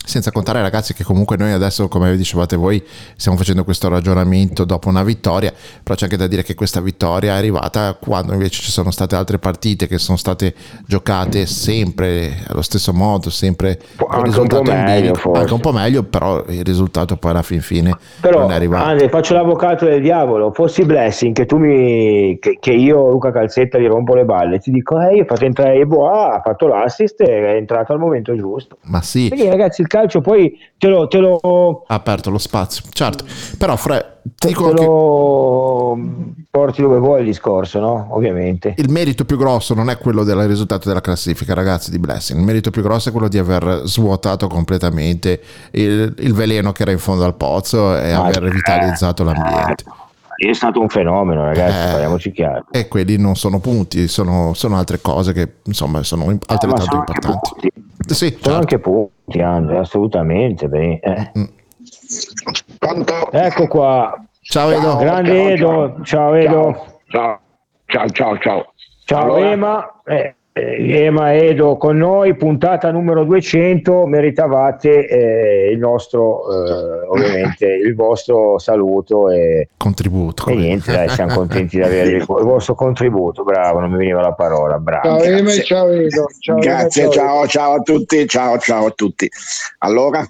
Senza 0.04 0.30
contare 0.32 0.60
ragazzi 0.60 0.94
che 0.94 1.04
comunque 1.04 1.36
noi 1.36 1.52
adesso, 1.52 1.88
come 1.88 2.16
dicevate 2.16 2.56
voi, 2.56 2.82
stiamo 3.16 3.36
facendo 3.36 3.64
questo 3.64 3.88
ragionamento 3.88 4.64
dopo 4.64 4.88
una 4.88 5.02
vittoria, 5.02 5.52
però 5.82 5.94
c'è 5.94 6.04
anche 6.04 6.16
da 6.16 6.26
dire 6.26 6.42
che 6.42 6.54
questa 6.54 6.80
vittoria 6.80 7.34
è 7.34 7.38
arrivata 7.38 7.94
quando 7.94 8.32
invece 8.32 8.62
ci 8.62 8.70
sono 8.70 8.90
state 8.90 9.14
altre 9.14 9.38
partite 9.38 9.86
che 9.86 9.98
sono 9.98 10.18
state 10.18 10.54
giocate 10.86 11.46
sempre 11.46 12.42
allo 12.48 12.62
stesso 12.62 12.92
modo, 12.92 13.30
sempre 13.30 13.78
Anche 14.08 14.38
un 14.38 14.46
po' 14.48 14.62
meglio, 14.62 15.14
forse. 15.14 15.40
anche 15.40 15.52
un 15.54 15.60
po' 15.60 15.72
meglio, 15.72 16.02
però 16.02 16.44
il 16.48 16.64
risultato 16.64 17.16
poi 17.16 17.30
alla 17.30 17.42
fin 17.42 17.60
fine 17.60 17.96
Però, 18.20 18.40
non 18.40 18.50
è 18.52 18.54
arrivato. 18.54 18.84
Andre, 18.84 19.08
faccio 19.08 19.34
l'avvocato 19.34 19.84
del 19.84 20.02
diavolo. 20.02 20.52
Fossi 20.52 20.84
Blessing, 20.84 21.34
che 21.34 21.46
tu 21.46 21.58
mi. 21.58 22.38
che, 22.40 22.58
che 22.60 22.72
io, 22.72 23.10
Luca 23.10 23.30
Calzetta, 23.32 23.78
gli 23.78 23.86
rompo 23.86 24.14
le 24.14 24.24
balle, 24.24 24.58
ti 24.58 24.70
dico, 24.70 25.00
eh, 25.00 25.14
io 25.14 25.22
ho 25.22 25.26
fatto 25.26 25.44
entrare 25.44 25.74
Eboa, 25.76 26.34
ha 26.34 26.40
fatto 26.42 26.66
l'assist 26.66 27.20
e 27.20 27.26
è 27.26 27.54
entrato 27.56 27.92
al 27.92 27.98
momento 27.98 28.34
giusto. 28.36 28.76
Ma 28.82 29.00
sì, 29.00 29.28
Quindi, 29.28 29.48
ragazzi, 29.48 29.80
il 29.80 29.86
calcio 29.92 30.22
poi 30.22 30.58
te 30.78 30.88
lo. 30.88 31.06
Te 31.06 31.18
lo 31.18 31.84
ha 31.86 31.94
aperto 31.94 32.30
lo 32.30 32.38
spazio, 32.38 32.82
certo, 32.90 33.24
però 33.58 33.76
Fre, 33.76 34.20
ti 34.22 34.30
te 34.38 34.48
dico 34.48 34.72
che 34.72 34.84
lo 34.84 35.98
porti 36.50 36.80
dove 36.80 36.98
vuoi 36.98 37.20
il 37.20 37.26
discorso, 37.26 37.78
no? 37.78 38.08
Ovviamente. 38.10 38.74
il 38.78 38.90
merito 38.90 39.24
più 39.26 39.36
grosso 39.36 39.74
non 39.74 39.90
è 39.90 39.98
quello 39.98 40.24
del 40.24 40.46
risultato 40.46 40.88
della 40.88 41.02
classifica, 41.02 41.52
ragazzi, 41.52 41.90
di 41.90 41.98
Blessing. 41.98 42.38
Il 42.38 42.44
merito 42.46 42.70
più 42.70 42.82
grosso 42.82 43.10
è 43.10 43.12
quello 43.12 43.28
di 43.28 43.36
aver 43.38 43.82
svuotato 43.84 44.46
completamente 44.46 45.40
il, 45.72 46.14
il 46.18 46.32
veleno 46.32 46.72
che 46.72 46.82
era 46.82 46.90
in 46.90 46.98
fondo 46.98 47.24
al 47.24 47.34
pozzo 47.34 47.96
e 47.96 48.12
Ma- 48.12 48.24
aver 48.24 48.42
rivitalizzato 48.44 49.24
l'ambiente. 49.24 49.84
È 50.48 50.52
stato 50.54 50.80
un 50.80 50.88
fenomeno, 50.88 51.44
ragazzi, 51.44 51.88
Eh, 51.88 51.90
parliamoci 51.92 52.32
chiaro. 52.32 52.64
E 52.72 52.88
quelli 52.88 53.16
non 53.16 53.36
sono 53.36 53.60
punti, 53.60 54.08
sono, 54.08 54.54
sono 54.54 54.76
altre 54.76 55.00
cose 55.00 55.32
che 55.32 55.56
insomma 55.64 56.02
sono 56.02 56.22
Ah, 56.24 56.26
ma 56.26 56.32
altrettanto 56.46 56.82
sono 56.82 56.98
anche 56.98 57.12
importanti. 57.14 57.50
punti. 57.70 58.14
Sì, 58.14 58.26
Sono 58.26 58.30
certo. 58.40 58.54
anche 58.54 58.78
punti, 58.80 59.40
Andre, 59.40 59.78
assolutamente. 59.78 60.66
bene. 60.68 60.98
Eh. 61.00 61.30
Mm. 61.38 61.44
Ecco 63.30 63.68
qua. 63.68 64.20
Ciao 64.40 64.70
Edo. 64.70 64.96
Grande 64.96 65.52
Edo, 65.52 65.96
ciao 66.02 66.34
Edo. 66.34 66.86
Ciao, 67.08 67.38
ciao, 67.86 68.08
ciao, 68.10 68.38
ciao. 68.38 68.72
Ciao 69.04 69.22
Allora- 69.34 69.50
Ema. 69.50 70.00
Eh, 70.04 70.14
eh, 70.16 70.34
Ema 70.54 71.34
Edo 71.34 71.78
con 71.78 71.96
noi, 71.96 72.36
puntata 72.36 72.90
numero 72.90 73.24
200, 73.24 74.04
meritavate 74.04 75.08
eh, 75.08 75.70
il 75.70 75.78
nostro, 75.78 76.42
eh, 76.42 77.06
ovviamente, 77.08 77.64
il 77.72 77.94
vostro 77.94 78.58
saluto 78.58 79.30
e, 79.30 79.68
Contributo. 79.78 80.50
e 80.50 80.54
niente, 80.54 80.92
dai, 80.92 81.08
siamo 81.08 81.36
contenti 81.36 81.78
di 81.78 81.82
avere 81.82 82.10
il, 82.20 82.24
vostro 82.26 82.74
contributo, 82.74 83.44
bravo, 83.44 83.80
non 83.80 83.92
mi 83.92 83.96
veniva 83.96 84.20
la 84.20 84.34
parola, 84.34 84.78
bravo. 84.78 85.20
Ciao 85.20 85.22
Ema 85.22 85.38
e 85.38 85.42
grazie. 85.42 85.62
ciao 85.64 85.88
Edo. 85.88 86.26
Ciao, 86.38 86.56
Ema, 86.56 86.64
Grazie, 86.64 87.02
ciao. 87.04 87.12
ciao, 87.12 87.46
ciao 87.46 87.72
a 87.72 87.80
tutti, 87.80 88.26
ciao, 88.28 88.58
ciao 88.58 88.86
a 88.86 88.90
tutti. 88.90 89.30
Allora, 89.78 90.22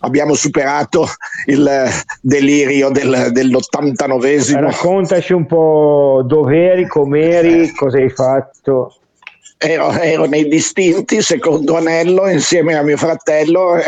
abbiamo 0.00 0.34
superato 0.34 1.06
il 1.46 1.66
eh, 1.66 1.88
delirio 2.20 2.90
del, 2.90 3.30
dell'89esimo. 3.32 4.60
Raccontaci 4.60 5.32
un 5.32 5.46
po' 5.46 6.22
dov'eri, 6.22 6.86
com'eri, 6.86 7.72
cosa 7.72 7.96
hai 7.96 8.10
fatto. 8.10 8.96
Ero, 9.62 9.92
ero 9.92 10.24
nei 10.24 10.48
distinti, 10.48 11.20
secondo 11.20 11.76
anello, 11.76 12.26
insieme 12.30 12.76
a 12.76 12.82
mio 12.82 12.96
fratello 12.96 13.76
e 13.76 13.84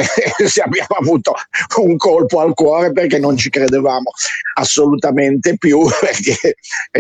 abbiamo 0.63 0.97
avuto 1.01 1.33
un 1.79 1.97
colpo 1.97 2.41
al 2.41 2.53
cuore 2.53 2.93
perché 2.93 3.19
non 3.19 3.39
ci 3.39 3.49
credevamo 3.49 4.11
assolutamente 4.59 5.57
più, 5.57 5.81
perché 5.99 6.57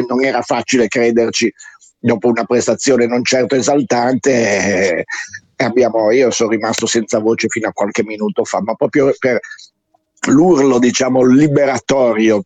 non 0.08 0.24
era 0.24 0.40
facile 0.40 0.88
crederci 0.88 1.52
dopo 1.98 2.28
una 2.28 2.44
prestazione 2.44 3.06
non 3.06 3.22
certo 3.24 3.56
esaltante. 3.56 4.30
eh, 4.32 5.04
abbiamo, 5.56 6.10
io 6.10 6.30
sono 6.30 6.48
rimasto 6.50 6.86
senza 6.86 7.18
voce 7.18 7.48
fino 7.48 7.68
a 7.68 7.72
qualche 7.72 8.02
minuto 8.04 8.42
fa, 8.44 8.62
ma 8.62 8.74
proprio 8.74 9.14
per 9.18 9.38
l'urlo, 10.28 10.78
diciamo, 10.78 11.22
liberatorio, 11.24 12.42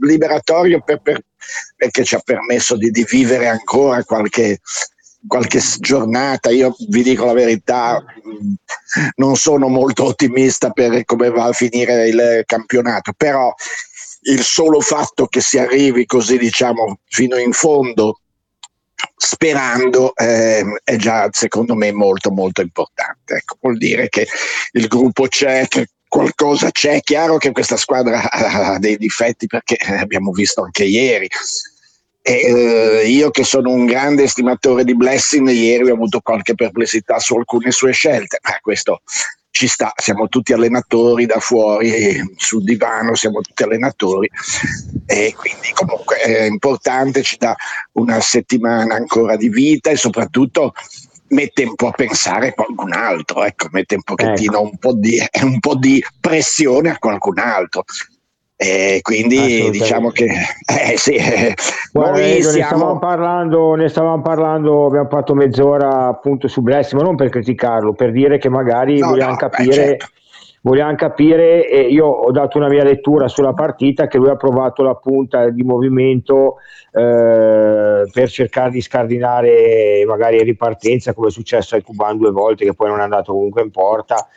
liberatorio 0.00 0.80
per- 0.84 1.00
per- 1.00 1.22
perché 1.76 2.02
ci 2.02 2.16
ha 2.16 2.20
permesso 2.24 2.76
di, 2.76 2.90
di 2.90 3.06
vivere 3.08 3.46
ancora 3.46 4.02
qualche, 4.04 4.58
qualche 5.26 5.60
giornata. 5.78 6.50
Io 6.50 6.74
vi 6.88 7.02
dico 7.02 7.24
la 7.24 7.32
verità, 7.32 8.02
non 9.16 9.36
sono 9.36 9.68
molto 9.68 10.04
ottimista 10.04 10.70
per 10.70 11.04
come 11.04 11.30
va 11.30 11.44
a 11.44 11.52
finire 11.52 12.08
il 12.08 12.42
campionato, 12.46 13.12
però 13.16 13.52
il 14.22 14.42
solo 14.42 14.80
fatto 14.80 15.26
che 15.26 15.40
si 15.40 15.58
arrivi 15.58 16.04
così, 16.06 16.38
diciamo, 16.38 16.98
fino 17.06 17.36
in 17.36 17.52
fondo 17.52 18.20
sperando 19.16 20.14
ehm, 20.14 20.78
è 20.84 20.96
già 20.96 21.28
secondo 21.30 21.74
me 21.74 21.92
molto 21.92 22.30
molto 22.30 22.60
importante 22.60 23.36
ecco, 23.36 23.56
vuol 23.60 23.78
dire 23.78 24.08
che 24.08 24.26
il 24.72 24.86
gruppo 24.88 25.26
c'è 25.26 25.66
che 25.68 25.88
qualcosa 26.06 26.70
c'è 26.70 26.96
è 26.96 27.00
chiaro 27.00 27.36
che 27.36 27.52
questa 27.52 27.76
squadra 27.76 28.30
ha 28.30 28.78
dei 28.78 28.96
difetti 28.96 29.46
perché 29.46 29.76
eh, 29.76 29.94
abbiamo 29.94 30.32
visto 30.32 30.62
anche 30.62 30.84
ieri 30.84 31.28
e, 32.22 32.32
eh, 32.32 33.08
io 33.08 33.30
che 33.30 33.44
sono 33.44 33.70
un 33.70 33.86
grande 33.86 34.24
estimatore 34.24 34.84
di 34.84 34.94
Blessing 34.94 35.48
ieri 35.48 35.90
ho 35.90 35.94
avuto 35.94 36.20
qualche 36.20 36.54
perplessità 36.54 37.18
su 37.18 37.34
alcune 37.34 37.70
sue 37.70 37.92
scelte. 37.92 38.38
Ma 38.42 38.58
questo 38.60 39.02
ci 39.50 39.66
sta, 39.66 39.92
siamo 39.96 40.28
tutti 40.28 40.52
allenatori 40.52 41.26
da 41.26 41.38
fuori, 41.38 42.22
sul 42.36 42.62
divano 42.62 43.14
siamo 43.14 43.40
tutti 43.40 43.62
allenatori. 43.62 44.30
E 45.06 45.34
quindi 45.36 45.72
comunque 45.72 46.16
è 46.16 46.42
importante, 46.42 47.22
ci 47.22 47.36
dà 47.36 47.54
una 47.92 48.20
settimana 48.20 48.94
ancora 48.94 49.36
di 49.36 49.48
vita 49.48 49.90
e 49.90 49.96
soprattutto 49.96 50.72
mette 51.30 51.64
un 51.64 51.74
po' 51.74 51.88
a 51.88 51.92
pensare 51.92 52.48
a 52.48 52.52
qualcun 52.52 52.92
altro, 52.92 53.44
ecco, 53.44 53.68
mette 53.70 53.96
un 53.96 54.02
pochettino 54.02 54.60
un, 54.62 54.78
po 54.78 54.94
di, 54.94 55.20
un 55.42 55.58
po' 55.60 55.76
di 55.76 56.04
pressione 56.18 56.90
a 56.90 56.98
qualcun 56.98 57.38
altro. 57.38 57.84
E 58.62 58.98
quindi 59.00 59.70
diciamo 59.70 60.10
che 60.10 60.24
eh, 60.26 60.98
sì, 60.98 61.14
eh, 61.14 61.54
Guarda, 61.92 62.18
noi 62.18 62.30
Edo, 62.32 62.50
ne 62.50 62.62
stavamo 62.62 62.76
siamo 62.76 62.98
parlando, 62.98 63.74
ne 63.74 63.88
stavamo 63.88 64.20
parlando, 64.20 64.84
abbiamo 64.84 65.08
fatto 65.08 65.34
mezz'ora 65.34 66.08
appunto 66.08 66.46
su 66.46 66.60
Blessing, 66.60 67.00
ma 67.00 67.06
non 67.06 67.16
per 67.16 67.30
criticarlo, 67.30 67.94
per 67.94 68.12
dire 68.12 68.36
che 68.36 68.50
magari 68.50 68.98
No, 68.98 69.08
vogliamo 69.08 69.30
no, 69.30 69.36
beh, 69.36 69.48
capire, 69.48 69.72
certo. 69.72 70.06
vogliamo 70.60 70.94
capire, 70.94 71.70
e 71.70 71.80
io 71.88 72.04
ho 72.04 72.30
dato 72.32 72.58
una 72.58 72.68
mia 72.68 72.84
lettura 72.84 73.28
sulla 73.28 73.54
partita, 73.54 74.08
che 74.08 74.18
lui 74.18 74.28
ha 74.28 74.36
provato 74.36 74.82
la 74.82 74.94
punta 74.94 75.48
di 75.48 75.62
movimento 75.62 76.56
eh, 76.92 78.10
per 78.12 78.28
cercare 78.28 78.70
di 78.72 78.82
scardinare 78.82 80.04
magari 80.06 80.36
in 80.36 80.44
ripartenza, 80.44 81.14
come 81.14 81.28
è 81.28 81.30
successo 81.30 81.76
ai 81.76 81.82
Cuban 81.82 82.18
due 82.18 82.30
volte, 82.30 82.66
che 82.66 82.74
poi 82.74 82.88
non 82.88 83.00
è 83.00 83.04
andato 83.04 83.32
comunque 83.32 83.62
in 83.62 83.70
porta 83.70 84.16
eh, 84.18 84.28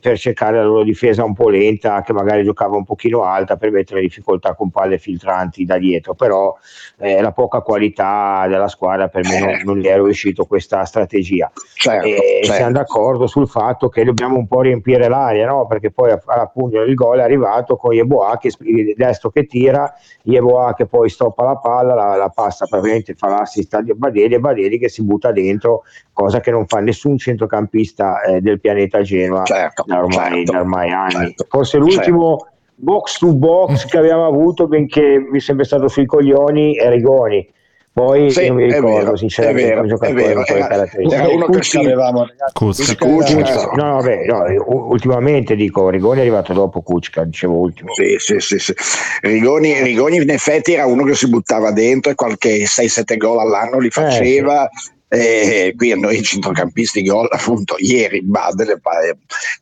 per 0.00 0.18
cercare 0.18 0.56
la 0.56 0.64
loro 0.64 0.82
difesa 0.82 1.24
un 1.24 1.34
po' 1.34 1.48
lenta, 1.48 2.02
che 2.02 2.12
magari 2.12 2.42
giocava 2.44 2.76
un 2.76 2.84
pochino 2.84 3.22
alta 3.22 3.56
per 3.56 3.70
mettere 3.70 4.00
difficoltà 4.00 4.54
con 4.54 4.70
palle 4.70 4.98
filtranti 4.98 5.64
da 5.64 5.78
dietro, 5.78 6.14
però 6.14 6.56
eh, 6.98 7.20
la 7.20 7.32
poca 7.32 7.60
qualità 7.60 8.46
della 8.48 8.68
squadra 8.68 9.08
per 9.08 9.24
me 9.24 9.38
non, 9.38 9.60
non 9.64 9.78
gli 9.78 9.86
è 9.86 9.94
riuscito 9.94 10.44
questa 10.44 10.84
strategia. 10.84 11.50
certo, 11.74 12.06
e 12.06 12.40
certo. 12.42 12.52
siamo 12.52 12.72
d'accordo 12.72 13.26
sul 13.26 13.48
fatto 13.48 13.88
che 13.88 14.04
dobbiamo 14.04 14.36
un 14.36 14.46
po' 14.46 14.60
riempire 14.60 15.08
l'aria, 15.08 15.46
no? 15.46 15.66
perché 15.66 15.90
poi 15.90 16.10
alla 16.10 16.46
pugna 16.46 16.82
il 16.82 16.94
gol 16.94 17.18
è 17.18 17.22
arrivato 17.22 17.76
con 17.76 17.92
Yeboah 17.92 18.38
che 18.38 18.50
sp- 18.50 18.94
destro 18.96 19.30
che 19.30 19.46
tira, 19.46 19.92
Yeboah 20.22 20.74
che 20.74 20.86
poi 20.86 21.08
stoppa 21.08 21.44
la 21.44 21.56
palla, 21.56 21.94
la, 21.94 22.16
la 22.16 22.28
passa 22.28 22.66
praticamente 22.66 23.14
fa 23.14 23.28
l'assist 23.28 23.72
a 23.74 23.82
Badeli 23.82 24.34
e 24.34 24.40
Badeli 24.40 24.78
che 24.78 24.88
si 24.88 25.04
butta 25.04 25.30
dentro, 25.30 25.84
cosa 26.12 26.40
che 26.40 26.50
non 26.50 26.66
fa 26.66 26.80
nessun 26.80 27.18
centrocampista 27.18 28.22
eh, 28.22 28.40
del 28.40 28.58
pianeta 28.58 29.02
Genoa 29.02 29.44
Certo, 29.44 29.75
da 29.84 29.98
ormai, 29.98 30.36
certo, 30.36 30.52
da 30.52 30.58
ormai 30.60 30.90
anni. 30.90 31.10
certo. 31.10 31.46
Forse 31.48 31.78
l'ultimo 31.78 32.46
box 32.74 33.18
to 33.18 33.32
box 33.34 33.86
che 33.86 33.98
avevamo 33.98 34.26
avuto, 34.26 34.66
benché 34.66 35.18
mi 35.18 35.40
sembra 35.40 35.64
stato 35.64 35.88
sui 35.88 36.06
coglioni, 36.06 36.76
è 36.76 36.88
Rigoni. 36.90 37.48
Poi 37.96 38.30
Sì, 38.30 38.48
non 38.48 38.56
mi 38.56 38.64
ricordo 38.64 38.86
vero, 38.88 39.16
sinceramente 39.16 39.68
vero, 39.70 39.80
un 39.80 39.88
giocatore 39.88 40.20
è 40.20 40.22
vero, 40.26 40.34
con 40.34 40.44
quelle 40.44 40.58
era- 40.60 40.68
caratteristiche. 40.68 41.22
era 41.22 41.34
uno 41.34 41.46
che 41.46 41.62
si- 41.62 41.78
avevamo. 41.78 42.26
Kuczka 42.52 42.92
era- 43.06 43.14
Kuczka. 43.14 43.70
No, 43.74 43.94
vabbè, 43.94 44.24
no, 44.26 44.44
ultimamente 44.90 45.56
dico, 45.56 45.88
Rigoni 45.88 46.18
è 46.18 46.20
arrivato 46.20 46.52
dopo 46.52 46.82
Kuczka, 46.82 47.24
dicevo 47.24 47.54
ultimo. 47.56 47.94
Sì, 47.94 48.16
sì, 48.18 48.38
sì, 48.38 48.58
sì. 48.58 48.74
Rigoni, 49.22 49.80
Rigoni 49.82 50.16
in 50.16 50.28
effetti 50.28 50.74
era 50.74 50.84
uno 50.84 51.04
che 51.04 51.14
si 51.14 51.26
buttava 51.30 51.70
dentro 51.72 52.10
e 52.12 52.14
qualche 52.14 52.66
6-7 52.66 53.16
gol 53.16 53.38
all'anno 53.38 53.78
li 53.78 53.88
faceva. 53.88 54.68
E 55.08 55.72
qui 55.76 55.92
a 55.92 55.96
noi 55.96 56.20
centrocampisti 56.20 57.02
gol 57.04 57.28
appunto 57.30 57.76
ieri 57.78 58.22
Badel 58.22 58.70
e 58.70 58.80
poi 58.80 59.14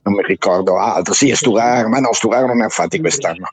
non 0.02 0.14
mi 0.14 0.22
ricordo 0.26 0.78
altro. 0.78 1.12
Sì 1.12 1.28
e 1.28 1.36
Sturar 1.36 1.86
ma 1.88 1.98
no 1.98 2.14
Sturar 2.14 2.46
non 2.46 2.56
ne 2.56 2.64
ha 2.64 2.68
fatti 2.70 2.98
quest'anno. 2.98 3.48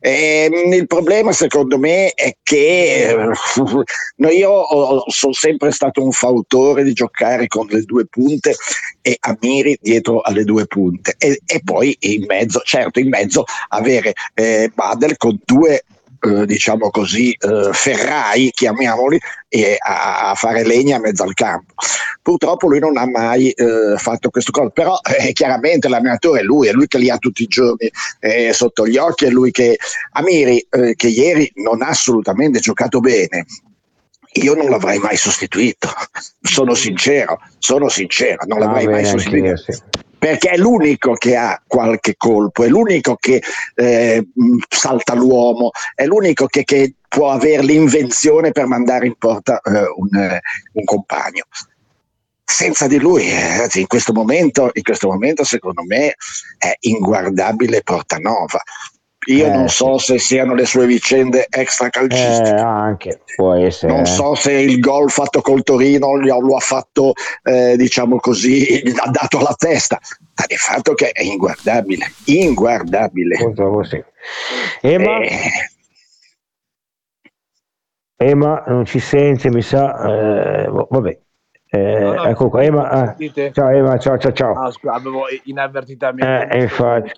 Ehm, 0.00 0.72
il 0.72 0.86
problema 0.86 1.32
secondo 1.32 1.78
me 1.78 2.12
è 2.12 2.36
che 2.42 3.08
eh, 3.08 3.14
no, 4.16 4.28
io 4.28 4.50
ho- 4.50 5.04
sono 5.10 5.32
sempre 5.32 5.70
stato 5.70 6.02
un 6.02 6.12
fautore 6.12 6.82
di 6.82 6.92
giocare 6.92 7.46
con 7.46 7.66
le 7.68 7.82
due 7.82 8.04
punte 8.06 8.54
e 9.00 9.16
Amiri 9.18 9.78
dietro 9.80 10.20
alle 10.20 10.44
due 10.44 10.66
punte. 10.66 11.14
E, 11.16 11.40
e 11.46 11.60
poi 11.64 11.96
in 12.00 12.24
mezzo 12.26 12.60
certo 12.64 13.00
in 13.00 13.08
mezzo 13.08 13.44
avere 13.68 14.12
eh, 14.34 14.70
Badel 14.74 15.16
con 15.16 15.38
due 15.44 15.84
eh, 16.20 16.46
diciamo 16.46 16.90
così 16.90 17.32
eh, 17.32 17.70
ferrai 17.72 18.50
chiamiamoli 18.50 19.18
e 19.48 19.76
a, 19.78 20.30
a 20.30 20.34
fare 20.34 20.64
legna 20.64 20.96
a 20.96 21.00
mezzo 21.00 21.22
al 21.22 21.34
campo. 21.34 21.74
Purtroppo 22.22 22.68
lui 22.68 22.78
non 22.78 22.96
ha 22.96 23.06
mai 23.06 23.50
eh, 23.50 23.96
fatto 23.96 24.30
questo 24.30 24.50
cosa 24.52 24.68
però 24.70 24.98
eh, 25.18 25.32
chiaramente 25.32 25.88
l'allenatore 25.88 26.40
è 26.40 26.42
lui 26.42 26.68
è 26.68 26.72
lui 26.72 26.86
che 26.86 26.98
li 26.98 27.10
ha 27.10 27.18
tutti 27.18 27.42
i 27.42 27.46
giorni 27.46 27.90
eh, 28.20 28.52
sotto 28.52 28.86
gli 28.86 28.96
occhi 28.96 29.24
è 29.24 29.30
lui 29.30 29.50
che 29.50 29.78
Amiri 30.12 30.66
che 30.94 31.08
ieri 31.08 31.50
non 31.56 31.82
ha 31.82 31.88
assolutamente 31.88 32.60
giocato 32.60 33.00
bene. 33.00 33.46
Io 34.34 34.54
non 34.54 34.70
l'avrei 34.70 34.98
mai 34.98 35.16
sostituito 35.16 35.88
sono 36.40 36.74
sincero 36.74 37.40
sono 37.58 37.88
sincero 37.88 38.44
non 38.46 38.58
Va 38.58 38.66
l'avrei 38.66 38.84
mai 38.84 38.94
bene, 39.02 39.08
sostituito. 39.08 39.48
anch'io, 39.48 39.74
sì. 39.74 40.08
Perché 40.20 40.50
è 40.50 40.56
l'unico 40.58 41.14
che 41.14 41.34
ha 41.34 41.60
qualche 41.66 42.14
colpo, 42.18 42.62
è 42.62 42.68
l'unico 42.68 43.16
che 43.16 43.42
eh, 43.74 44.28
mh, 44.32 44.56
salta 44.68 45.14
l'uomo, 45.14 45.70
è 45.94 46.04
l'unico 46.04 46.46
che, 46.46 46.62
che 46.64 46.96
può 47.08 47.30
avere 47.30 47.62
l'invenzione 47.62 48.52
per 48.52 48.66
mandare 48.66 49.06
in 49.06 49.14
porta 49.16 49.62
eh, 49.62 49.70
un, 49.96 50.14
eh, 50.14 50.40
un 50.74 50.84
compagno. 50.84 51.44
Senza 52.44 52.86
di 52.86 52.98
lui, 52.98 53.30
eh, 53.30 53.48
ragazzi, 53.48 53.80
in 53.80 53.86
questo 53.86 54.12
momento, 54.12 54.70
in 54.74 54.82
questo 54.82 55.08
momento, 55.08 55.42
secondo 55.42 55.82
me, 55.86 56.14
è 56.58 56.76
inguardabile 56.80 57.80
Portanova. 57.82 58.60
Io 59.32 59.46
Eh, 59.46 59.50
non 59.50 59.68
so 59.68 59.98
se 59.98 60.18
siano 60.18 60.54
le 60.54 60.64
sue 60.66 60.86
vicende 60.86 61.46
Eh, 61.48 61.60
extracalcistiche. 61.60 62.60
anche, 62.60 63.20
può 63.36 63.54
essere. 63.54 63.92
Non 63.92 64.02
eh. 64.02 64.06
so 64.06 64.34
se 64.34 64.52
il 64.52 64.78
gol 64.80 65.10
fatto 65.10 65.40
col 65.40 65.62
Torino 65.62 66.16
lo 66.16 66.56
ha 66.56 66.60
fatto, 66.60 67.12
eh, 67.42 67.76
diciamo 67.76 68.16
così, 68.18 68.82
gli 68.82 68.94
ha 68.98 69.10
dato 69.10 69.38
alla 69.38 69.54
testa. 69.56 69.98
Ma 70.36 70.44
di 70.46 70.56
fatto 70.56 70.94
che 70.94 71.10
è 71.10 71.22
inguardabile, 71.22 72.06
inguardabile. 72.24 73.36
Purtroppo 73.36 73.84
sì. 73.84 74.02
Ema, 74.80 75.20
Eh, 75.20 75.38
Ema 78.16 78.64
non 78.66 78.84
ci 78.84 78.98
sente, 78.98 79.48
mi 79.50 79.62
sa. 79.62 79.96
eh, 80.64 80.66
vabbè. 80.68 81.18
Eh, 81.72 81.98
No, 82.00 82.12
no, 82.14 82.24
ecco 82.24 82.48
qua, 82.48 82.62
Ema. 82.64 82.88
ah, 82.90 83.06
sentite? 83.06 83.52
ciao 83.52 83.68
Ema, 83.70 83.96
ciao 83.98 84.18
ciao 84.18 84.32
ciao. 84.32 84.54
Ah, 84.60 84.70
scusa, 84.72 84.92
avevo 84.94 85.22
inavvertitamente. 85.44 86.48
Eh, 86.56 86.62
infatti. 86.62 87.12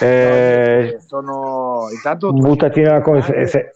Eh, 0.00 0.98
sono 1.04 1.88
intanto 1.92 2.32
buttati 2.32 2.80
nella 2.80 3.00
cons- 3.00 3.28
eh, 3.30 3.72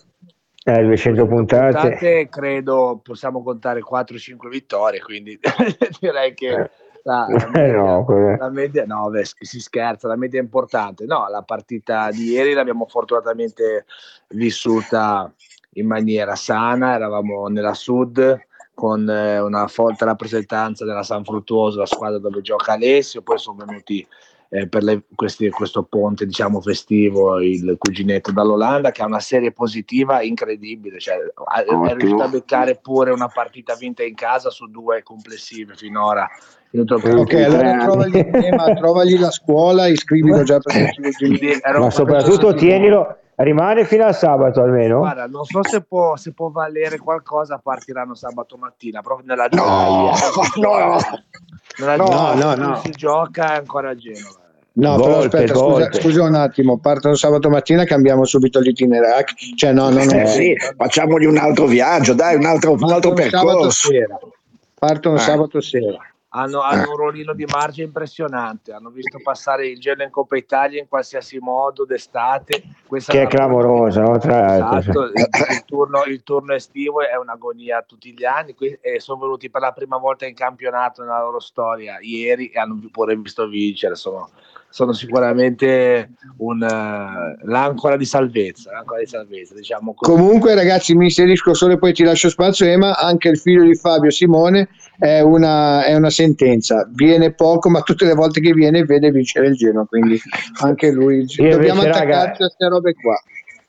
eh, 0.64 0.83
200 0.83 1.27
puntate. 1.27 1.73
puntate, 1.73 2.29
credo 2.29 3.01
possiamo 3.03 3.42
contare 3.42 3.81
4-5 3.81 4.49
vittorie, 4.49 5.01
quindi 5.01 5.38
direi 6.01 6.35
che 6.35 6.71
la, 7.03 7.27
la 7.29 7.46
Eh, 7.46 7.50
media, 7.50 7.77
no, 7.77 8.06
la 8.38 8.50
media- 8.50 8.85
no, 8.87 9.11
beh, 9.11 9.25
si 9.25 9.61
scherza, 9.61 10.06
la 10.09 10.17
media 10.17 10.38
è 10.38 10.42
importante. 10.42 11.04
No, 11.04 11.27
la 11.29 11.42
partita 11.42 12.11
di 12.11 12.31
ieri 12.31 12.52
l'abbiamo 12.52 12.87
fortunatamente 12.87 13.87
vissuta 14.29 15.33
in 15.75 15.87
maniera 15.87 16.35
sana, 16.37 16.94
eravamo 16.94 17.48
nella 17.48 17.75
Sud 17.75 18.38
con 18.75 19.09
eh, 19.09 19.38
una 19.40 19.67
forte 19.69 20.04
rappresentanza 20.04 20.85
della 20.85 21.02
San 21.02 21.25
Fruttuoso, 21.25 21.79
la 21.79 21.87
squadra 21.87 22.19
dove 22.19 22.40
gioca 22.40 22.73
Alessio, 22.73 23.23
poi 23.23 23.38
sono 23.38 23.65
venuti 23.65 24.06
eh, 24.55 24.69
per 24.69 24.83
le- 24.83 25.05
questi- 25.15 25.48
questo 25.48 25.83
ponte 25.83 26.27
diciamo 26.27 26.61
festivo 26.61 27.40
il 27.40 27.77
cuginetto 27.79 28.33
dall'Olanda 28.33 28.90
che 28.90 29.00
ha 29.00 29.07
una 29.07 29.19
serie 29.19 29.50
positiva 29.50 30.21
incredibile, 30.21 30.98
cioè, 30.98 31.17
è 31.17 31.94
riuscito 31.94 32.23
a 32.23 32.29
beccare 32.29 32.77
pure 32.77 33.13
una 33.13 33.29
partita 33.29 33.75
vinta 33.77 34.03
in 34.03 34.15
casa 34.15 34.50
su 34.50 34.67
due 34.67 35.03
complessive 35.03 35.75
finora. 35.75 36.29
Il 36.73 36.85
Ok, 36.87 37.33
allora 37.35 37.79
trovagli 37.79 38.17
il 38.17 38.31
tema, 38.31 38.75
trovagli 38.75 39.19
la 39.19 39.31
scuola, 39.31 39.87
iscrivilo 39.87 40.42
già 40.42 40.59
per 40.59 40.92
il 41.21 41.61
Ma 41.79 41.90
soprattutto 41.90 42.53
tienilo, 42.53 43.17
rimane 43.37 43.87
fino 43.87 44.05
al 44.05 44.15
sabato 44.15 44.61
almeno. 44.61 44.98
Guarda, 44.98 45.27
non 45.27 45.44
so 45.44 45.63
se 45.63 45.83
può, 45.83 46.17
se 46.17 46.33
può 46.33 46.50
valere 46.50 46.98
qualcosa, 46.98 47.59
partiranno 47.59 48.15
sabato 48.15 48.57
mattina, 48.57 49.00
proprio 49.00 49.27
nella 49.29 49.48
No, 51.79 51.94
no, 51.94 51.94
nella 51.94 51.96
no, 51.96 52.35
no, 52.35 52.50
in 52.50 52.55
cui 52.55 52.67
no. 52.67 52.77
si 52.77 52.90
gioca 52.90 53.55
è 53.55 53.57
ancora 53.57 53.90
a 53.90 53.94
Genova. 53.94 54.42
No, 54.42 54.42
però 54.75 54.96
Volte, 54.96 55.37
aspetta, 55.37 55.54
scusa, 55.54 55.92
scusa 55.92 56.23
un 56.23 56.35
attimo, 56.35 56.79
partono 56.79 57.14
sabato 57.14 57.50
mattina, 57.50 57.85
cambiamo 57.85 58.25
subito 58.25 58.58
l'itinerario. 58.60 59.25
Cioè, 59.56 59.73
no, 59.73 59.90
no, 59.90 60.04
no. 60.04 60.10
Eh 60.12 60.27
sì, 60.27 60.56
facciamogli 60.77 61.27
un 61.27 61.37
altro 61.37 61.66
viaggio, 61.66 62.14
dai, 62.14 62.37
un 62.37 62.46
altro, 62.46 62.73
un 62.73 62.90
altro 62.90 63.12
Partono 63.12 63.31
sabato 63.31 63.56
percorso. 63.56 63.88
sera. 63.88 64.18
Partono 64.79 65.16
Eh. 65.16 65.20
sabato 65.20 65.60
sera. 65.60 65.98
Hanno, 66.35 66.62
hanno 66.62 66.88
un 66.88 66.96
ruolino 66.96 67.35
di 67.35 67.44
margine 67.44 67.88
impressionante, 67.88 68.73
hanno 68.73 68.88
visto 68.88 69.18
passare 69.23 69.68
il 69.68 69.79
gelo 69.79 70.02
in 70.02 70.08
Coppa 70.08 70.35
Italia 70.38 70.81
in 70.81 70.88
qualsiasi 70.88 71.38
modo 71.38 71.85
d'estate. 71.85 72.62
Questa 72.87 73.12
Che 73.12 73.23
è 73.25 73.27
clamorosa, 73.27 74.00
no? 74.00 74.16
Tra 74.18 74.40
l'altro. 74.56 74.79
Esatto, 74.79 75.02
il, 75.12 75.29
il 75.50 75.64
turno, 75.66 76.04
il 76.04 76.23
turno 76.23 76.54
estivo 76.54 77.02
è 77.02 77.14
un'agonia 77.18 77.85
tutti 77.87 78.14
gli 78.16 78.25
anni 78.25 78.54
que- 78.54 78.79
e 78.81 78.98
sono 78.98 79.20
venuti 79.20 79.50
per 79.50 79.60
la 79.60 79.73
prima 79.73 79.98
volta 79.98 80.25
in 80.25 80.35
campionato 80.35 81.02
nella 81.02 81.20
loro 81.20 81.38
storia 81.38 81.98
ieri 82.00 82.46
e 82.48 82.58
hanno 82.58 82.81
pure 82.90 83.14
visto 83.14 83.46
vincere. 83.46 83.94
Sono, 83.94 84.31
sono 84.73 84.92
sicuramente 84.92 86.12
un, 86.38 86.62
eh, 86.62 87.37
l'ancora 87.44 87.98
di 87.98 88.06
salvezza, 88.06 88.73
l'ancora 88.73 89.00
di 89.00 89.06
salvezza, 89.06 89.54
diciamo. 89.54 89.92
Comunque, 89.94 90.54
ragazzi, 90.54 90.94
mi 90.94 91.04
inserisco 91.04 91.52
solo 91.52 91.75
e 91.75 91.79
poi 91.79 91.92
ti 91.92 92.02
lascio 92.02 92.31
spazio. 92.31 92.64
Ema, 92.66 92.96
anche 92.98 93.29
il 93.29 93.38
figlio 93.38 93.64
di 93.64 93.77
Fabio 93.77 94.10
Simone 94.10 94.68
è 94.98 95.20
una, 95.20 95.85
è 95.85 95.94
una 95.94 96.08
sentenza. 96.08 96.88
Viene 96.90 97.35
poco, 97.35 97.68
ma 97.68 97.83
tutte 97.83 98.06
le 98.06 98.14
volte 98.14 98.40
che 98.40 98.52
viene 98.54 98.85
vede 98.85 99.10
vincere 99.10 99.48
il 99.48 99.56
Genoa. 99.56 99.85
Quindi 99.85 100.18
anche 100.62 100.90
lui. 100.90 101.27
Dobbiamo 101.37 101.83
raga, 101.83 101.98
attaccarci 101.98 102.42
a 102.42 102.46
queste 102.46 102.68
robe 102.68 102.94
qua. 102.94 103.20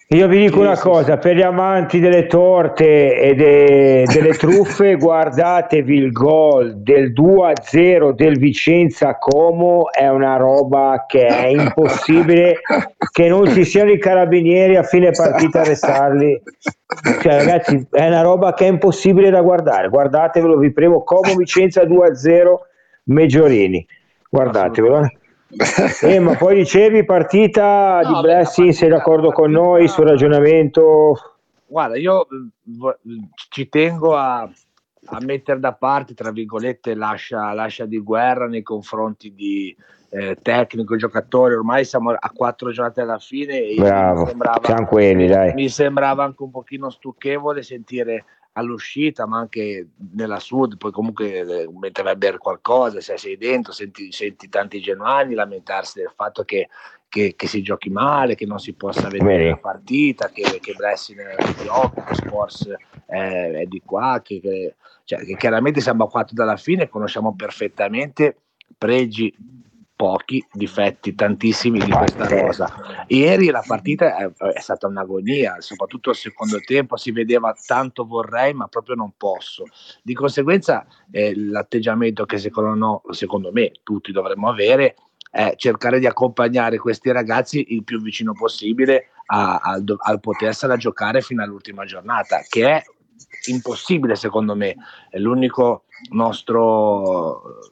Io 0.10 0.28
vi 0.28 0.39
dico 0.39 0.60
una 0.60 0.78
cosa, 0.78 1.18
per 1.18 1.36
gli 1.36 1.41
amanti 1.41 1.99
delle 1.99 2.28
torte 2.28 3.18
e 3.18 3.34
de- 3.34 4.04
delle 4.06 4.34
truffe, 4.38 4.95
guardatevi 4.95 5.95
il 5.95 6.12
gol 6.12 6.76
del 6.82 7.14
2-0 7.14 8.12
del 8.12 8.38
Vicenza 8.38 9.18
Como, 9.18 9.91
è 9.91 10.08
una 10.10 10.36
roba 10.36 11.06
che 11.08 11.26
è 11.26 11.47
impossibile 11.47 12.60
che 13.12 13.28
non 13.28 13.47
ci 13.47 13.64
siano 13.64 13.91
i 13.91 13.97
carabinieri 13.97 14.76
a 14.76 14.84
fine 14.84 15.12
partita 15.12 15.60
a 15.60 15.62
arrestarli. 15.62 16.41
Cioè, 17.22 17.36
ragazzi, 17.36 17.88
è 17.89 18.06
una 18.06 18.22
roba 18.22 18.54
che 18.54 18.66
è 18.66 18.70
impossibile 18.70 19.32
da 19.32 19.41
guardare. 19.41 19.89
Guardatevelo, 19.89 20.58
vi 20.58 20.72
prego, 20.72 21.04
Como 21.04 21.34
Vicenza 21.36 21.84
2-0 21.84 22.56
Meggiorini. 23.06 23.86
Guardatevelo. 24.30 25.08
Eh. 26.01 26.20
Ma 26.20 26.36
poi 26.36 26.56
dicevi 26.56 27.06
partita 27.06 28.01
No, 28.04 28.16
di 28.16 28.22
Blessing, 28.22 28.72
sei 28.72 28.89
partita- 28.89 28.95
d'accordo 28.97 29.28
la 29.30 29.34
con 29.34 29.51
partita- 29.51 29.62
noi 29.70 29.88
sul 29.88 30.08
ragionamento? 30.08 31.14
Guarda, 31.66 31.97
io 31.97 32.22
eh, 32.24 32.28
vo- 32.64 32.97
ci 33.49 33.68
tengo 33.70 34.16
a, 34.16 34.41
a 34.41 35.18
mettere 35.22 35.60
da 35.60 35.74
parte, 35.74 36.14
tra 36.14 36.32
virgolette, 36.32 36.93
l'ascia, 36.95 37.51
l'ascia 37.54 37.86
di 37.86 37.97
guerra 37.99 38.47
nei 38.47 38.62
confronti 38.62 39.34
di 39.34 39.76
eh, 40.10 40.38
tecnico, 40.41 40.95
giocatori. 40.95 41.56
Ormai 41.56 41.84
siamo 41.86 42.12
a 42.12 42.32
quattro 42.36 42.72
giornate 42.72 43.01
alla 43.01 43.18
fine 43.18 43.58
e 43.60 43.76
Bravo, 43.76 44.22
mi 44.22 44.28
sembrava, 44.28 44.86
quelli, 44.86 45.28
dai. 45.28 45.54
mi 45.56 45.70
sembrava 45.70 46.24
anche 46.24 46.43
un 46.43 46.51
pochino 46.51 46.89
stucchevole 46.91 47.64
sentire 47.64 48.26
all'uscita, 48.54 49.26
ma 49.26 49.39
anche 49.39 49.89
nella 50.14 50.39
sud, 50.39 50.78
poi 50.78 50.91
comunque 50.91 51.39
eh, 51.39 51.70
mentre 51.80 52.04
vai 52.04 52.14
a 52.14 52.18
bere 52.18 52.38
qualcosa, 52.38 53.01
se 53.01 53.18
sei 53.18 53.38
dentro, 53.38 53.72
senti, 53.74 54.12
senti 54.12 54.49
tanti 54.49 54.80
genuani 54.80 55.34
lamentarsi 55.34 55.99
del 55.99 56.12
fatto 56.16 56.43
che, 56.43 56.70
che- 57.10 57.34
che 57.36 57.47
si 57.47 57.62
giochi 57.62 57.89
male, 57.89 58.36
che 58.36 58.45
non 58.45 58.60
si 58.60 58.74
possa 58.74 59.08
vedere 59.08 59.49
la 59.49 59.58
partita, 59.58 60.30
che, 60.30 60.60
che 60.60 60.74
Blessing 60.76 61.20
occhio, 61.68 62.04
che 62.04 62.16
Spors 62.16 62.68
è, 63.06 63.51
è 63.51 63.66
di 63.66 63.82
qua, 63.84 64.22
che, 64.24 64.76
cioè, 65.04 65.26
che 65.26 65.36
chiaramente 65.36 65.82
siamo 65.82 66.06
a 66.06 66.10
quattro 66.10 66.36
dalla 66.36 66.58
fine 66.58 66.89
conosciamo 66.89 67.36
perfettamente 67.36 68.38
pregi 68.78 69.34
pochi, 70.04 70.45
difetti 70.51 71.16
tantissimi 71.16 71.80
di 71.80 71.89
questa 71.89 72.28
cosa. 72.28 73.06
Ieri 73.08 73.49
la 73.51 73.64
partita 73.66 74.18
è, 74.18 74.30
è 74.54 74.60
stata 74.60 74.86
un'agonia, 74.88 75.62
soprattutto 75.62 76.10
il 76.10 76.18
secondo 76.18 76.60
tempo 76.60 76.97
si 76.97 77.12
vedeva 77.12 77.56
tanto 77.66 78.04
vorrei 78.06 78.54
ma 78.54 78.68
proprio 78.68 78.95
non 78.95 79.14
posso. 79.16 79.64
Di 80.01 80.14
conseguenza 80.14 80.86
eh, 81.10 81.34
l'atteggiamento 81.38 82.26
che 82.26 82.38
secondo, 82.38 82.74
no- 82.74 83.01
secondo 83.12 83.54
me 83.54 83.72
tutti 83.82 84.12
dovremmo 84.12 84.49
avere 84.49 84.95
è 85.32 85.54
cercare 85.56 85.99
di 85.99 86.06
accompagnare 86.06 86.78
questi 86.80 87.10
ragazzi 87.10 87.74
il 87.74 87.86
più 87.86 88.01
vicino 88.01 88.34
possibile 88.34 89.12
a- 89.28 89.56
al, 89.64 89.86
al 89.99 90.20
potersela 90.20 90.76
giocare 90.76 91.22
fino 91.22 91.41
all'ultima 91.43 91.86
giornata, 91.86 92.43
che 92.49 92.70
è 92.70 92.84
impossibile 93.47 94.16
secondo 94.16 94.54
me, 94.54 94.76
è 95.10 95.18
l'unico 95.18 95.86
nostro, 96.12 97.72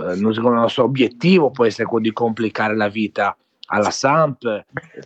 eh, 0.00 0.16
l'unico 0.16 0.48
nostro 0.50 0.84
obiettivo 0.84 1.50
può 1.50 1.64
essere 1.64 1.86
quello 1.88 2.04
di 2.04 2.12
complicare 2.12 2.74
la 2.76 2.88
vita 2.88 3.36
alla 3.70 3.90
Samp. 3.90 4.44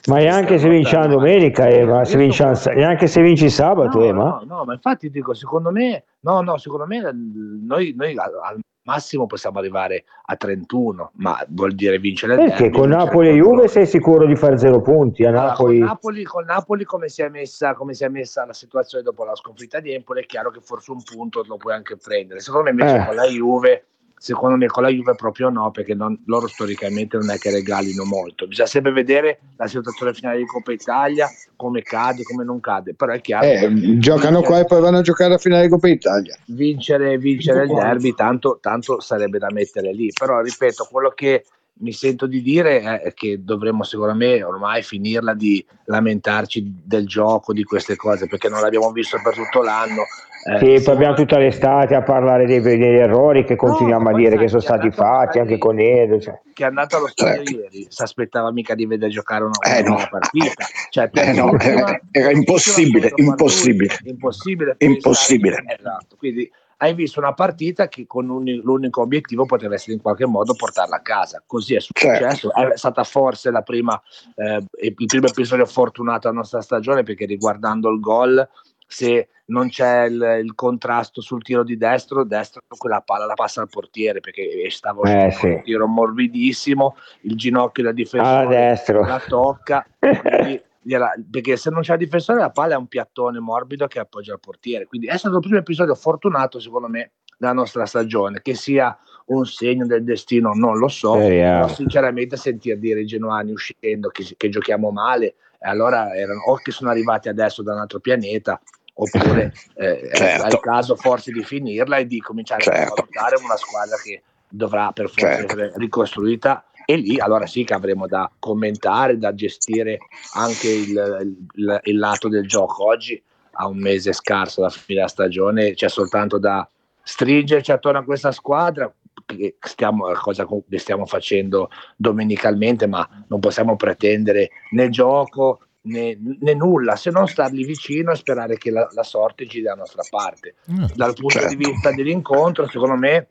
Ma 0.07 0.17
neanche 0.19 0.59
se 0.59 0.69
vinci 0.69 0.95
la 0.95 1.07
domenica, 1.09 1.69
Ema, 1.69 2.05
se 2.05 2.17
vinci 2.17 2.43
la- 2.43 2.59
neanche 2.75 3.07
se 3.09 3.21
vinci 3.21 3.51
sabato, 3.51 3.99
No, 3.99 4.05
Ema. 4.05 4.25
no, 4.25 4.45
no, 4.57 4.65
ma 4.65 4.73
infatti 4.75 5.11
dico, 5.11 5.35
secondo 5.35 5.71
me, 5.73 6.05
no, 6.21 6.43
no, 6.43 6.57
secondo 6.59 6.87
me 6.87 6.99
eh, 6.99 7.13
noi, 7.13 7.93
noi 7.97 8.17
al, 8.17 8.61
massimo 8.85 9.27
possiamo 9.27 9.59
arrivare 9.61 10.05
a 10.27 10.35
31, 10.37 11.13
ma 11.15 11.45
vuol 11.49 11.73
dire 11.73 11.99
vincere 12.01 12.35
il 12.35 12.39
Perché 12.41 12.63
derby, 12.65 12.79
con 12.79 12.89
Napoli 12.89 13.29
e 13.29 13.35
Juve 13.35 13.69
sei 13.69 13.87
sicuro 13.87 14.27
di 14.27 14.35
fare 14.37 14.59
zero 14.59 14.81
punti? 14.81 15.25
A 15.25 15.29
Allora, 15.29 15.47
Napoli... 15.47 15.79
con 15.79 15.87
Napoli, 15.89 16.23
con 16.25 16.45
Napoli 16.45 16.85
come, 16.85 17.09
si 17.09 17.23
è 17.23 17.29
messa, 17.29 17.75
come 17.75 17.95
si 17.95 18.03
è 18.05 18.09
messa 18.09 18.45
la 18.45 18.53
situazione 18.53 19.03
dopo 19.05 19.25
la 19.25 19.35
sconfitta 19.37 19.79
di 19.81 19.93
Empoli 19.93 20.23
è 20.23 20.27
chiaro 20.27 20.51
che 20.51 20.61
forse 20.63 20.91
un 20.93 21.03
punto 21.03 21.45
lo 21.47 21.57
puoi 21.57 21.75
anche 21.75 21.97
prendere 21.97 22.41
secondo 22.41 22.73
me 22.73 22.81
invece 22.81 23.03
Eh. 23.03 23.07
con 23.07 23.15
la 23.15 23.25
Juve 23.27 23.87
secondo 24.23 24.57
me 24.57 24.69
con 24.69 24.85
la 24.85 24.89
Juve 24.89 25.17
proprio 25.17 25.49
no 25.49 25.73
perché 25.73 25.95
non- 25.95 26.17
loro 26.27 26.47
storicamente 26.47 27.17
non 27.17 27.29
è 27.31 27.39
che 27.39 27.51
regalino 27.51 28.05
molto. 28.05 28.47
Bisogna 28.47 28.69
sempre 28.69 28.93
vedere 28.93 29.41
la 29.57 29.67
situazione 29.67 30.15
finale 30.15 30.39
di 30.39 30.47
Coppa 30.47 30.71
Italia 30.71 31.29
come 31.57 31.83
cade, 31.83 32.23
come 32.23 32.45
non 32.45 32.61
cade 32.61 32.95
però 32.95 33.13
è 33.13 33.21
chiaro 33.21 33.47
Eh, 33.47 33.99
giocano 33.99 34.41
qua 34.43 34.61
e 34.61 34.65
poi 34.65 34.81
vanno 34.81 34.99
a 34.99 35.03
giocare 35.03 35.35
a 35.35 35.39
finale 35.39 35.65
di 35.65 35.69
Coppa 35.71 35.89
Italia. 35.89 36.37
vincere, 36.47 37.19
vincere 37.19 37.65
il 37.65 37.73
derby 37.73 38.15
tanto, 38.15 38.59
tanto 38.61 39.01
sarebbe 39.01 39.39
da 39.39 39.51
mettere 39.51 39.93
lì. 39.93 40.13
Però 40.17 40.41
ripeto 40.41 40.87
quello 40.89 41.11
che 41.11 41.45
mi 41.79 41.91
sento 41.93 42.27
di 42.27 42.43
dire 42.43 43.01
è- 43.01 43.13
che 43.15 43.43
dovremmo 43.43 43.83
sicuramente 43.83 44.45
ormai 44.45 44.83
finirla 44.85 45.35
di 45.35 45.65
lamentarci 45.87 46.83
del 46.85 47.09
gioco 47.09 47.53
di 47.53 47.65
queste 47.65 47.97
cose 47.97 48.29
perché 48.29 48.49
non 48.49 48.61
l'abbiamo 48.61 48.93
visto 48.93 49.19
per 49.21 49.35
tutto 49.35 49.63
l'anno 49.63 50.03
Eh, 50.45 50.59
Sì, 50.59 50.65
poi 50.65 50.79
siamo- 50.81 50.97
abbiamo 50.99 51.15
tutta 51.15 51.39
l'estate 51.39 51.95
a 51.95 52.03
parlare 52.03 52.47
dei, 52.47 52.61
degli 52.61 52.83
errori 52.83 53.45
che 53.45 53.55
continuiamo 53.55 54.03
ma 54.03 54.11
a 54.11 54.15
dire 54.15 54.37
che 54.37 54.49
sono 54.49 54.61
stati 54.61 54.91
fatti 54.91 55.39
anche 55.39 55.57
con 55.59 55.79
Edo. 55.79 56.19
Cioè. 56.21 56.41
che 56.53 56.65
è 56.65 56.67
andato 56.67 56.97
allo 56.97 57.07
stadio 57.09 57.45
Certo. 57.45 57.61
ieri 57.61 57.87
si 57.89 58.03
aspettava 58.03 58.51
mica 58.53 58.75
di 58.75 58.85
vedere 58.87 59.11
giocare 59.11 59.45
una, 59.45 59.53
Eh, 59.77 59.83
no. 59.83 59.97
partita 60.11 60.65
cioè, 60.91 61.09
Eh, 61.13 61.33
no, 61.33 61.57
era- 61.61 62.01
era 62.11 62.31
impossibile, 62.31 63.13
impossibile. 63.17 63.97
Impossibile 64.05 64.75
Impossibile. 64.79 65.63
esatto 65.79 66.17
quindi 66.19 66.51
hai 66.79 66.95
visto 66.95 67.21
una 67.21 67.33
partita 67.33 67.87
che 67.87 68.07
con 68.09 68.29
un- 68.29 68.43
l'unico 68.65 69.03
obiettivo 69.03 69.47
poteva 69.47 69.75
essere 69.75 69.93
in 69.93 70.03
qualche 70.03 70.27
modo 70.27 70.55
portarla 70.55 70.97
a 70.97 71.01
casa 71.03 71.41
così 71.47 71.77
è 71.77 71.81
successo 71.81 72.51
Certo. 72.51 72.73
è 72.73 72.77
stata 72.77 73.05
forse 73.05 73.51
la 73.53 73.63
prima 73.63 74.01
eh, 74.35 74.61
il 74.81 74.95
primo 75.07 75.27
episodio 75.29 75.65
fortunato 75.67 76.27
della 76.27 76.41
nostra 76.41 76.61
stagione 76.61 77.05
perché 77.05 77.25
riguardando 77.27 77.89
il 77.91 78.01
gol 78.01 78.47
se 78.87 79.29
non 79.53 79.69
c'è 79.69 80.05
il, 80.05 80.41
il, 80.43 80.55
contrasto 80.55 81.21
sul 81.21 81.43
tiro 81.43 81.63
di 81.63 81.77
destro, 81.77 82.25
destro 82.25 82.63
quella 82.77 83.03
palla 83.03 83.27
la 83.27 83.35
passa 83.35 83.61
al 83.61 83.69
portiere 83.69 84.21
perché 84.21 84.67
stava 84.71 85.27
eh, 85.27 85.31
sì. 85.31 85.47
un 85.47 85.63
tiro 85.63 85.87
morbidissimo, 85.87 86.97
il 87.23 87.37
ginocchio 87.37 87.85
da 87.85 87.93
difensore 87.93 88.83
la 88.87 89.23
tocca. 89.27 89.87
quindi, 89.99 90.61
perché 91.31 91.57
se 91.57 91.71
non 91.71 91.83
c'è 91.83 91.93
il 91.93 91.99
difensore 91.99 92.41
la 92.41 92.51
palla 92.51 92.75
è 92.75 92.79
un 92.79 92.89
piattone 92.89 93.39
morbido 93.39 93.87
che 93.87 94.01
appoggia 94.01 94.33
al 94.33 94.41
portiere 94.41 94.87
quindi 94.87 95.07
è 95.07 95.17
stato 95.17 95.37
il 95.37 95.41
primo 95.41 95.59
episodio 95.59 95.95
fortunato 95.95 96.59
secondo 96.59 96.89
me 96.89 97.13
della 97.39 97.53
nostra 97.53 97.87
stagione 97.87 98.41
che 98.43 98.55
sia 98.55 98.99
un 99.27 99.47
segno 99.47 99.87
del 99.87 100.03
destino 100.03 100.51
non 100.55 100.79
lo 100.79 100.89
so 100.89 101.13
però 101.13 101.69
sinceramente 101.69 102.37
sentir 102.37 102.79
dire 102.79 103.03
i 103.03 103.07
genuani 103.07 103.53
uscendo 103.53 104.09
che, 104.09 104.35
che 104.37 104.49
giochiamo 104.49 104.91
male 104.91 105.37
allora 105.61 106.13
erano 106.17 106.41
o 106.49 106.57
che 106.57 106.73
sono 106.73 106.91
arrivati 106.91 107.29
adesso 107.29 107.63
da 107.63 107.75
un 107.75 107.79
altro 107.79 108.01
pianeta 108.01 108.61
oppure 108.95 109.53
eh, 109.75 110.11
certo. 110.13 110.45
è 110.45 110.49
il 110.49 110.61
caso 110.61 110.97
forse 110.97 111.33
di 111.33 111.43
finirla 111.43 111.97
e 111.97 112.07
di 112.07 112.21
cominciare 112.21 112.63
certo. 112.63 112.93
a 112.93 112.95
valutare 112.97 113.37
una 113.43 113.57
squadra 113.57 113.97
che 113.97 114.23
dovrà 114.49 114.93
per 114.93 115.09
forza 115.09 115.27
certo. 115.27 115.45
essere 115.45 115.73
ricostruita 115.77 116.65
e 116.85 116.97
lì 116.97 117.19
allora 117.19 117.47
sì 117.47 117.65
che 117.65 117.75
avremo 117.75 118.07
da 118.07 118.31
commentare, 118.39 119.19
da 119.19 119.35
gestire 119.35 119.99
anche 120.35 120.69
il, 120.69 121.37
il, 121.55 121.81
il 121.85 121.99
lato 121.99 122.29
del 122.29 122.47
gioco. 122.47 122.85
Oggi 122.85 123.23
a 123.53 123.67
un 123.67 123.79
mese 123.79 124.13
scarso 124.13 124.61
dalla 124.61 124.73
fine 124.73 124.99
della 124.99 125.09
stagione 125.09 125.75
c'è 125.75 125.89
soltanto 125.89 126.39
da 126.39 126.69
stringerci 127.03 127.73
attorno 127.73 128.01
a 128.01 128.05
questa 128.05 128.33
squadra, 128.33 128.93
che 129.25 129.57
stiamo, 129.61 130.11
cosa 130.13 130.47
che 130.69 130.79
stiamo 130.79 131.07
facendo 131.07 131.71
domenicalmente, 131.97 132.87
ma 132.87 133.09
non 133.29 133.41
possiamo 133.41 133.77
pretendere 133.77 134.51
né 134.71 134.89
gioco 134.89 135.61
né, 135.83 136.17
né, 136.41 136.55
nulla 136.55 136.97
se 136.97 137.11
non 137.11 137.27
stargli 137.27 137.65
vicino 137.65 138.13
e 138.13 138.17
sperare 138.17 138.57
che 138.57 138.71
la, 138.71 138.89
la 138.93 139.03
sorte 139.03 139.47
giri 139.47 139.65
dalla 139.65 139.81
nostra 139.81 140.03
parte. 140.09 140.55
Mm, 140.71 140.85
Dal 140.95 141.15
punto 141.15 141.39
certo. 141.39 141.55
di 141.55 141.57
vista 141.57 141.93
dell'incontro, 141.93 142.69
secondo 142.69 142.97
me 142.97 143.29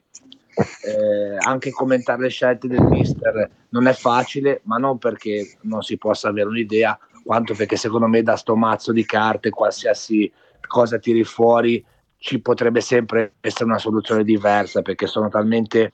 eh, 0.53 1.37
anche 1.39 1.71
commentare 1.71 2.23
le 2.23 2.29
scelte 2.29 2.67
del 2.67 2.83
mister 2.83 3.49
non 3.69 3.87
è 3.87 3.93
facile, 3.93 4.61
ma 4.63 4.77
non 4.77 4.97
perché 4.97 5.57
non 5.61 5.81
si 5.81 5.97
possa 5.97 6.29
avere 6.29 6.49
un'idea, 6.49 6.97
quanto 7.23 7.53
perché 7.53 7.77
secondo 7.77 8.07
me 8.07 8.21
da 8.21 8.35
sto 8.35 8.55
mazzo 8.55 8.91
di 8.91 9.05
carte, 9.05 9.49
qualsiasi 9.49 10.31
cosa 10.67 10.97
tiri 10.97 11.23
fuori, 11.23 11.83
ci 12.17 12.39
potrebbe 12.39 12.81
sempre 12.81 13.33
essere 13.41 13.65
una 13.65 13.79
soluzione 13.79 14.23
diversa, 14.23 14.81
perché 14.81 15.07
sono 15.07 15.29
talmente 15.29 15.93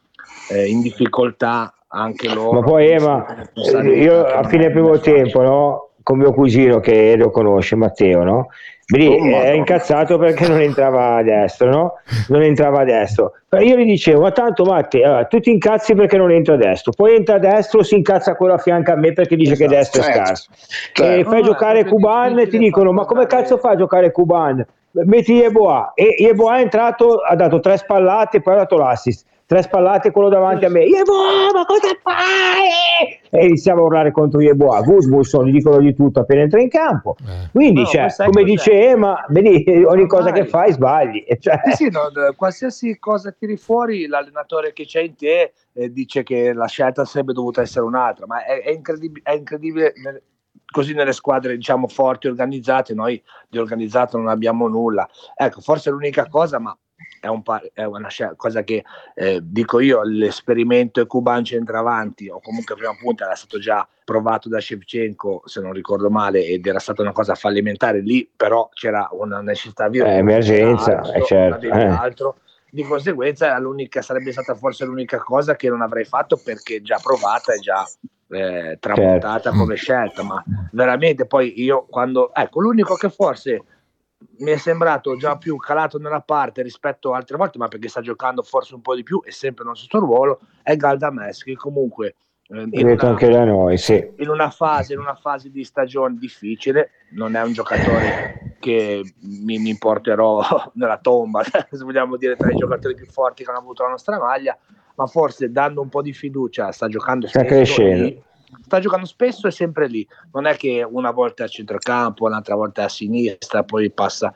eh, 0.49 0.67
in 0.67 0.81
difficoltà 0.81 1.73
anche 1.87 2.27
loro. 2.27 2.59
Ma 2.59 2.65
poi 2.65 2.89
Ema, 2.89 3.49
io 3.83 4.25
a 4.25 4.43
fine 4.43 4.71
primo 4.71 4.99
tempo, 4.99 5.41
no? 5.41 5.89
Con 6.07 6.19
mio 6.19 6.31
cugino 6.31 6.79
che 6.79 7.17
lo 7.17 7.29
conosce, 7.31 7.75
Matteo, 7.75 8.23
no? 8.23 8.47
Lì 8.95 9.07
oh, 9.07 9.41
è 9.41 9.51
incazzato 9.51 10.17
perché 10.17 10.47
non 10.47 10.61
entrava 10.61 11.17
a 11.17 11.21
destro, 11.21 11.69
no? 11.69 11.93
Non 12.29 12.43
entrava 12.43 12.79
a 12.79 12.83
destro. 12.85 13.33
Però 13.49 13.61
io 13.61 13.75
gli 13.75 13.83
dicevo, 13.83 14.21
ma 14.21 14.31
tanto 14.31 14.63
Matte, 14.63 15.03
allora, 15.03 15.25
tu 15.25 15.41
ti 15.41 15.51
incazzi 15.51 15.95
perché 15.95 16.15
non 16.15 16.31
entra 16.31 16.53
a 16.53 16.57
destro, 16.57 16.93
poi 16.95 17.15
entra 17.17 17.35
a 17.35 17.39
destro, 17.39 17.83
si 17.83 17.95
incazza 17.95 18.35
quello 18.35 18.53
a 18.53 18.57
fianco 18.57 18.93
a 18.93 18.95
me 18.95 19.11
perché 19.11 19.35
dice 19.35 19.51
esatto, 19.51 19.69
che 19.69 19.75
destro 19.75 20.01
certo, 20.01 20.17
è 20.17 20.23
scarso. 20.23 20.49
Certo. 20.93 21.19
E 21.19 21.23
fai 21.25 21.41
oh, 21.41 21.43
giocare 21.43 21.83
Kuban 21.83 22.39
e 22.39 22.47
ti 22.47 22.57
dicono, 22.57 22.93
ma 22.93 23.03
come 23.03 23.25
cazzo 23.25 23.57
fa 23.57 23.71
a 23.71 23.75
giocare 23.75 24.13
Kuban? 24.13 24.65
Metti 24.91 25.33
Yeboah. 25.33 25.91
E 25.93 26.15
Yeboah 26.19 26.59
è 26.59 26.61
entrato, 26.61 27.17
ha 27.17 27.35
dato 27.35 27.59
tre 27.59 27.75
spallate 27.75 28.37
e 28.37 28.41
poi 28.41 28.53
ha 28.53 28.57
dato 28.59 28.77
l'assist 28.77 29.25
tre 29.47 29.61
spallate 29.61 30.11
quello 30.11 30.27
davanti 30.27 30.65
a 30.65 30.69
me. 30.69 30.81
Yeboah 30.81 31.53
ma 31.53 31.65
cosa 31.65 31.97
fai? 32.03 33.17
E 33.29 33.45
iniziamo 33.45 33.81
a 33.81 33.85
urlare 33.85 34.11
contro 34.11 34.41
Yeboah 34.41 34.81
Goodwilson 34.81 35.47
gli 35.47 35.53
dicono 35.53 35.79
di 35.79 35.95
tutto 35.95 36.19
appena 36.19 36.41
entra 36.41 36.61
in 36.61 36.67
campo. 36.67 37.15
Eh. 37.25 37.49
quindi 37.53 37.81
no, 37.81 37.87
cioè, 37.87 38.07
come 38.25 38.43
dice 38.43 38.89
Ema 38.89 39.25
vedi, 39.29 39.63
ogni 39.87 40.05
cosa 40.05 40.31
che 40.31 40.45
fai. 40.45 40.73
sbagli. 40.73 41.25
Cioè... 41.39 41.61
sì, 41.63 41.85
sì, 41.85 41.89
no, 41.89 42.11
qualsiasi 42.35 42.99
cosa 42.99 43.31
tiri 43.31 43.55
fuori 43.55 44.05
l'allenatore 44.05 44.73
che 44.73 44.83
c'è 44.83 45.01
in 45.01 45.15
te 45.15 45.53
eh, 45.71 45.91
dice 45.93 46.23
che 46.23 46.51
la 46.51 46.67
scelta 46.67 47.05
sarebbe 47.05 47.31
dovuta 47.31 47.61
essere 47.61 47.85
un'altra 47.85 48.25
ma 48.25 48.43
è, 48.43 48.61
è, 48.61 48.71
incredib- 48.71 49.21
è 49.23 49.31
incredibile 49.31 49.93
così 50.69 50.93
nelle 50.93 51.13
squadre 51.13 51.55
diciamo 51.55 51.87
forti 51.87 52.27
organizzate 52.27 52.93
noi 52.93 53.21
di 53.47 53.57
organizzato 53.57 54.17
non 54.17 54.27
abbiamo 54.27 54.67
nulla. 54.67 55.07
Ecco 55.35 55.61
forse 55.61 55.89
l'unica 55.89 56.27
cosa 56.27 56.59
ma 56.59 56.77
è, 57.27 57.29
un 57.29 57.43
pa- 57.43 57.61
è 57.73 57.83
una 57.83 58.09
cosa 58.35 58.63
che 58.63 58.83
eh, 59.13 59.39
dico 59.43 59.79
io, 59.79 60.01
l'esperimento 60.03 61.05
Kuban 61.05 61.43
centravanti 61.43 62.29
o 62.29 62.39
comunque 62.39 62.75
prima 62.75 62.95
punta 62.99 63.25
era 63.25 63.35
stato 63.35 63.59
già 63.59 63.87
provato 64.03 64.49
da 64.49 64.59
Shevchenko 64.59 65.43
se 65.45 65.61
non 65.61 65.73
ricordo 65.73 66.09
male 66.09 66.45
ed 66.45 66.65
era 66.65 66.79
stata 66.79 67.01
una 67.01 67.11
cosa 67.11 67.35
fallimentare 67.35 67.99
lì 67.99 68.29
però 68.33 68.69
c'era 68.73 69.09
una 69.11 69.41
necessità 69.41 69.89
virtuale 69.89 70.15
eh, 70.15 70.19
emergenza 70.19 70.97
altro, 70.99 71.13
eh, 71.13 71.23
certo. 71.23 71.65
eh. 71.65 71.85
altro 71.85 72.37
di 72.69 72.83
conseguenza 72.83 73.57
l'unica, 73.59 74.01
sarebbe 74.01 74.31
stata 74.31 74.53
forse 74.55 74.85
l'unica 74.85 75.17
cosa 75.19 75.55
che 75.55 75.69
non 75.69 75.81
avrei 75.81 76.05
fatto 76.05 76.37
perché 76.37 76.81
già 76.81 76.99
provata 77.01 77.53
e 77.53 77.59
già 77.59 77.85
eh, 78.29 78.77
tramontata 78.79 79.41
certo. 79.41 79.57
come 79.57 79.75
scelta 79.75 80.23
ma 80.23 80.43
veramente 80.71 81.25
poi 81.25 81.61
io 81.61 81.85
quando 81.89 82.33
ecco 82.33 82.59
l'unico 82.61 82.95
che 82.95 83.09
forse 83.09 83.63
mi 84.39 84.51
è 84.51 84.57
sembrato 84.57 85.15
già 85.15 85.37
più 85.37 85.55
calato 85.57 85.97
nella 85.97 86.21
parte 86.21 86.61
rispetto 86.61 87.13
a 87.13 87.17
altre 87.17 87.37
volte, 87.37 87.57
ma 87.57 87.67
perché 87.67 87.87
sta 87.87 88.01
giocando 88.01 88.43
forse 88.43 88.75
un 88.75 88.81
po' 88.81 88.95
di 88.95 89.03
più 89.03 89.21
e 89.23 89.31
sempre 89.31 89.63
nello 89.63 89.75
stesso 89.75 89.99
ruolo, 89.99 90.39
è 90.63 90.75
Galdames 90.75 91.43
che 91.43 91.55
comunque 91.55 92.15
eh, 92.49 92.67
in, 92.71 92.87
una, 92.87 93.01
anche 93.01 93.29
da 93.29 93.43
noi, 93.43 93.77
sì. 93.77 94.13
in, 94.17 94.29
una 94.29 94.49
fase, 94.49 94.93
in 94.93 94.99
una 94.99 95.15
fase 95.15 95.51
di 95.51 95.63
stagione 95.63 96.17
difficile, 96.17 96.91
non 97.11 97.35
è 97.35 97.43
un 97.43 97.53
giocatore 97.53 98.55
che 98.59 99.03
mi, 99.21 99.57
mi 99.59 99.77
porterò 99.77 100.41
nella 100.75 100.97
tomba, 100.97 101.43
se 101.43 101.83
vogliamo 101.83 102.15
dire 102.15 102.35
tra 102.35 102.51
i 102.51 102.55
giocatori 102.55 102.95
più 102.95 103.05
forti 103.07 103.43
che 103.43 103.49
hanno 103.49 103.59
avuto 103.59 103.83
la 103.83 103.89
nostra 103.89 104.17
maglia, 104.17 104.57
ma 104.95 105.05
forse 105.07 105.51
dando 105.51 105.81
un 105.81 105.89
po' 105.89 106.01
di 106.01 106.13
fiducia 106.13 106.71
sta 106.71 106.87
giocando 106.87 107.27
sta 107.27 107.43
crescendo. 107.43 108.03
Lì, 108.03 108.23
sta 108.61 108.79
giocando 108.79 109.05
spesso 109.05 109.47
e 109.47 109.51
sempre 109.51 109.87
lì. 109.87 110.07
Non 110.31 110.45
è 110.45 110.55
che 110.55 110.85
una 110.89 111.11
volta 111.11 111.45
a 111.45 111.47
centrocampo, 111.47 112.25
un'altra 112.25 112.55
volta 112.55 112.85
a 112.85 112.89
sinistra, 112.89 113.63
poi 113.63 113.89
passa. 113.91 114.33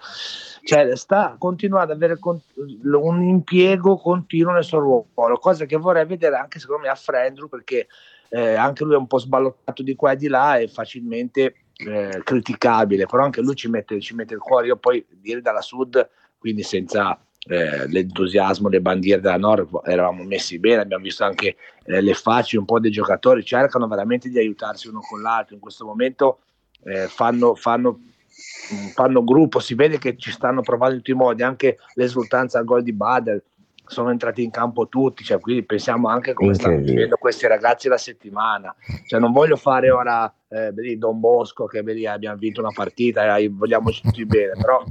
Cioè, 0.64 0.95
sta 0.95 1.36
continuando 1.38 1.91
ad 1.91 1.97
avere 1.97 2.20
un 2.22 3.24
impiego 3.24 3.97
continuo 3.97 4.53
nel 4.53 4.64
suo 4.64 4.80
ruolo, 4.80 5.38
cosa 5.38 5.66
che 5.66 5.78
vorrei 5.78 6.05
vedere 6.05 6.36
anche 6.36 6.59
secondo 6.59 6.84
me 6.84 6.89
a 6.89 6.95
Frendru, 6.95 7.49
perché 7.49 7.88
eh, 8.30 8.53
anche 8.55 8.84
lui 8.84 8.93
è 8.93 8.97
un 8.97 9.07
po' 9.07 9.18
sballottato 9.18 9.84
di 9.84 9.95
qua 9.95 10.12
e 10.12 10.16
di 10.18 10.28
là 10.28 10.57
e 10.57 10.68
facilmente 10.68 11.55
eh, 11.76 12.22
criticabile, 12.24 13.05
però 13.05 13.24
anche 13.24 13.41
lui 13.41 13.55
ci 13.55 13.70
mette, 13.70 13.99
ci 13.99 14.14
mette 14.14 14.36
il 14.36 14.39
cuore. 14.39 14.68
Io 14.68 14.78
poi 14.78 15.05
dire 15.09 15.41
dalla 15.41 15.62
sud, 15.62 16.07
quindi 16.38 16.64
senza 16.64 17.20
eh, 17.48 17.88
l'entusiasmo, 17.88 18.70
le 18.70 18.82
bandiere 18.82 19.22
della 19.22 19.38
Nord, 19.38 19.82
eravamo 19.86 20.24
messi 20.24 20.60
bene, 20.60 20.82
abbiamo 20.82 21.04
visto 21.04 21.24
anche 21.24 21.56
eh, 21.86 22.02
le 22.02 22.14
facce 22.14 22.58
un 22.58 22.66
po' 22.66 22.80
dei 22.80 22.92
giocatori, 22.92 23.44
cercano 23.44 23.88
veramente 23.88 24.30
di 24.30 24.38
aiutarsi 24.38 24.88
uno 24.88 25.00
con 25.00 25.22
l'altro, 25.22 25.56
in 25.56 25.62
questo 25.62 25.86
momento 25.86 26.39
eh, 26.84 27.08
fanno, 27.08 27.56
fanno, 27.56 28.00
fanno, 28.94 29.24
gruppo, 29.24 29.60
si 29.60 29.74
vede 29.74 29.98
che 29.98 30.18
ci 30.18 30.32
stanno 30.32 30.62
provando 30.62 30.96
in 30.96 31.02
tutti 31.02 31.12
i 31.12 31.16
modi, 31.16 31.42
anche 31.42 31.78
l'esultanza 31.96 32.60
al 32.60 32.66
gol 32.66 32.84
di 32.84 32.94
Badel, 32.94 33.42
sono 33.86 34.12
entrati 34.12 34.44
in 34.44 34.52
campo 34.52 34.88
tutti, 34.88 35.24
cioè, 35.24 35.39
quindi 35.39 35.64
pensiamo 35.64 36.08
anche 36.08 36.34
come 36.34 36.54
stanno 36.54 36.78
vivendo 36.78 37.18
questi 37.18 37.48
ragazzi 37.48 37.89
la 37.89 37.98
settimana, 37.98 38.74
cioè, 39.08 39.20
non 39.20 39.32
voglio 39.32 39.58
fare 39.58 39.89
ora 39.89 40.32
eh, 40.52 40.97
Don 40.97 41.20
Bosco 41.20 41.66
che 41.66 41.82
vedi, 41.82 42.06
abbiamo 42.06 42.38
vinto 42.38 42.60
una 42.60 42.72
partita 42.74 43.38
e 43.38 43.49
vogliamo 43.49 43.89
tutti 43.89 44.26
bene, 44.26 44.52
però 44.60 44.84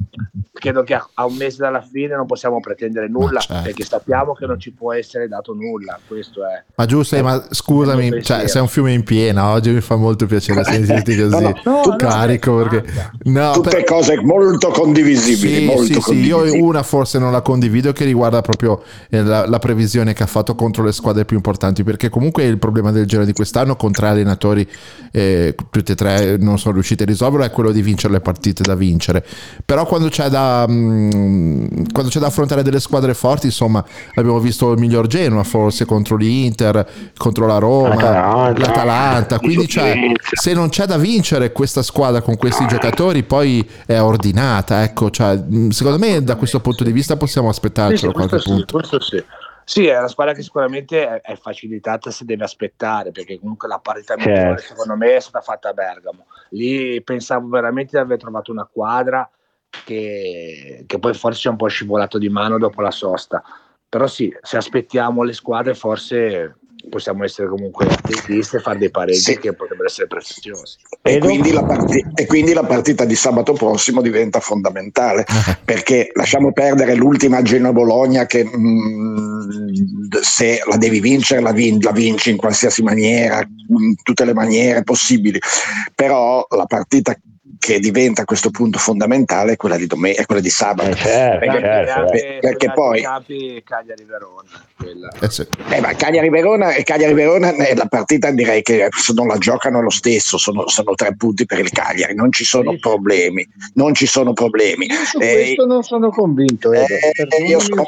credo 0.60 0.82
che 0.82 0.94
a, 0.94 1.24
un 1.24 1.34
mese 1.34 1.58
dalla 1.58 1.80
fine 1.80 2.14
non 2.14 2.26
possiamo 2.26 2.60
pretendere 2.60 3.08
nulla 3.08 3.40
certo. 3.40 3.62
perché 3.64 3.84
sappiamo 3.84 4.34
che 4.34 4.46
non 4.46 4.60
ci 4.60 4.72
può 4.72 4.92
essere 4.92 5.26
dato 5.26 5.52
nulla. 5.54 5.98
Questo 6.06 6.46
è. 6.46 6.62
Ma 6.76 6.86
giusto, 6.86 7.16
è, 7.16 7.22
ma 7.22 7.44
scusami, 7.50 8.22
cioè, 8.22 8.46
sei 8.46 8.60
un 8.60 8.68
fiume 8.68 8.92
in 8.92 9.02
piena. 9.02 9.50
Oggi 9.50 9.70
mi 9.70 9.80
fa 9.80 9.96
molto 9.96 10.26
piacere 10.26 10.62
sentirti 10.64 11.16
così 11.16 11.42
no, 11.42 11.54
no, 11.64 11.96
carico. 11.96 12.50
No, 12.52 12.68
perché, 12.68 12.92
no, 13.24 13.52
Tutte 13.52 13.70
per... 13.70 13.84
cose 13.84 14.20
molto 14.20 14.68
condivisibili. 14.68 15.54
Sì, 15.56 15.64
molto 15.64 15.82
sì, 15.84 16.00
condivisibili. 16.00 16.50
Sì, 16.50 16.56
io 16.56 16.64
una 16.64 16.82
forse 16.82 17.18
non 17.18 17.32
la 17.32 17.40
condivido 17.40 17.92
che 17.92 18.04
riguarda 18.04 18.40
proprio 18.42 18.82
eh, 19.08 19.22
la, 19.22 19.46
la, 19.46 19.58
previsione 19.58 20.12
che 20.12 20.22
ha 20.22 20.26
fatto 20.26 20.54
contro 20.54 20.84
le 20.84 20.92
squadre 20.92 21.24
più 21.24 21.36
importanti. 21.36 21.82
Perché 21.82 22.08
comunque 22.08 22.44
il 22.44 22.58
problema 22.58 22.92
del 22.92 23.06
giro 23.06 23.24
di 23.24 23.32
quest'anno 23.32 23.76
con 23.76 23.92
tre 23.92 24.08
allenatori, 24.08 24.68
eh, 25.10 25.49
tutti 25.70 25.92
e 25.92 25.94
tre 25.94 26.36
non 26.38 26.58
sono 26.58 26.74
riusciti 26.74 27.02
a 27.02 27.06
risolverlo, 27.06 27.44
è 27.44 27.50
quello 27.50 27.72
di 27.72 27.82
vincere 27.82 28.14
le 28.14 28.20
partite 28.20 28.62
da 28.62 28.74
vincere. 28.74 29.24
Però 29.64 29.86
quando 29.86 30.08
c'è 30.08 30.28
da 30.28 30.66
Mm, 30.70 31.84
quando 31.92 32.10
c'è 32.10 32.18
da 32.18 32.26
affrontare 32.26 32.62
delle 32.62 32.80
squadre 32.80 33.14
forti, 33.14 33.46
insomma, 33.46 33.84
abbiamo 34.14 34.38
visto 34.38 34.72
il 34.72 34.78
miglior 34.78 35.06
Genoa 35.06 35.42
forse 35.42 35.84
contro 35.84 36.16
l'Inter, 36.16 36.86
contro 37.16 37.46
la 37.46 37.58
Roma, 37.58 37.94
l'Atalanta. 37.94 38.60
l'Atalanta. 38.60 39.38
Quindi 39.38 39.68
cioè, 39.68 40.12
se 40.32 40.52
non 40.52 40.68
c'è 40.68 40.86
da 40.86 40.98
vincere 40.98 41.52
questa 41.52 41.82
squadra 41.82 42.22
con 42.22 42.36
questi 42.36 42.66
giocatori, 42.66 43.22
poi 43.22 43.68
è 43.86 44.00
ordinata. 44.00 44.82
Ecco, 44.82 45.10
cioè, 45.10 45.36
mm, 45.36 45.70
secondo 45.70 45.98
me 45.98 46.22
da 46.22 46.36
questo 46.36 46.60
punto 46.60 46.84
di 46.84 46.92
vista 46.92 47.16
possiamo 47.16 47.48
aspettarcelo 47.48 48.12
sì, 48.12 48.16
qualche 48.16 48.38
sì, 48.38 48.48
punto. 48.48 48.78
Questo 48.78 49.00
sì. 49.00 49.22
Sì, 49.70 49.86
è 49.86 49.96
una 49.96 50.08
squadra 50.08 50.34
che 50.34 50.42
sicuramente 50.42 51.06
è, 51.06 51.20
è, 51.20 51.36
facilitata 51.36 52.10
se 52.10 52.24
deve 52.24 52.42
aspettare, 52.42 53.12
perché 53.12 53.38
comunque 53.38 53.68
la 53.68 53.78
parità 53.78 54.16
certo. 54.16 54.62
secondo 54.62 54.96
me 54.96 55.14
è 55.14 55.20
stata 55.20 55.40
fatta 55.40 55.68
a 55.68 55.72
Bergamo. 55.72 56.26
Lì 56.48 57.00
pensavo 57.04 57.46
veramente 57.46 57.92
di 57.92 57.98
aver 57.98 58.18
trovato 58.18 58.50
una 58.50 58.64
quadra 58.64 59.30
che, 59.84 60.82
che 60.84 60.98
poi 60.98 61.14
forse 61.14 61.46
è 61.46 61.52
un 61.52 61.56
po' 61.56 61.68
scivolato 61.68 62.18
di 62.18 62.28
mano 62.28 62.58
dopo 62.58 62.80
la 62.80 62.90
sosta. 62.90 63.44
Però 63.88 64.08
sì, 64.08 64.36
se 64.42 64.56
aspettiamo 64.56 65.22
le 65.22 65.34
squadre 65.34 65.74
forse 65.74 66.56
possiamo 66.88 67.24
essere 67.24 67.48
comunque 67.48 67.86
attentisti 67.86 68.56
e 68.56 68.60
fare 68.60 68.78
dei 68.78 68.90
pareggi 68.90 69.18
sì. 69.18 69.38
che 69.38 69.52
potrebbero 69.52 69.88
essere 69.88 70.06
preziosi. 70.06 70.78
E 71.02 71.18
quindi, 71.18 71.52
parti- 71.52 72.04
e 72.14 72.26
quindi, 72.26 72.52
la 72.52 72.64
partita 72.64 73.04
di 73.04 73.14
sabato 73.14 73.52
prossimo 73.52 74.00
diventa 74.00 74.40
fondamentale 74.40 75.24
perché 75.64 76.10
lasciamo 76.14 76.52
perdere 76.52 76.94
l'ultima 76.94 77.42
Genoa-Bologna 77.42 78.26
che 78.26 78.44
mh, 78.44 78.58
mm, 78.58 80.08
se 80.20 80.62
la 80.68 80.76
devi 80.76 81.00
vincere 81.00 81.40
la, 81.40 81.52
vin- 81.52 81.80
la 81.80 81.92
vinci 81.92 82.30
in 82.30 82.36
qualsiasi 82.36 82.82
maniera, 82.82 83.40
in 83.40 83.94
tutte 84.02 84.24
le 84.24 84.34
maniere 84.34 84.82
possibili, 84.82 85.40
però 85.94 86.46
la 86.50 86.66
partita 86.66 87.14
che 87.60 87.78
diventa 87.78 88.22
a 88.22 88.24
questo 88.24 88.48
punto 88.48 88.78
fondamentale 88.78 89.52
è 89.52 89.56
quella 89.56 89.76
di, 89.76 89.86
domen- 89.86 90.14
è 90.16 90.24
quella 90.24 90.40
di 90.40 90.48
sabato. 90.48 90.88
Eh 90.92 90.96
certo, 90.96 91.38
perché, 91.38 91.60
certo. 91.60 92.04
perché, 92.10 92.38
perché 92.40 92.72
poi... 92.72 93.02
Cagliari-Verona. 93.02 94.48
Eh 95.20 95.30
sì. 95.30 95.46
eh, 95.68 95.80
ma 95.80 95.94
Cagliari-Verona 95.94 96.72
e 96.72 96.82
Cagliari-Verona 96.84 97.52
eh, 97.52 97.76
la 97.76 97.84
partita 97.84 98.30
direi 98.30 98.62
che 98.62 98.88
non 99.14 99.26
la 99.26 99.36
giocano 99.36 99.82
lo 99.82 99.90
stesso, 99.90 100.38
sono, 100.38 100.68
sono, 100.68 100.94
tre 100.94 101.14
punti 101.14 101.44
per 101.44 101.58
il 101.58 101.70
Cagliari, 101.70 102.14
non 102.14 102.32
ci 102.32 102.44
sono 102.44 102.74
problemi, 102.78 103.46
non 103.74 103.92
ci 103.92 104.06
sono 104.06 104.32
problemi. 104.32 104.86
Io 104.86 105.04
su 105.04 105.18
eh, 105.18 105.34
questo 105.34 105.66
non 105.66 105.82
sono 105.82 106.08
convinto. 106.08 106.72
Eh, 106.72 106.86
io, 107.46 107.60
sono, 107.60 107.84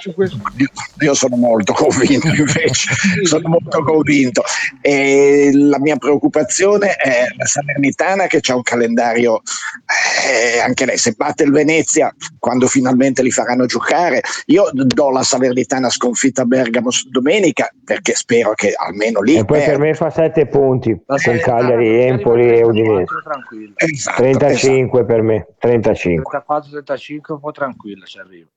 io, 0.99 1.14
sono, 1.14 1.37
molto 1.37 1.73
convinto 1.73 2.29
invece, 2.37 2.91
sono 3.23 3.49
molto 3.49 3.83
convinto. 3.83 4.43
E 4.83 5.51
la 5.55 5.79
mia 5.79 5.97
preoccupazione 5.97 6.97
è 6.97 7.27
la 7.35 7.47
Salernitana 7.47 8.27
che 8.27 8.41
ha 8.47 8.55
un 8.55 8.62
calendario 8.62 9.41
eh, 10.27 10.61
anche 10.61 10.85
lei 10.85 10.99
se 10.99 11.13
batte 11.13 11.45
il 11.45 11.53
Venezia 11.53 12.15
quando 12.39 12.67
finalmente 12.67 13.23
li 13.23 13.31
faranno 13.31 13.67
giocare 13.67 14.23
io 14.47 14.71
do 14.73 15.11
la 15.11 15.23
Salernitana 15.23 15.89
sconfitta 15.89 16.43
a 16.43 16.45
Bergamo 16.45 16.91
domenica 17.11 17.71
perché 17.85 18.15
spero 18.15 18.53
che 18.55 18.73
almeno 18.75 19.21
lì 19.21 19.37
e 19.37 19.45
poi 19.45 19.59
per, 19.59 19.69
per 19.69 19.79
me 19.79 19.95
fa 19.95 20.11
7 20.11 20.47
punti 20.47 21.01
con 21.05 21.39
Cagliari, 21.41 22.03
Empoli 22.03 22.59
e 22.59 22.63
Udinese. 22.63 23.13
esatto, 23.77 24.23
35 24.23 25.01
esatto. 25.01 25.05
per 25.05 25.23
me 25.23 25.47
35 25.59 26.43
34-35 26.47 27.33
un 27.33 27.41
po' 27.41 27.51
tranquillo 27.53 28.05
ci 28.05 28.19
arriva. 28.19 28.49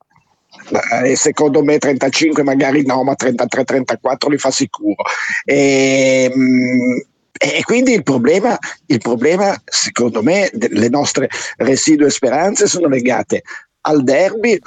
E 1.04 1.16
secondo 1.18 1.64
me 1.64 1.78
35 1.78 2.44
magari 2.44 2.86
no 2.86 3.04
ma 3.04 3.14
33-34 3.14 4.30
li 4.30 4.38
fa 4.38 4.52
sicuro. 4.52 5.04
E, 5.44 6.32
ehm, 6.34 7.06
e 7.38 7.64
quindi 7.64 7.94
il 7.94 8.04
problema, 8.04 8.58
il 8.86 9.00
problema, 9.00 9.54
secondo 9.66 10.24
me, 10.24 10.50
le 10.54 10.90
nostre 10.90 11.28
residue 11.58 12.10
speranze 12.10 12.68
sono 12.68 12.88
legate 12.88 13.44
al 13.82 14.04
derby 14.04 14.60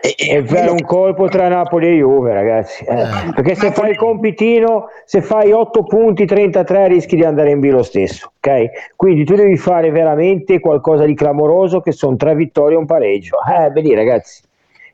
e, 0.00 0.14
e 0.18 0.44
fare 0.44 0.70
un 0.70 0.82
colpo 0.82 1.28
tra 1.28 1.48
Napoli 1.48 1.88
e 1.88 1.96
Juve, 1.96 2.32
ragazzi. 2.32 2.84
Eh. 2.84 3.00
eh. 3.00 3.32
Perché 3.34 3.54
se 3.54 3.72
fai 3.72 3.90
il 3.90 3.96
compitino, 3.96 4.86
se 5.04 5.20
fai 5.20 5.52
8 5.52 5.84
punti 5.84 6.24
33, 6.24 6.88
rischi 6.88 7.16
di 7.16 7.24
andare 7.24 7.50
in 7.50 7.60
B 7.60 7.66
lo 7.66 7.82
stesso. 7.82 8.32
Ok? 8.36 8.94
Quindi 8.96 9.24
tu 9.24 9.34
devi 9.34 9.56
fare 9.56 9.90
veramente 9.90 10.60
qualcosa 10.60 11.04
di 11.04 11.14
clamoroso, 11.14 11.80
che 11.80 11.92
sono 11.92 12.16
tre 12.16 12.34
vittorie 12.34 12.76
e 12.76 12.80
un 12.80 12.86
pareggio. 12.86 13.36
Eh, 13.48 13.70
vedi, 13.70 13.94
ragazzi. 13.94 14.42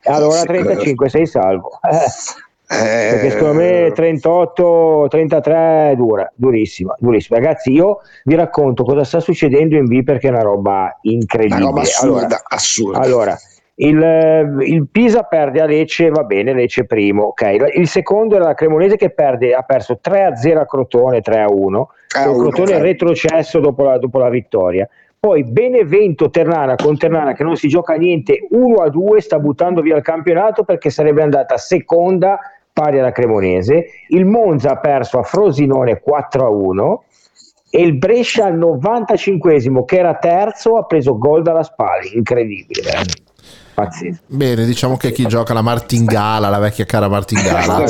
Allora 0.04 0.42
35 0.42 1.08
sei 1.08 1.26
salvo. 1.26 1.78
Eh. 1.82 2.46
Eh, 2.70 3.10
perché 3.12 3.30
secondo 3.30 3.54
me 3.54 3.92
38, 3.94 5.06
33 5.08 5.90
è 5.90 5.96
dura, 5.96 6.30
durissima, 6.34 6.94
durissima. 6.98 7.38
Ragazzi, 7.38 7.72
io 7.72 8.00
vi 8.24 8.34
racconto 8.34 8.84
cosa 8.84 9.04
sta 9.04 9.20
succedendo 9.20 9.74
in 9.74 9.86
B 9.86 10.02
perché 10.02 10.28
è 10.28 10.30
una 10.30 10.42
roba 10.42 10.98
incredibile. 11.00 11.60
Una 11.60 11.70
roba 11.70 11.80
assurda, 11.80 12.18
allora, 12.18 12.42
assurda. 12.46 12.98
Allora, 12.98 13.38
il, 13.76 14.56
il, 14.66 14.86
Pisa 14.90 15.22
perde 15.22 15.62
a 15.62 15.64
Lecce, 15.64 16.10
va 16.10 16.24
bene, 16.24 16.52
Lecce 16.52 16.84
primo, 16.84 17.24
ok. 17.24 17.70
Il 17.74 17.88
secondo 17.88 18.36
era 18.36 18.44
la 18.44 18.54
Cremonese 18.54 18.96
che 18.96 19.10
perde, 19.10 19.54
ha 19.54 19.62
perso 19.62 19.98
3-0 20.06 20.58
a 20.58 20.66
Crotone, 20.66 21.22
3-1. 21.22 21.82
Ah, 22.16 22.24
Crotone 22.24 22.72
è 22.72 22.80
retrocesso 22.80 23.60
dopo 23.60 23.84
la, 23.84 23.96
dopo 23.96 24.18
la 24.18 24.28
vittoria. 24.28 24.86
Poi 25.20 25.42
Benevento 25.42 26.28
Ternana 26.28 26.76
con 26.76 26.96
Ternana 26.96 27.32
che 27.32 27.42
non 27.42 27.56
si 27.56 27.66
gioca 27.66 27.94
niente 27.94 28.46
1 28.50 28.76
a 28.76 28.88
2 28.88 29.20
sta 29.20 29.40
buttando 29.40 29.80
via 29.80 29.96
il 29.96 30.02
campionato 30.02 30.62
perché 30.62 30.90
sarebbe 30.90 31.22
andata 31.22 31.56
seconda 31.56 32.38
pari 32.78 33.00
alla 33.00 33.10
Cremonese, 33.10 33.86
il 34.10 34.24
Monza 34.24 34.70
ha 34.70 34.76
perso 34.76 35.18
a 35.18 35.24
Frosinone 35.24 36.00
4 36.00 36.46
a 36.46 36.48
1 36.48 37.02
e 37.70 37.82
il 37.82 37.96
Brescia 37.96 38.44
al 38.44 38.56
95esimo 38.56 39.84
che 39.84 39.98
era 39.98 40.14
terzo 40.14 40.76
ha 40.76 40.84
preso 40.84 41.18
gol 41.18 41.42
dalla 41.42 41.64
Spali, 41.64 42.16
incredibile 42.16 42.82
veramente. 42.82 43.27
Pazzesco. 43.78 44.22
Bene, 44.26 44.64
diciamo 44.64 44.96
che 44.96 45.12
chi 45.12 45.24
gioca 45.26 45.54
la 45.54 45.62
Martingala, 45.62 46.48
la 46.48 46.58
vecchia 46.58 46.84
cara 46.84 47.08
Martingala. 47.08 47.86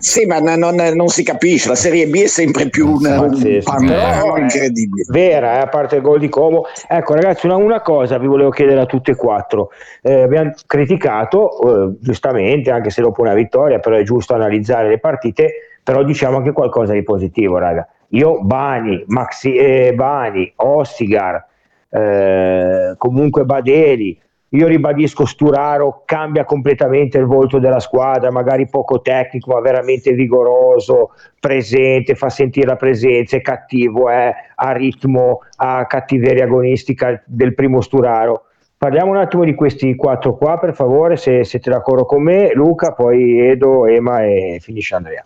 sì, 0.00 0.26
ma 0.26 0.40
non, 0.40 0.74
non, 0.74 1.06
si 1.06 1.22
capisce, 1.22 1.68
la 1.68 1.76
Serie 1.76 2.08
B 2.08 2.22
è 2.22 2.26
sempre 2.26 2.68
più 2.68 2.90
una, 2.90 3.20
un 3.20 3.60
panorama 3.62 4.40
incredibile. 4.40 5.04
Vera, 5.08 5.58
eh, 5.58 5.60
a 5.60 5.68
parte 5.68 5.96
il 5.96 6.02
gol 6.02 6.18
di 6.18 6.28
Como. 6.28 6.64
Ecco 6.88 7.14
ragazzi, 7.14 7.46
una, 7.46 7.54
una, 7.54 7.80
cosa 7.82 8.18
vi 8.18 8.26
volevo 8.26 8.50
chiedere 8.50 8.80
a 8.80 8.86
tutte 8.86 9.12
e 9.12 9.14
quattro. 9.14 9.70
Eh, 10.00 10.22
abbiamo 10.22 10.50
criticato, 10.66 11.92
eh, 11.92 11.96
giustamente, 12.00 12.72
anche 12.72 12.90
se 12.90 13.00
dopo 13.00 13.20
una 13.20 13.34
vittoria, 13.34 13.78
però 13.78 13.96
è 13.96 14.02
giusto 14.02 14.34
analizzare 14.34 14.88
le 14.88 14.98
partite, 14.98 15.52
però 15.84 16.02
diciamo 16.02 16.38
anche 16.38 16.50
qualcosa 16.50 16.94
di 16.94 17.04
positivo, 17.04 17.58
raga. 17.58 17.86
Io 18.08 18.42
Bani, 18.42 19.04
Maxi, 19.06 19.54
eh, 19.54 19.92
Bani, 19.94 20.52
Ossigar, 20.56 21.46
eh, 21.88 22.94
comunque 22.98 23.44
Badeli, 23.44 24.20
io 24.54 24.66
ribadisco 24.66 25.24
Sturaro 25.24 26.02
cambia 26.04 26.44
completamente 26.44 27.16
il 27.16 27.24
volto 27.24 27.58
della 27.58 27.80
squadra, 27.80 28.30
magari 28.30 28.68
poco 28.68 29.00
tecnico, 29.00 29.52
ma 29.52 29.60
veramente 29.60 30.12
vigoroso, 30.12 31.12
presente, 31.40 32.14
fa 32.14 32.28
sentire 32.28 32.66
la 32.66 32.76
presenza, 32.76 33.36
è 33.36 33.40
cattivo, 33.40 34.10
è, 34.10 34.30
ha 34.54 34.72
ritmo, 34.72 35.40
ha 35.56 35.86
cattiveria 35.86 36.44
agonistica 36.44 37.22
del 37.24 37.54
primo 37.54 37.80
Sturaro. 37.80 38.44
Parliamo 38.76 39.12
un 39.12 39.16
attimo 39.16 39.44
di 39.44 39.54
questi 39.54 39.94
quattro 39.94 40.36
qua, 40.36 40.58
per 40.58 40.74
favore, 40.74 41.16
se 41.16 41.44
siete 41.44 41.70
d'accordo 41.70 42.04
con 42.04 42.22
me, 42.22 42.52
Luca, 42.52 42.92
poi 42.92 43.40
Edo, 43.48 43.86
Ema 43.86 44.22
e 44.22 44.58
finisce 44.60 44.94
Andrea. 44.94 45.24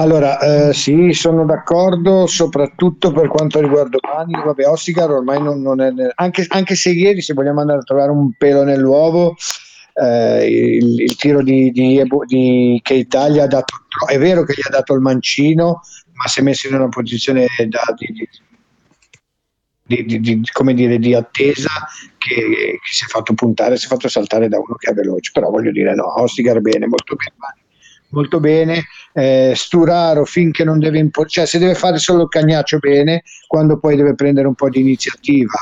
Allora, 0.00 0.38
eh, 0.38 0.72
sì, 0.74 1.12
sono 1.12 1.44
d'accordo, 1.44 2.28
soprattutto 2.28 3.10
per 3.10 3.26
quanto 3.26 3.60
riguarda 3.60 3.98
Mani, 4.00 4.32
vabbè, 4.32 4.68
Ossigar 4.68 5.10
ormai 5.10 5.42
non, 5.42 5.60
non 5.60 5.80
è, 5.80 5.92
anche, 6.14 6.46
anche, 6.50 6.76
se 6.76 6.90
ieri, 6.90 7.20
se 7.20 7.34
vogliamo 7.34 7.60
andare 7.60 7.80
a 7.80 7.82
trovare 7.82 8.12
un 8.12 8.30
pelo 8.38 8.62
nell'uovo, 8.62 9.34
eh, 9.94 10.46
il, 10.46 11.00
il, 11.00 11.16
tiro 11.16 11.42
di, 11.42 11.72
di, 11.72 12.00
di, 12.26 12.80
che 12.80 12.94
Italia 12.94 13.42
ha 13.42 13.46
dato, 13.48 13.74
è 14.08 14.16
vero 14.18 14.44
che 14.44 14.52
gli 14.52 14.62
ha 14.64 14.70
dato 14.70 14.94
il 14.94 15.00
mancino, 15.00 15.80
ma 16.12 16.28
si 16.28 16.38
è 16.38 16.42
messo 16.44 16.68
in 16.68 16.74
una 16.74 16.88
posizione 16.88 17.46
da, 17.66 17.82
di, 17.96 20.04
di, 20.04 20.20
di, 20.20 20.42
come 20.52 20.74
dire, 20.74 21.00
di 21.00 21.12
attesa 21.12 21.70
che, 22.18 22.34
che, 22.34 22.78
si 22.88 23.04
è 23.04 23.08
fatto 23.08 23.34
puntare, 23.34 23.76
si 23.76 23.86
è 23.86 23.88
fatto 23.88 24.06
saltare 24.06 24.48
da 24.48 24.58
uno 24.58 24.76
che 24.76 24.92
è 24.92 24.94
veloce, 24.94 25.32
però 25.32 25.50
voglio 25.50 25.72
dire 25.72 25.92
no, 25.96 26.22
Ostigar 26.22 26.60
bene, 26.60 26.86
molto 26.86 27.16
bene, 27.16 27.34
molto 28.10 28.40
bene, 28.40 28.84
eh, 29.12 29.52
Sturaro 29.54 30.24
finché 30.24 30.64
non 30.64 30.78
deve 30.78 30.98
imporre, 30.98 31.28
cioè 31.28 31.46
se 31.46 31.58
deve 31.58 31.74
fare 31.74 31.98
solo 31.98 32.22
il 32.22 32.28
cagnaccio 32.28 32.78
bene, 32.78 33.22
quando 33.46 33.78
poi 33.78 33.96
deve 33.96 34.14
prendere 34.14 34.46
un 34.46 34.54
po' 34.54 34.68
di 34.68 34.80
iniziativa. 34.80 35.58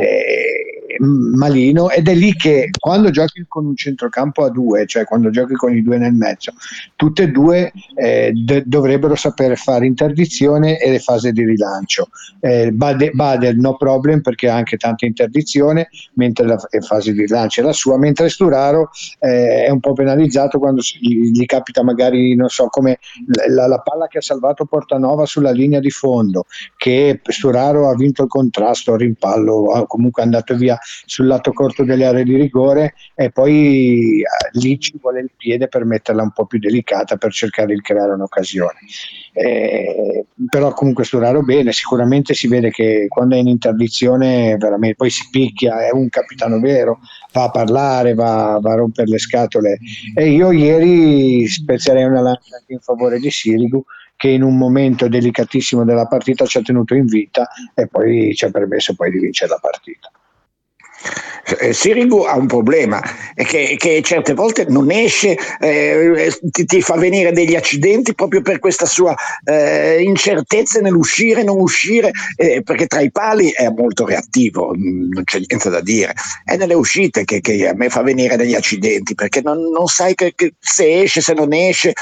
Eh, 0.00 0.73
malino 0.98 1.90
ed 1.90 2.08
è 2.08 2.14
lì 2.14 2.34
che 2.34 2.70
quando 2.78 3.10
giochi 3.10 3.44
con 3.48 3.66
un 3.66 3.76
centrocampo 3.76 4.44
a 4.44 4.50
due, 4.50 4.86
cioè 4.86 5.04
quando 5.04 5.30
giochi 5.30 5.54
con 5.54 5.74
i 5.74 5.82
due 5.82 5.98
nel 5.98 6.12
mezzo, 6.12 6.52
tutte 6.96 7.24
e 7.24 7.28
due 7.28 7.72
eh, 7.94 8.32
d- 8.32 8.62
dovrebbero 8.64 9.14
sapere 9.14 9.56
fare 9.56 9.86
interdizione 9.86 10.78
e 10.78 10.90
le 10.90 10.98
fasi 10.98 11.32
di 11.32 11.44
rilancio. 11.44 12.08
Eh, 12.40 12.72
Bade, 12.72 13.10
Bader 13.10 13.56
no 13.56 13.76
problem 13.76 14.20
perché 14.20 14.48
ha 14.48 14.54
anche 14.54 14.76
tanta 14.76 15.06
interdizione, 15.06 15.88
mentre 16.14 16.46
la 16.46 16.58
fase 16.80 17.12
di 17.12 17.20
rilancio 17.20 17.60
è 17.60 17.64
la 17.64 17.72
sua, 17.72 17.98
mentre 17.98 18.28
Sturaro 18.28 18.90
eh, 19.18 19.64
è 19.64 19.70
un 19.70 19.80
po' 19.80 19.92
penalizzato 19.92 20.58
quando 20.58 20.80
gli, 21.00 21.30
gli, 21.30 21.44
capita 21.46 21.82
magari, 21.82 22.34
non 22.34 22.48
so, 22.48 22.66
come 22.68 22.98
la, 23.48 23.66
la 23.66 23.78
palla 23.80 24.06
che 24.06 24.18
ha 24.18 24.22
salvato 24.22 24.64
Portanova 24.64 25.26
sulla 25.26 25.50
linea 25.50 25.80
di 25.80 25.90
fondo, 25.90 26.46
che 26.76 27.20
Sturaro 27.22 27.88
ha 27.88 27.94
vinto 27.94 28.22
il 28.22 28.28
contrasto, 28.28 28.96
rimpallo, 28.96 29.84
comunque 29.86 30.22
è 30.22 30.24
andato 30.24 30.54
via 30.54 30.78
sul 31.04 31.26
lato 31.26 31.52
corto 31.52 31.84
delle 31.84 32.06
aree 32.06 32.24
di 32.24 32.36
rigore 32.36 32.94
e 33.14 33.30
poi 33.30 34.20
eh, 34.20 34.58
lì 34.58 34.78
ci 34.78 34.96
vuole 35.00 35.20
il 35.20 35.30
piede 35.36 35.68
per 35.68 35.84
metterla 35.84 36.22
un 36.22 36.32
po' 36.32 36.46
più 36.46 36.58
delicata 36.58 37.16
per 37.16 37.32
cercare 37.32 37.74
di 37.74 37.80
creare 37.80 38.12
un'occasione. 38.12 38.78
Eh, 39.32 40.26
però 40.48 40.72
comunque 40.72 41.04
Sturaro 41.04 41.42
bene, 41.42 41.72
sicuramente 41.72 42.34
si 42.34 42.46
vede 42.48 42.70
che 42.70 43.06
quando 43.08 43.34
è 43.34 43.38
in 43.38 43.48
interdizione 43.48 44.56
veramente 44.56 44.96
poi 44.96 45.10
si 45.10 45.28
picchia, 45.30 45.86
è 45.86 45.90
un 45.92 46.08
capitano 46.08 46.60
vero, 46.60 47.00
va 47.32 47.44
a 47.44 47.50
parlare, 47.50 48.14
va, 48.14 48.58
va 48.60 48.72
a 48.72 48.76
rompere 48.76 49.08
le 49.08 49.18
scatole 49.18 49.78
e 50.14 50.30
io 50.30 50.52
ieri 50.52 51.46
spezzerei 51.46 52.04
una 52.04 52.20
lancia 52.20 52.56
anche 52.56 52.72
in 52.72 52.80
favore 52.80 53.18
di 53.18 53.30
Sirigu 53.30 53.84
che 54.16 54.28
in 54.28 54.42
un 54.42 54.56
momento 54.56 55.08
delicatissimo 55.08 55.84
della 55.84 56.06
partita 56.06 56.46
ci 56.46 56.58
ha 56.58 56.62
tenuto 56.62 56.94
in 56.94 57.06
vita 57.06 57.48
e 57.74 57.86
poi 57.88 58.32
ci 58.34 58.44
ha 58.44 58.50
permesso 58.50 58.94
poi 58.94 59.10
di 59.10 59.18
vincere 59.18 59.50
la 59.50 59.58
partita. 59.60 60.10
Eh, 61.60 61.72
Sirigu 61.72 62.22
ha 62.22 62.36
un 62.36 62.46
problema, 62.46 63.02
che, 63.34 63.76
che, 63.78 64.02
certe 64.02 64.34
volte 64.34 64.66
non 64.68 64.90
esce, 64.90 65.36
eh, 65.60 66.32
ti, 66.50 66.64
ti, 66.64 66.80
fa 66.80 66.96
venire 66.96 67.32
degli 67.32 67.54
accidenti 67.54 68.14
proprio 68.14 68.40
per 68.40 68.58
questa 68.58 68.86
sua 68.86 69.14
eh, 69.44 70.02
incertezza 70.02 70.80
nell'uscire, 70.80 71.42
non 71.42 71.60
uscire, 71.60 72.10
eh, 72.36 72.62
perché 72.62 72.86
tra 72.86 73.00
i 73.00 73.10
pali 73.10 73.50
è 73.50 73.68
molto 73.68 74.06
reattivo, 74.06 74.74
mm, 74.74 75.12
non 75.12 75.24
c'è 75.24 75.40
niente 75.46 75.68
da 75.68 75.80
dire. 75.80 76.14
È 76.44 76.56
nelle 76.56 76.74
uscite 76.74 77.24
che, 77.24 77.40
che 77.40 77.68
a 77.68 77.74
me 77.74 77.88
fa 77.88 78.02
venire 78.02 78.36
degli 78.36 78.54
accidenti, 78.54 79.14
perché 79.14 79.40
non, 79.42 79.70
non 79.70 79.86
sai 79.86 80.14
che, 80.14 80.32
che 80.34 80.54
se 80.58 81.02
esce, 81.02 81.20
se 81.20 81.34
non 81.34 81.52
esce. 81.52 81.92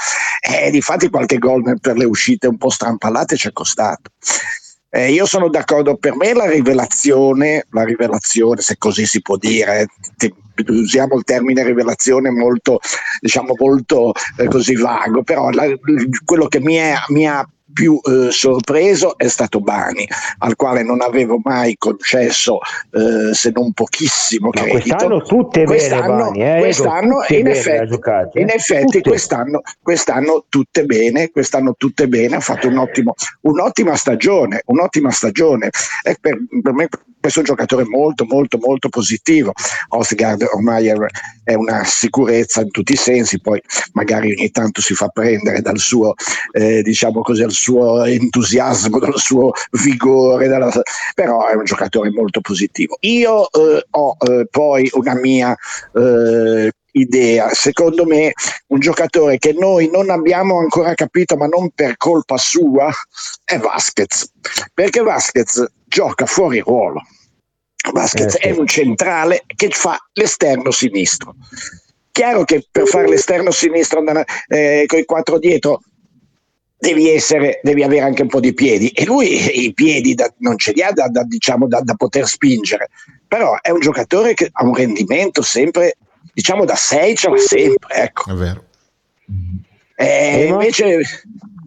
Eh, 0.41 0.71
difatti 0.71 1.11
qualche 1.11 1.39
gol 1.39 1.79
per 1.81 1.97
le 1.97 2.05
uscite 2.05 2.47
un 2.47 2.57
po' 2.57 2.71
strampalate 2.71 3.37
ci 3.37 3.49
è 3.49 3.53
costato. 3.53 4.11
Eh, 4.95 5.11
io 5.11 5.25
sono 5.25 5.49
d'accordo, 5.49 5.97
per 5.97 6.15
me 6.17 6.35
la 6.35 6.47
rivelazione, 6.47 7.65
la 7.71 7.83
rivelazione, 7.83 8.61
se 8.61 8.77
così 8.77 9.07
si 9.07 9.23
può 9.23 9.39
dire, 9.39 9.89
eh, 10.19 10.35
usiamo 10.69 11.17
il 11.17 11.25
termine 11.25 11.65
rivelazione 11.65 12.29
molto, 12.29 12.79
diciamo, 13.19 13.55
molto 13.59 14.13
eh, 14.37 14.49
così 14.49 14.75
vago, 14.77 15.23
però 15.23 15.49
la, 15.49 15.65
quello 16.27 16.47
che 16.47 16.61
mi, 16.61 16.75
è, 16.75 16.95
mi 17.09 17.27
ha 17.27 17.43
più 17.73 18.01
eh, 18.03 18.31
sorpreso 18.31 19.17
è 19.17 19.29
stato 19.29 19.61
Bani, 19.61 20.07
al 20.39 20.57
quale 20.57 20.83
non 20.83 21.01
avevo 21.01 21.41
mai 21.43 21.77
concesso 21.77 22.59
eh, 22.91 23.35
se 23.35 23.51
non 23.55 23.73
pochissimo 23.73 24.51
Ma 24.53 24.61
credito. 24.61 24.97
Quest'anno 24.97 25.23
tutte 25.23 25.65
quest'anno, 25.65 26.17
bene, 26.17 26.23
Bani, 26.23 26.43
eh? 26.43 26.59
quest'anno 26.61 27.21
tutte 27.21 27.37
in 27.37 27.43
bene 27.45 27.57
effetti, 27.57 27.87
giocate, 27.89 28.41
in 28.41 28.49
effetti 28.51 28.97
tutte. 28.99 29.09
quest'anno, 29.09 29.61
quest'anno 29.81 30.45
tutte 30.49 30.85
bene, 30.85 31.31
quest'anno 31.31 31.75
tutte 31.77 32.09
bene, 32.09 32.37
ha 32.37 32.41
fatto 32.41 32.69
un 32.69 32.79
ottimo, 32.79 33.15
un'ottima 33.43 33.97
stagione, 33.97 34.63
un'ottima 34.67 35.11
stagione. 35.11 35.71
Per, 36.03 36.39
per 36.63 36.73
me 36.73 36.89
questo 37.23 37.39
è 37.39 37.43
un 37.43 37.55
giocatore 37.55 37.85
molto 37.85 38.25
molto 38.25 38.59
molto 38.59 38.89
positivo. 38.89 39.53
Osgard 39.91 40.45
ormai 40.53 40.89
è, 41.45 41.55
una 41.55 41.85
sicurezza 41.85 42.63
in 42.63 42.71
tutti 42.73 42.95
i 42.95 42.97
sensi, 42.97 43.41
poi 43.41 43.63
magari 43.93 44.33
ogni 44.33 44.51
tanto 44.51 44.81
si 44.81 44.95
fa 44.95 45.07
prendere 45.09 45.61
dal 45.61 45.79
suo, 45.79 46.15
eh, 46.51 46.83
diciamo 46.83 47.21
così, 47.21 47.43
dal 47.43 47.53
suo 47.53 48.05
entusiasmo, 48.05 48.99
dal 48.99 49.19
suo 49.19 49.53
vigore, 49.85 50.49
dalla, 50.49 50.73
però 51.15 51.47
è 51.47 51.55
un 51.55 51.65
giocatore 51.65 52.11
molto 52.11 52.41
positivo. 52.41 52.97
Io 53.03 53.49
eh, 53.53 53.87
ho 53.89 54.17
eh, 54.19 54.47
poi 54.51 54.91
una 54.95 55.15
mia 55.15 55.57
eh, 55.95 56.73
idea. 56.93 57.53
Secondo 57.53 58.07
me 58.07 58.33
un 58.69 58.79
giocatore 58.81 59.39
che 59.39 59.53
noi 59.53 59.91
non 59.91 60.11
abbiamo 60.11 60.59
ancora 60.59 60.95
capito, 60.95 61.37
ma 61.37 61.47
non 61.47 61.71
per 61.71 61.97
colpa 61.97 62.37
sua, 62.37 62.91
è 63.45 63.59
Vasquez. 63.59 64.33
Perché 64.73 65.03
Vasquez 65.03 65.65
gioca 65.85 66.27
fuori 66.27 66.61
ruolo. 66.61 67.03
Vasquez 67.93 68.35
Eh, 68.35 68.39
sì. 68.39 68.49
è 68.49 68.51
un 68.53 68.67
centrale 68.67 69.45
che 69.47 69.69
fa 69.71 69.99
l'esterno 70.13 70.71
sinistro. 70.71 71.35
Chiaro 72.13 72.45
che 72.45 72.67
per 72.71 72.87
fare 72.87 73.09
l'esterno 73.09 73.51
sinistro 73.51 74.03
eh, 74.49 74.85
con 74.87 74.99
i 74.99 75.05
quattro 75.05 75.39
dietro 75.39 75.81
devi, 76.83 77.09
essere, 77.09 77.61
devi 77.63 77.85
avere 77.85 78.03
anche 78.03 78.23
un 78.23 78.29
po' 78.29 78.41
di 78.41 78.53
piedi 78.53 78.89
e 78.89 79.05
lui 79.05 79.65
i 79.65 79.73
piedi 79.73 80.15
da- 80.15 80.33
non 80.39 80.59
ce 80.59 80.73
li 80.73 80.83
ha 80.83 80.91
da, 80.91 81.07
da, 81.09 81.23
diciamo, 81.23 81.69
da, 81.69 81.81
da 81.81 81.95
poter 81.95 82.27
spingere, 82.27 82.89
però 83.27 83.57
è 83.61 83.71
un 83.71 83.79
giocatore 83.79 84.35
che 84.35 84.49
ha 84.51 84.65
un 84.65 84.75
rendimento 84.75 85.43
sempre, 85.43 85.97
diciamo 86.33 86.65
da 86.65 86.75
6 86.75 87.17
ce 87.17 87.29
l'ha 87.31 87.37
sempre, 87.39 87.95
ecco. 87.97 88.31
È 88.31 88.35
vero. 88.35 88.65
Eh, 89.97 90.47
Ema? 90.47 90.55
invece, 90.55 91.01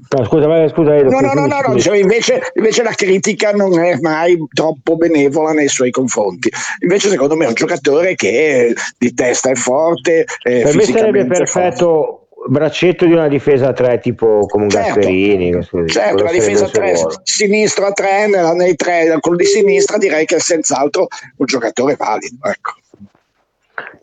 No, 0.07 0.24
scusa, 0.26 0.45
vai, 0.47 0.70
scusa, 0.70 0.95
Edo, 0.95 1.09
no, 1.09 1.20
no, 1.20 1.34
no, 1.34 1.45
no, 1.47 1.74
dicevo, 1.74 1.95
invece, 1.95 2.39
invece 2.53 2.84
la 2.84 2.91
critica 2.93 3.51
non 3.51 3.78
è 3.80 3.97
mai 3.99 4.38
troppo 4.53 4.95
benevola 4.95 5.51
nei 5.51 5.68
suoi 5.68 5.89
confronti. 5.91 6.49
Invece, 6.82 7.09
secondo 7.09 7.36
me, 7.36 7.45
è 7.45 7.47
un 7.49 7.53
giocatore 7.55 8.16
che 8.16 8.74
di 8.97 9.13
testa 9.13 9.49
è 9.49 9.55
forte. 9.55 10.26
eh, 10.43 10.61
Per 10.61 10.76
me 10.76 10.84
sarebbe 10.86 11.26
perfetto 11.26 12.28
braccetto 12.47 13.05
di 13.05 13.13
una 13.13 13.28
difesa 13.28 13.70
a 13.70 13.74
tre 13.74 13.99
tipo 13.99 14.45
come 14.45 14.66
un 14.66 14.70
Certo. 14.70 14.93
Gasperini. 14.93 15.51
così. 15.51 15.88
Certo, 15.88 16.24
la 16.24 16.32
difesa 16.32 16.66
suo 16.66 16.70
3, 16.70 16.93
ruolo. 16.93 17.22
sinistro 17.24 17.86
a 17.88 17.91
3, 17.91 18.28
nella- 18.28 18.53
nei 18.53 18.76
tre, 18.76 19.18
quello 19.20 19.38
di 19.38 19.45
sinistra 19.45 19.97
direi 19.97 20.26
che 20.26 20.36
è 20.36 20.39
senz'altro 20.39 21.07
un 21.38 21.45
giocatore 21.45 21.95
valido. 21.95 22.38
Ecco. 22.43 22.74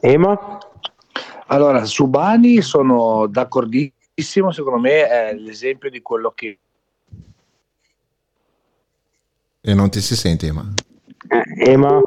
Ema? 0.04 0.58
Allora, 1.46 1.84
su 1.84 2.08
Bani 2.08 2.60
sono 2.60 3.26
d'accordissimo, 3.28 4.50
secondo 4.50 4.80
me 4.80 5.06
è 5.06 5.32
l'esempio 5.34 5.90
di 5.90 6.02
quello 6.02 6.32
che 6.34 6.58
E 9.60 9.74
non 9.74 9.90
ti 9.90 10.00
si 10.00 10.16
sente, 10.16 10.50
ma 10.50 10.68
Eh, 11.28 11.70
Ema? 11.70 12.00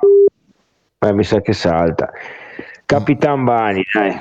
Eh, 0.99 1.13
mi 1.13 1.23
sa 1.23 1.39
che 1.39 1.53
salta. 1.53 2.11
Capitan 2.85 3.45
Bani, 3.45 3.81
dai. 3.93 4.19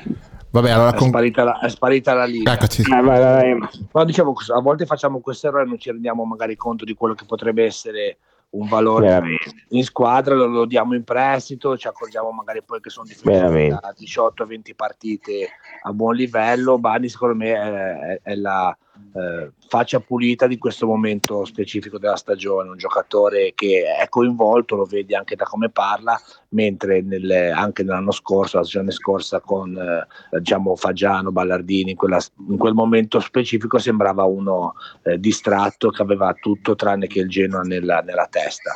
vabbè, 0.51 0.71
allora 0.71 0.95
è 0.95 0.95
con... 0.95 1.09
sparita 1.09 1.43
la, 1.43 1.59
è 1.59 1.69
sparita 1.69 2.15
la 2.15 2.27
linea. 2.27 2.53
Eccoti. 2.53 2.83
Eh, 2.83 2.89
vai, 2.89 3.03
vai, 3.03 3.19
vai, 3.19 3.51
Ema. 3.51 3.69
Ma 3.91 4.05
diciamo, 4.05 4.35
a 4.55 4.61
volte 4.61 4.87
facciamo 4.87 5.19
questo 5.19 5.49
errore 5.49 5.65
e 5.65 5.67
non 5.67 5.79
ci 5.81 5.91
rendiamo 5.91 6.25
magari 6.25 6.55
conto 6.55 6.85
di 6.85 6.95
quello 6.95 7.15
che 7.15 7.25
potrebbe 7.25 7.65
essere 7.65 8.19
un 8.55 8.69
valore 8.69 9.07
Veramente. 9.09 9.53
in 9.71 9.85
squadra, 9.85 10.35
lo, 10.35 10.47
lo 10.47 10.65
diamo 10.65 10.95
in 10.95 11.05
prestito, 11.05 11.77
ci 11.77 11.89
accorgiamo 11.89 12.31
magari 12.31 12.63
poi 12.63 12.81
che 12.81 12.91
sono 12.91 13.07
Veramente. 13.23 13.79
da 13.81 13.95
18-20 13.99 14.75
partite 14.75 15.49
a 15.83 15.93
buon 15.93 16.15
livello. 16.15 16.79
Bani 16.79 17.09
secondo 17.09 17.35
me 17.35 17.53
è, 17.53 17.99
è- 17.99 18.21
è 18.23 18.35
la 18.37 18.77
eh, 19.15 19.53
faccia 19.69 20.01
pulita 20.01 20.47
di 20.47 20.59
questo 20.59 20.87
momento 20.87 21.45
specifico 21.45 21.99
della 21.99 22.17
stagione, 22.17 22.71
un 22.71 22.77
giocatore 22.77 23.53
che 23.55 23.85
è 23.85 24.09
coinvolto, 24.09 24.77
lo 24.77 24.85
vedi 24.85 25.15
anche 25.15 25.37
da 25.37 25.45
come 25.45 25.71
parla, 25.71 26.21
mentre 26.51 27.01
nelle- 27.03 27.51
anche 27.51 27.83
nell'anno 27.83 28.13
scorso, 28.13 28.59
la 28.59 28.65
stagione 28.65 28.91
scorsa 28.91 29.41
con 29.41 29.77
eh, 29.77 30.39
diciamo 30.39 30.77
Fagiano, 30.77 31.33
Ballardini, 31.33 31.91
in, 31.91 31.97
quella- 31.97 32.23
in 32.49 32.57
quel 32.57 32.75
momento 32.75 33.21
specifico 33.21 33.79
sembrava 33.79 34.25
uno 34.25 34.75
eh, 35.03 35.19
distratto 35.19 35.91
che 35.91 36.03
aveva 36.03 36.33
tutto 36.35 36.75
tranne 36.75 37.07
che 37.07 37.21
il 37.21 37.29
Genoa 37.29 37.63
nella, 37.63 38.01
nella 38.01 38.27
testa. 38.31 38.75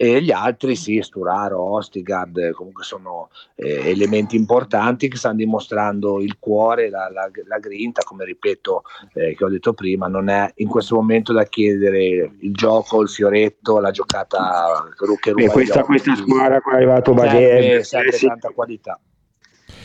E 0.00 0.22
gli 0.22 0.30
altri, 0.30 0.76
sì, 0.76 1.02
Sturaro, 1.02 1.60
Ostigard, 1.60 2.36
eh, 2.36 2.52
comunque 2.52 2.84
sono 2.84 3.30
eh, 3.56 3.90
elementi 3.90 4.36
importanti 4.36 5.08
che 5.08 5.16
stanno 5.16 5.34
dimostrando 5.34 6.20
il 6.20 6.36
cuore, 6.38 6.88
la, 6.88 7.10
la- 7.12 7.28
la 7.48 7.58
grinta, 7.58 8.02
come 8.04 8.24
ripeto, 8.24 8.82
eh, 9.14 9.34
che 9.34 9.44
ho 9.44 9.48
detto 9.48 9.72
prima, 9.72 10.06
non 10.06 10.28
è 10.28 10.52
in 10.58 10.68
questo 10.68 10.94
momento 10.94 11.32
da 11.32 11.42
chiedere 11.46 12.30
il 12.38 12.52
gioco, 12.52 13.02
il 13.02 13.08
fioretto, 13.08 13.80
la 13.80 13.90
giocata 13.90 14.88
che 14.96 15.04
ru- 15.04 15.18
che 15.18 15.30
ruba 15.32 15.42
E 15.46 15.48
questa, 15.48 15.82
questa 15.82 16.14
squadra 16.14 16.60
qua 16.60 16.72
è 16.74 16.76
arrivato 16.76 17.16
serve, 17.16 17.26
Baghe, 17.32 17.82
serve 17.82 18.12
sì, 18.12 18.26
tanta 18.28 18.50
qualità. 18.50 19.00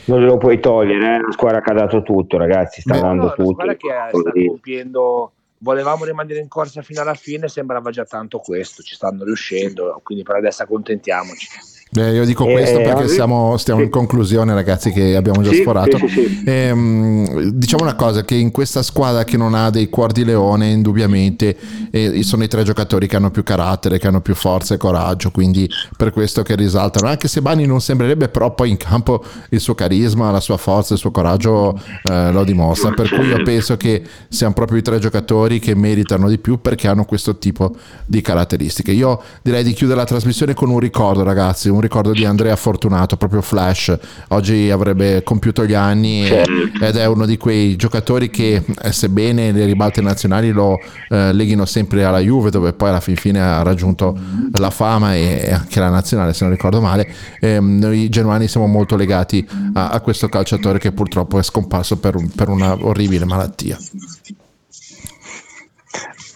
non 0.05 0.19
glielo 0.19 0.37
puoi 0.37 0.59
togliere, 0.59 1.15
è 1.15 1.17
una 1.23 1.31
squadra 1.31 1.59
che 1.61 1.71
ha 1.71 1.73
dato 1.73 2.03
tutto, 2.03 2.37
ragazzi, 2.37 2.81
sta 2.81 2.93
No, 2.93 3.01
dando 3.01 3.15
no, 3.15 3.23
una 3.23 3.33
tutto. 3.33 3.49
squadra 3.51 3.75
che 3.75 3.87
sta 4.11 4.31
compiendo 4.45 5.31
volevamo 5.63 6.03
rimanere 6.03 6.39
in 6.39 6.49
corsa 6.49 6.81
fino 6.81 7.01
alla 7.01 7.13
fine 7.15 7.47
sembrava 7.47 7.89
già 7.89 8.03
tanto 8.03 8.39
questo 8.39 8.83
ci 8.83 8.95
stanno 8.95 9.23
riuscendo 9.23 9.99
quindi 10.03 10.23
per 10.23 10.35
adesso 10.35 10.61
accontentiamoci 10.63 11.47
Eh, 11.95 12.13
io 12.13 12.25
dico 12.25 12.45
Eh, 12.47 12.51
questo 12.53 12.77
perché 12.77 13.03
oggi- 13.03 13.13
siamo, 13.13 13.55
stiamo 13.57 13.79
sì. 13.81 13.85
in 13.85 13.91
conclusione, 13.91 14.53
ragazzi, 14.53 14.91
che 14.91 15.15
abbiamo 15.15 15.41
già 15.43 15.51
Sì, 15.51 15.61
sforato. 15.61 15.97
sì, 15.99 16.07
sì. 16.07 16.43
Ehm, 16.45 17.49
diciamo 17.51 17.83
una 17.83 17.95
cosa: 17.95 18.23
che 18.23 18.35
in 18.35 18.51
questa 18.51 18.81
squadra 18.81 19.23
che 19.23 19.37
non 19.37 19.53
ha 19.53 19.69
dei 19.69 19.89
cuor 19.89 20.11
di 20.11 20.23
leone, 20.25 20.69
indubbiamente 20.69 21.55
eh, 21.91 22.23
sono 22.23 22.43
i 22.43 22.47
tre 22.47 22.63
giocatori 22.63 23.07
che 23.07 23.15
hanno 23.15 23.29
più 23.31 23.43
carattere, 23.43 23.99
che 23.99 24.07
hanno 24.07 24.21
più 24.21 24.33
forza 24.33 24.73
e 24.73 24.77
coraggio. 24.77 25.29
Quindi 25.31 25.69
per 25.95 26.11
questo 26.11 26.41
che 26.41 26.55
risaltano. 26.55 27.07
Anche 27.07 27.27
se 27.27 27.41
Bani 27.41 27.65
non 27.67 27.79
sembrerebbe, 27.79 28.27
però 28.27 28.53
poi 28.55 28.69
in 28.71 28.77
campo 28.77 29.23
il 29.49 29.59
suo 29.59 29.75
carisma, 29.75 30.31
la 30.31 30.39
sua 30.39 30.57
forza, 30.57 30.93
il 30.93 30.99
suo 30.99 31.11
coraggio 31.11 31.79
eh, 32.09 32.31
lo 32.31 32.43
dimostra. 32.43 32.89
Per 32.91 33.07
cui 33.09 33.27
io 33.27 33.43
penso 33.43 33.77
che 33.77 34.01
siano 34.29 34.53
proprio 34.53 34.79
i 34.79 34.81
tre 34.81 34.97
giocatori 34.99 35.59
che 35.59 35.75
meritano 35.75 36.27
di 36.27 36.39
più 36.39 36.59
perché 36.59 36.87
hanno 36.87 37.05
questo 37.05 37.37
tipo 37.37 37.75
di 38.05 38.21
caratteristiche. 38.21 38.91
Io 38.91 39.21
direi 39.43 39.63
di 39.63 39.73
chiudere 39.73 39.99
la 39.99 40.05
trasmissione 40.05 40.53
con 40.55 40.69
un 40.71 40.79
ricordo, 40.79 41.21
ragazzi, 41.23 41.69
un 41.69 41.81
ricordo 41.83 42.11
di 42.11 42.25
Andrea 42.25 42.55
Fortunato, 42.55 43.15
proprio 43.17 43.41
flash. 43.41 43.95
Oggi 44.29 44.71
avrebbe 44.71 45.21
compiuto 45.23 45.65
gli 45.65 45.73
anni 45.75 46.27
e- 46.27 46.43
ed 46.81 46.95
è 46.95 47.05
uno 47.05 47.25
di 47.27 47.37
quei 47.37 47.75
giocatori 47.75 48.29
che, 48.31 48.63
eh, 48.81 48.91
sebbene 48.91 49.51
le 49.51 49.65
ribalte 49.65 50.01
nazionali 50.01 50.51
lo 50.51 50.79
eh, 51.09 51.31
leghino 51.33 51.65
sempre 51.65 52.03
alla 52.03 52.19
Juve, 52.19 52.49
dove 52.49 52.73
poi 52.73 52.89
alla 52.89 52.99
fin 52.99 53.15
fine 53.15 53.39
ha 53.39 53.61
raggiunto 53.61 54.17
la 54.53 54.69
fama 54.71 55.15
e 55.15 55.51
anche 55.51 55.79
la 55.79 55.89
nazionale, 55.89 56.33
se 56.33 56.43
non 56.45 56.53
ricordo 56.53 56.81
male, 56.81 57.07
ehm, 57.39 57.77
noi 57.79 58.09
genuani 58.09 58.47
siamo 58.47 58.65
molto 58.67 58.95
legati 58.95 59.47
a, 59.73 59.89
a 59.89 59.99
questo 59.99 60.27
calciatore 60.29 60.79
che 60.79 60.91
purtroppo 60.91 61.37
è 61.37 61.43
scomparso 61.43 61.97
per, 61.97 62.15
un- 62.15 62.29
per 62.29 62.49
una 62.49 62.75
orribile 62.79 63.25
malattia. 63.25 63.77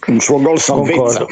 Un 0.08 0.20
suo 0.20 0.40
gol 0.42 0.60
salvezza. 0.60 0.96
Concordo. 0.96 1.28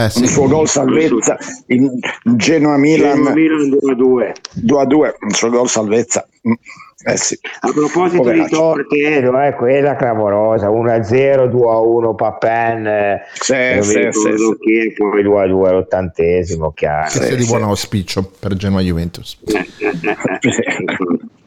Eh 0.00 0.04
Un 0.04 0.10
sì, 0.10 0.26
suo 0.26 0.48
gol 0.48 0.66
salvezza 0.66 1.36
in 1.66 1.90
Genoa 2.36 2.76
Milan 2.78 3.20
Milan 3.34 3.68
2 3.96 4.32
2 4.54 4.80
a 4.80 4.84
2, 4.86 5.14
un 5.20 5.30
suo 5.30 5.50
gol 5.50 5.68
salvezza. 5.68 6.26
Mm. 6.48 6.52
Eh 7.02 7.16
sì. 7.16 7.38
A 7.60 7.70
proposito 7.72 8.18
Poveraccio. 8.22 8.44
di 8.44 8.50
torpedo, 8.50 9.40
eh, 9.40 9.54
quella 9.54 9.96
clamorosa, 9.96 10.68
1-0, 10.68 11.46
2-1 11.48 12.14
Papen, 12.14 12.86
eh, 12.86 13.22
Sì, 13.32 13.54
non 13.54 13.82
sì, 13.82 13.96
mi 13.96 14.04
ricordo 14.04 14.36
sì, 14.36 14.44
sì. 14.44 14.56
chi, 14.58 14.72
e 14.86 14.92
poi 14.94 15.22
2-2 15.24 15.66
all'ottantesimo, 15.68 16.72
chiaro. 16.72 17.08
Che 17.10 17.24
sia 17.24 17.36
di 17.36 17.44
buon 17.46 17.62
auspicio 17.62 18.30
per 18.38 18.54
Genoa 18.54 18.80
Juventus. 18.82 19.38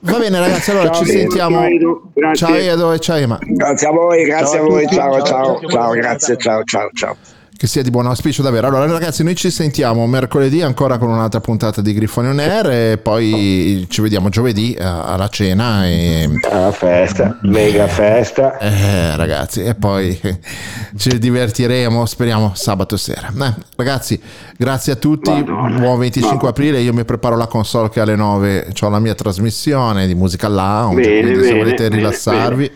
Va 0.06 0.18
bene 0.18 0.39
ragazzi, 0.39 0.72
allora 0.72 0.89
Ciao, 0.91 1.06
ci 1.06 1.12
Edo. 1.12 1.20
sentiamo. 1.20 1.56
Ciao, 1.60 1.68
Edo. 1.70 2.01
Grazie. 2.14 2.45
Ciao 2.47 2.56
Edo 2.56 2.91
e 2.91 2.99
ciao 2.99 3.16
Ema. 3.18 3.38
Grazie 3.41 3.88
a 3.88 3.91
voi, 3.91 4.24
grazie 4.26 4.58
Ciao 4.58 4.64
a 4.64 4.66
a 4.66 4.70
voi, 4.70 4.88
Ciao, 4.88 5.14
ciao, 5.14 5.26
ciao. 5.26 5.70
ciao, 5.70 5.91
grazie, 5.91 6.38
ciao, 6.38 6.64
ciao, 6.64 6.89
ciao. 6.93 7.16
Che 7.56 7.68
sia 7.68 7.84
di 7.84 7.91
buon 7.91 8.08
auspicio 8.08 8.41
davvero. 8.41 8.68
Allora 8.68 8.86
ragazzi, 8.86 9.24
noi 9.24 9.36
ci 9.36 9.49
sentiamo 9.49 10.06
mercoledì 10.08 10.62
ancora 10.62 10.97
con 10.97 11.10
un'altra 11.10 11.39
puntata 11.39 11.82
di 11.82 11.93
Grifone 11.93 12.30
On 12.30 12.39
Air 12.39 12.70
e 12.70 12.97
poi 12.97 13.86
ci 13.89 14.01
vediamo 14.01 14.30
giovedì 14.30 14.74
eh, 14.74 14.84
alla 14.84 15.30
cena 15.30 15.86
e... 15.86 16.28
Alla 16.49 16.72
festa, 16.72 17.38
mega 17.43 17.88
festa. 17.88 18.58
Eh, 18.58 19.16
ragazzi, 19.16 19.64
e 19.64 19.76
poi 19.76 20.20
ci 20.97 21.18
divertiremo, 21.20 22.06
speriamo, 22.06 22.51
sabato 22.56 22.97
sera. 22.97 23.28
Eh, 23.30 23.54
ragazzi, 23.78 24.20
grazie 24.58 24.93
a 24.93 24.95
tutti, 24.95 25.32
buon 25.43 25.99
25 25.99 26.49
aprile, 26.49 26.80
io 26.80 26.91
mi 26.91 27.06
preparo 27.06 27.38
la 27.38 27.47
console 27.47 27.89
che 27.89 28.01
alle 28.01 28.16
9 28.16 28.74
ho 28.82 28.89
la 28.89 28.99
mia 28.99 29.16
trasmissione 29.16 30.06
di 30.08 30.16
musica 30.16 30.49
lounge, 30.49 31.01
Bene, 31.01 31.22
quindi 31.22 31.43
se 31.43 31.49
bene, 31.51 31.64
volete 31.64 31.84
bene, 31.88 31.95
rilassarvi, 31.95 32.72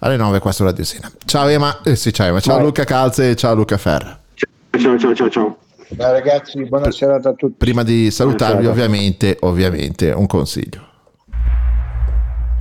alle 0.00 0.16
9 0.16 0.38
qua 0.38 0.52
su 0.52 0.64
Radio 0.64 0.84
Sena. 0.84 1.10
Ciao 1.24 1.48
Ema, 1.48 1.80
eh, 1.82 1.96
sì, 1.96 2.12
ciao 2.12 2.28
Ema, 2.28 2.40
ciao. 2.40 2.60
Luca 2.60 2.84
Calze 2.84 3.30
e 3.30 3.36
ciao 3.36 3.54
Luca 3.54 3.78
Ferra. 3.78 4.18
Ciao, 4.34 4.98
ciao, 4.98 5.14
ciao, 5.14 5.30
ciao. 5.30 5.56
Dai, 5.88 6.12
ragazzi, 6.12 6.64
buona 6.66 6.90
serata 6.90 7.30
a 7.30 7.32
tutti. 7.32 7.54
Prima 7.58 7.82
di 7.82 8.10
salutarvi, 8.10 8.62
Ciao. 8.62 8.72
ovviamente, 8.72 9.36
ovviamente, 9.40 10.10
un 10.12 10.26
consiglio. 10.26 10.88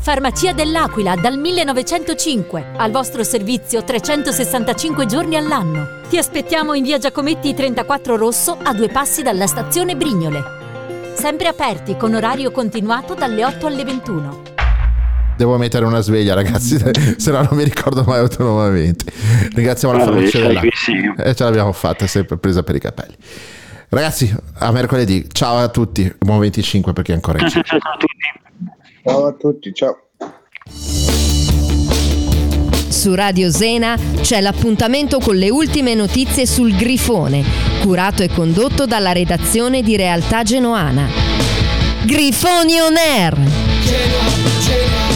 Farmacia 0.02 0.54
dell'Aquila 0.54 1.16
dal 1.16 1.38
1905, 1.38 2.72
al 2.78 2.90
vostro 2.90 3.24
servizio 3.24 3.84
365 3.84 5.06
giorni 5.06 5.36
all'anno. 5.36 6.00
Ti 6.10 6.18
aspettiamo 6.18 6.74
in 6.74 6.84
via 6.84 6.98
Giacometti 6.98 7.54
34 7.54 8.16
Rosso 8.16 8.58
a 8.64 8.74
due 8.74 8.88
passi 8.90 9.22
dalla 9.22 9.46
stazione 9.46 9.96
Brignole. 9.96 10.42
Sempre 11.14 11.50
aperti 11.50 11.98
con 11.98 12.16
orario 12.16 12.50
continuato 12.50 13.14
dalle 13.14 13.46
8 13.46 13.68
alle 13.68 13.84
21. 13.84 14.59
Devo 15.40 15.58
mettere 15.58 15.86
una 15.86 16.02
sveglia, 16.02 16.34
ragazzi, 16.34 16.78
se 17.16 17.32
no 17.32 17.42
non 17.42 17.52
mi 17.54 17.64
ricordo 17.64 18.04
mai 18.04 18.20
autonomamente. 18.20 19.06
Ringraziamo 19.54 19.96
la 19.98 20.04
farmacia 20.04 20.40
dell'acqua. 20.40 21.24
E 21.24 21.34
ce 21.34 21.44
l'abbiamo 21.46 21.72
fatta, 21.72 22.06
sempre 22.08 22.36
presa 22.36 22.62
per 22.62 22.76
i 22.76 22.80
capelli. 22.82 23.16
Ragazzi, 23.88 24.36
a 24.56 24.70
mercoledì. 24.74 25.28
Ciao 25.32 25.56
a 25.60 25.70
tutti. 25.70 26.14
Buon 26.20 26.40
25 26.40 26.92
perché 26.92 27.14
è 27.14 27.16
ancora 27.16 27.40
in 27.40 27.48
ciao. 27.48 27.64
Ciao 29.02 29.28
a 29.28 29.32
tutti, 29.32 29.74
ciao. 29.74 29.98
Su 32.90 33.16
Radio 33.16 33.50
Zena 33.50 33.98
c'è 34.20 34.42
l'appuntamento 34.42 35.20
con 35.20 35.38
le 35.38 35.50
ultime 35.50 35.96
notizie 35.96 36.46
sul 36.46 36.76
Grifone, 36.76 37.46
curato 37.80 38.24
e 38.24 38.28
condotto 38.28 38.86
dalla 38.86 39.14
redazione 39.14 39.84
di 39.84 39.96
Realtà 39.96 40.44
Genoana. 40.44 41.08
Grifoni 42.04 42.78
on 42.82 42.98
air! 42.98 43.34
Genoa, 43.36 44.28
Genoa, 44.60 45.09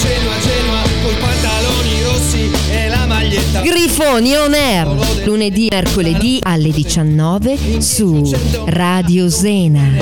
Genoa, 0.00 0.38
Genoa, 0.40 0.82
col 1.02 1.14
pantaloni 1.16 2.02
rossi 2.04 2.50
e 2.70 2.88
la 2.88 3.04
maglietta. 3.04 3.60
Grifoni 3.60 4.34
on 4.34 4.54
air! 4.54 5.26
Lunedì 5.26 5.66
e 5.66 5.74
mercoledì 5.74 6.38
alle 6.40 6.70
19 6.70 7.82
su 7.82 8.22
Radio 8.64 9.28
Zena. 9.28 9.92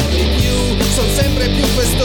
Sono 0.95 1.09
sempre 1.17 1.49
più 1.49 1.65
festosi 1.65 1.98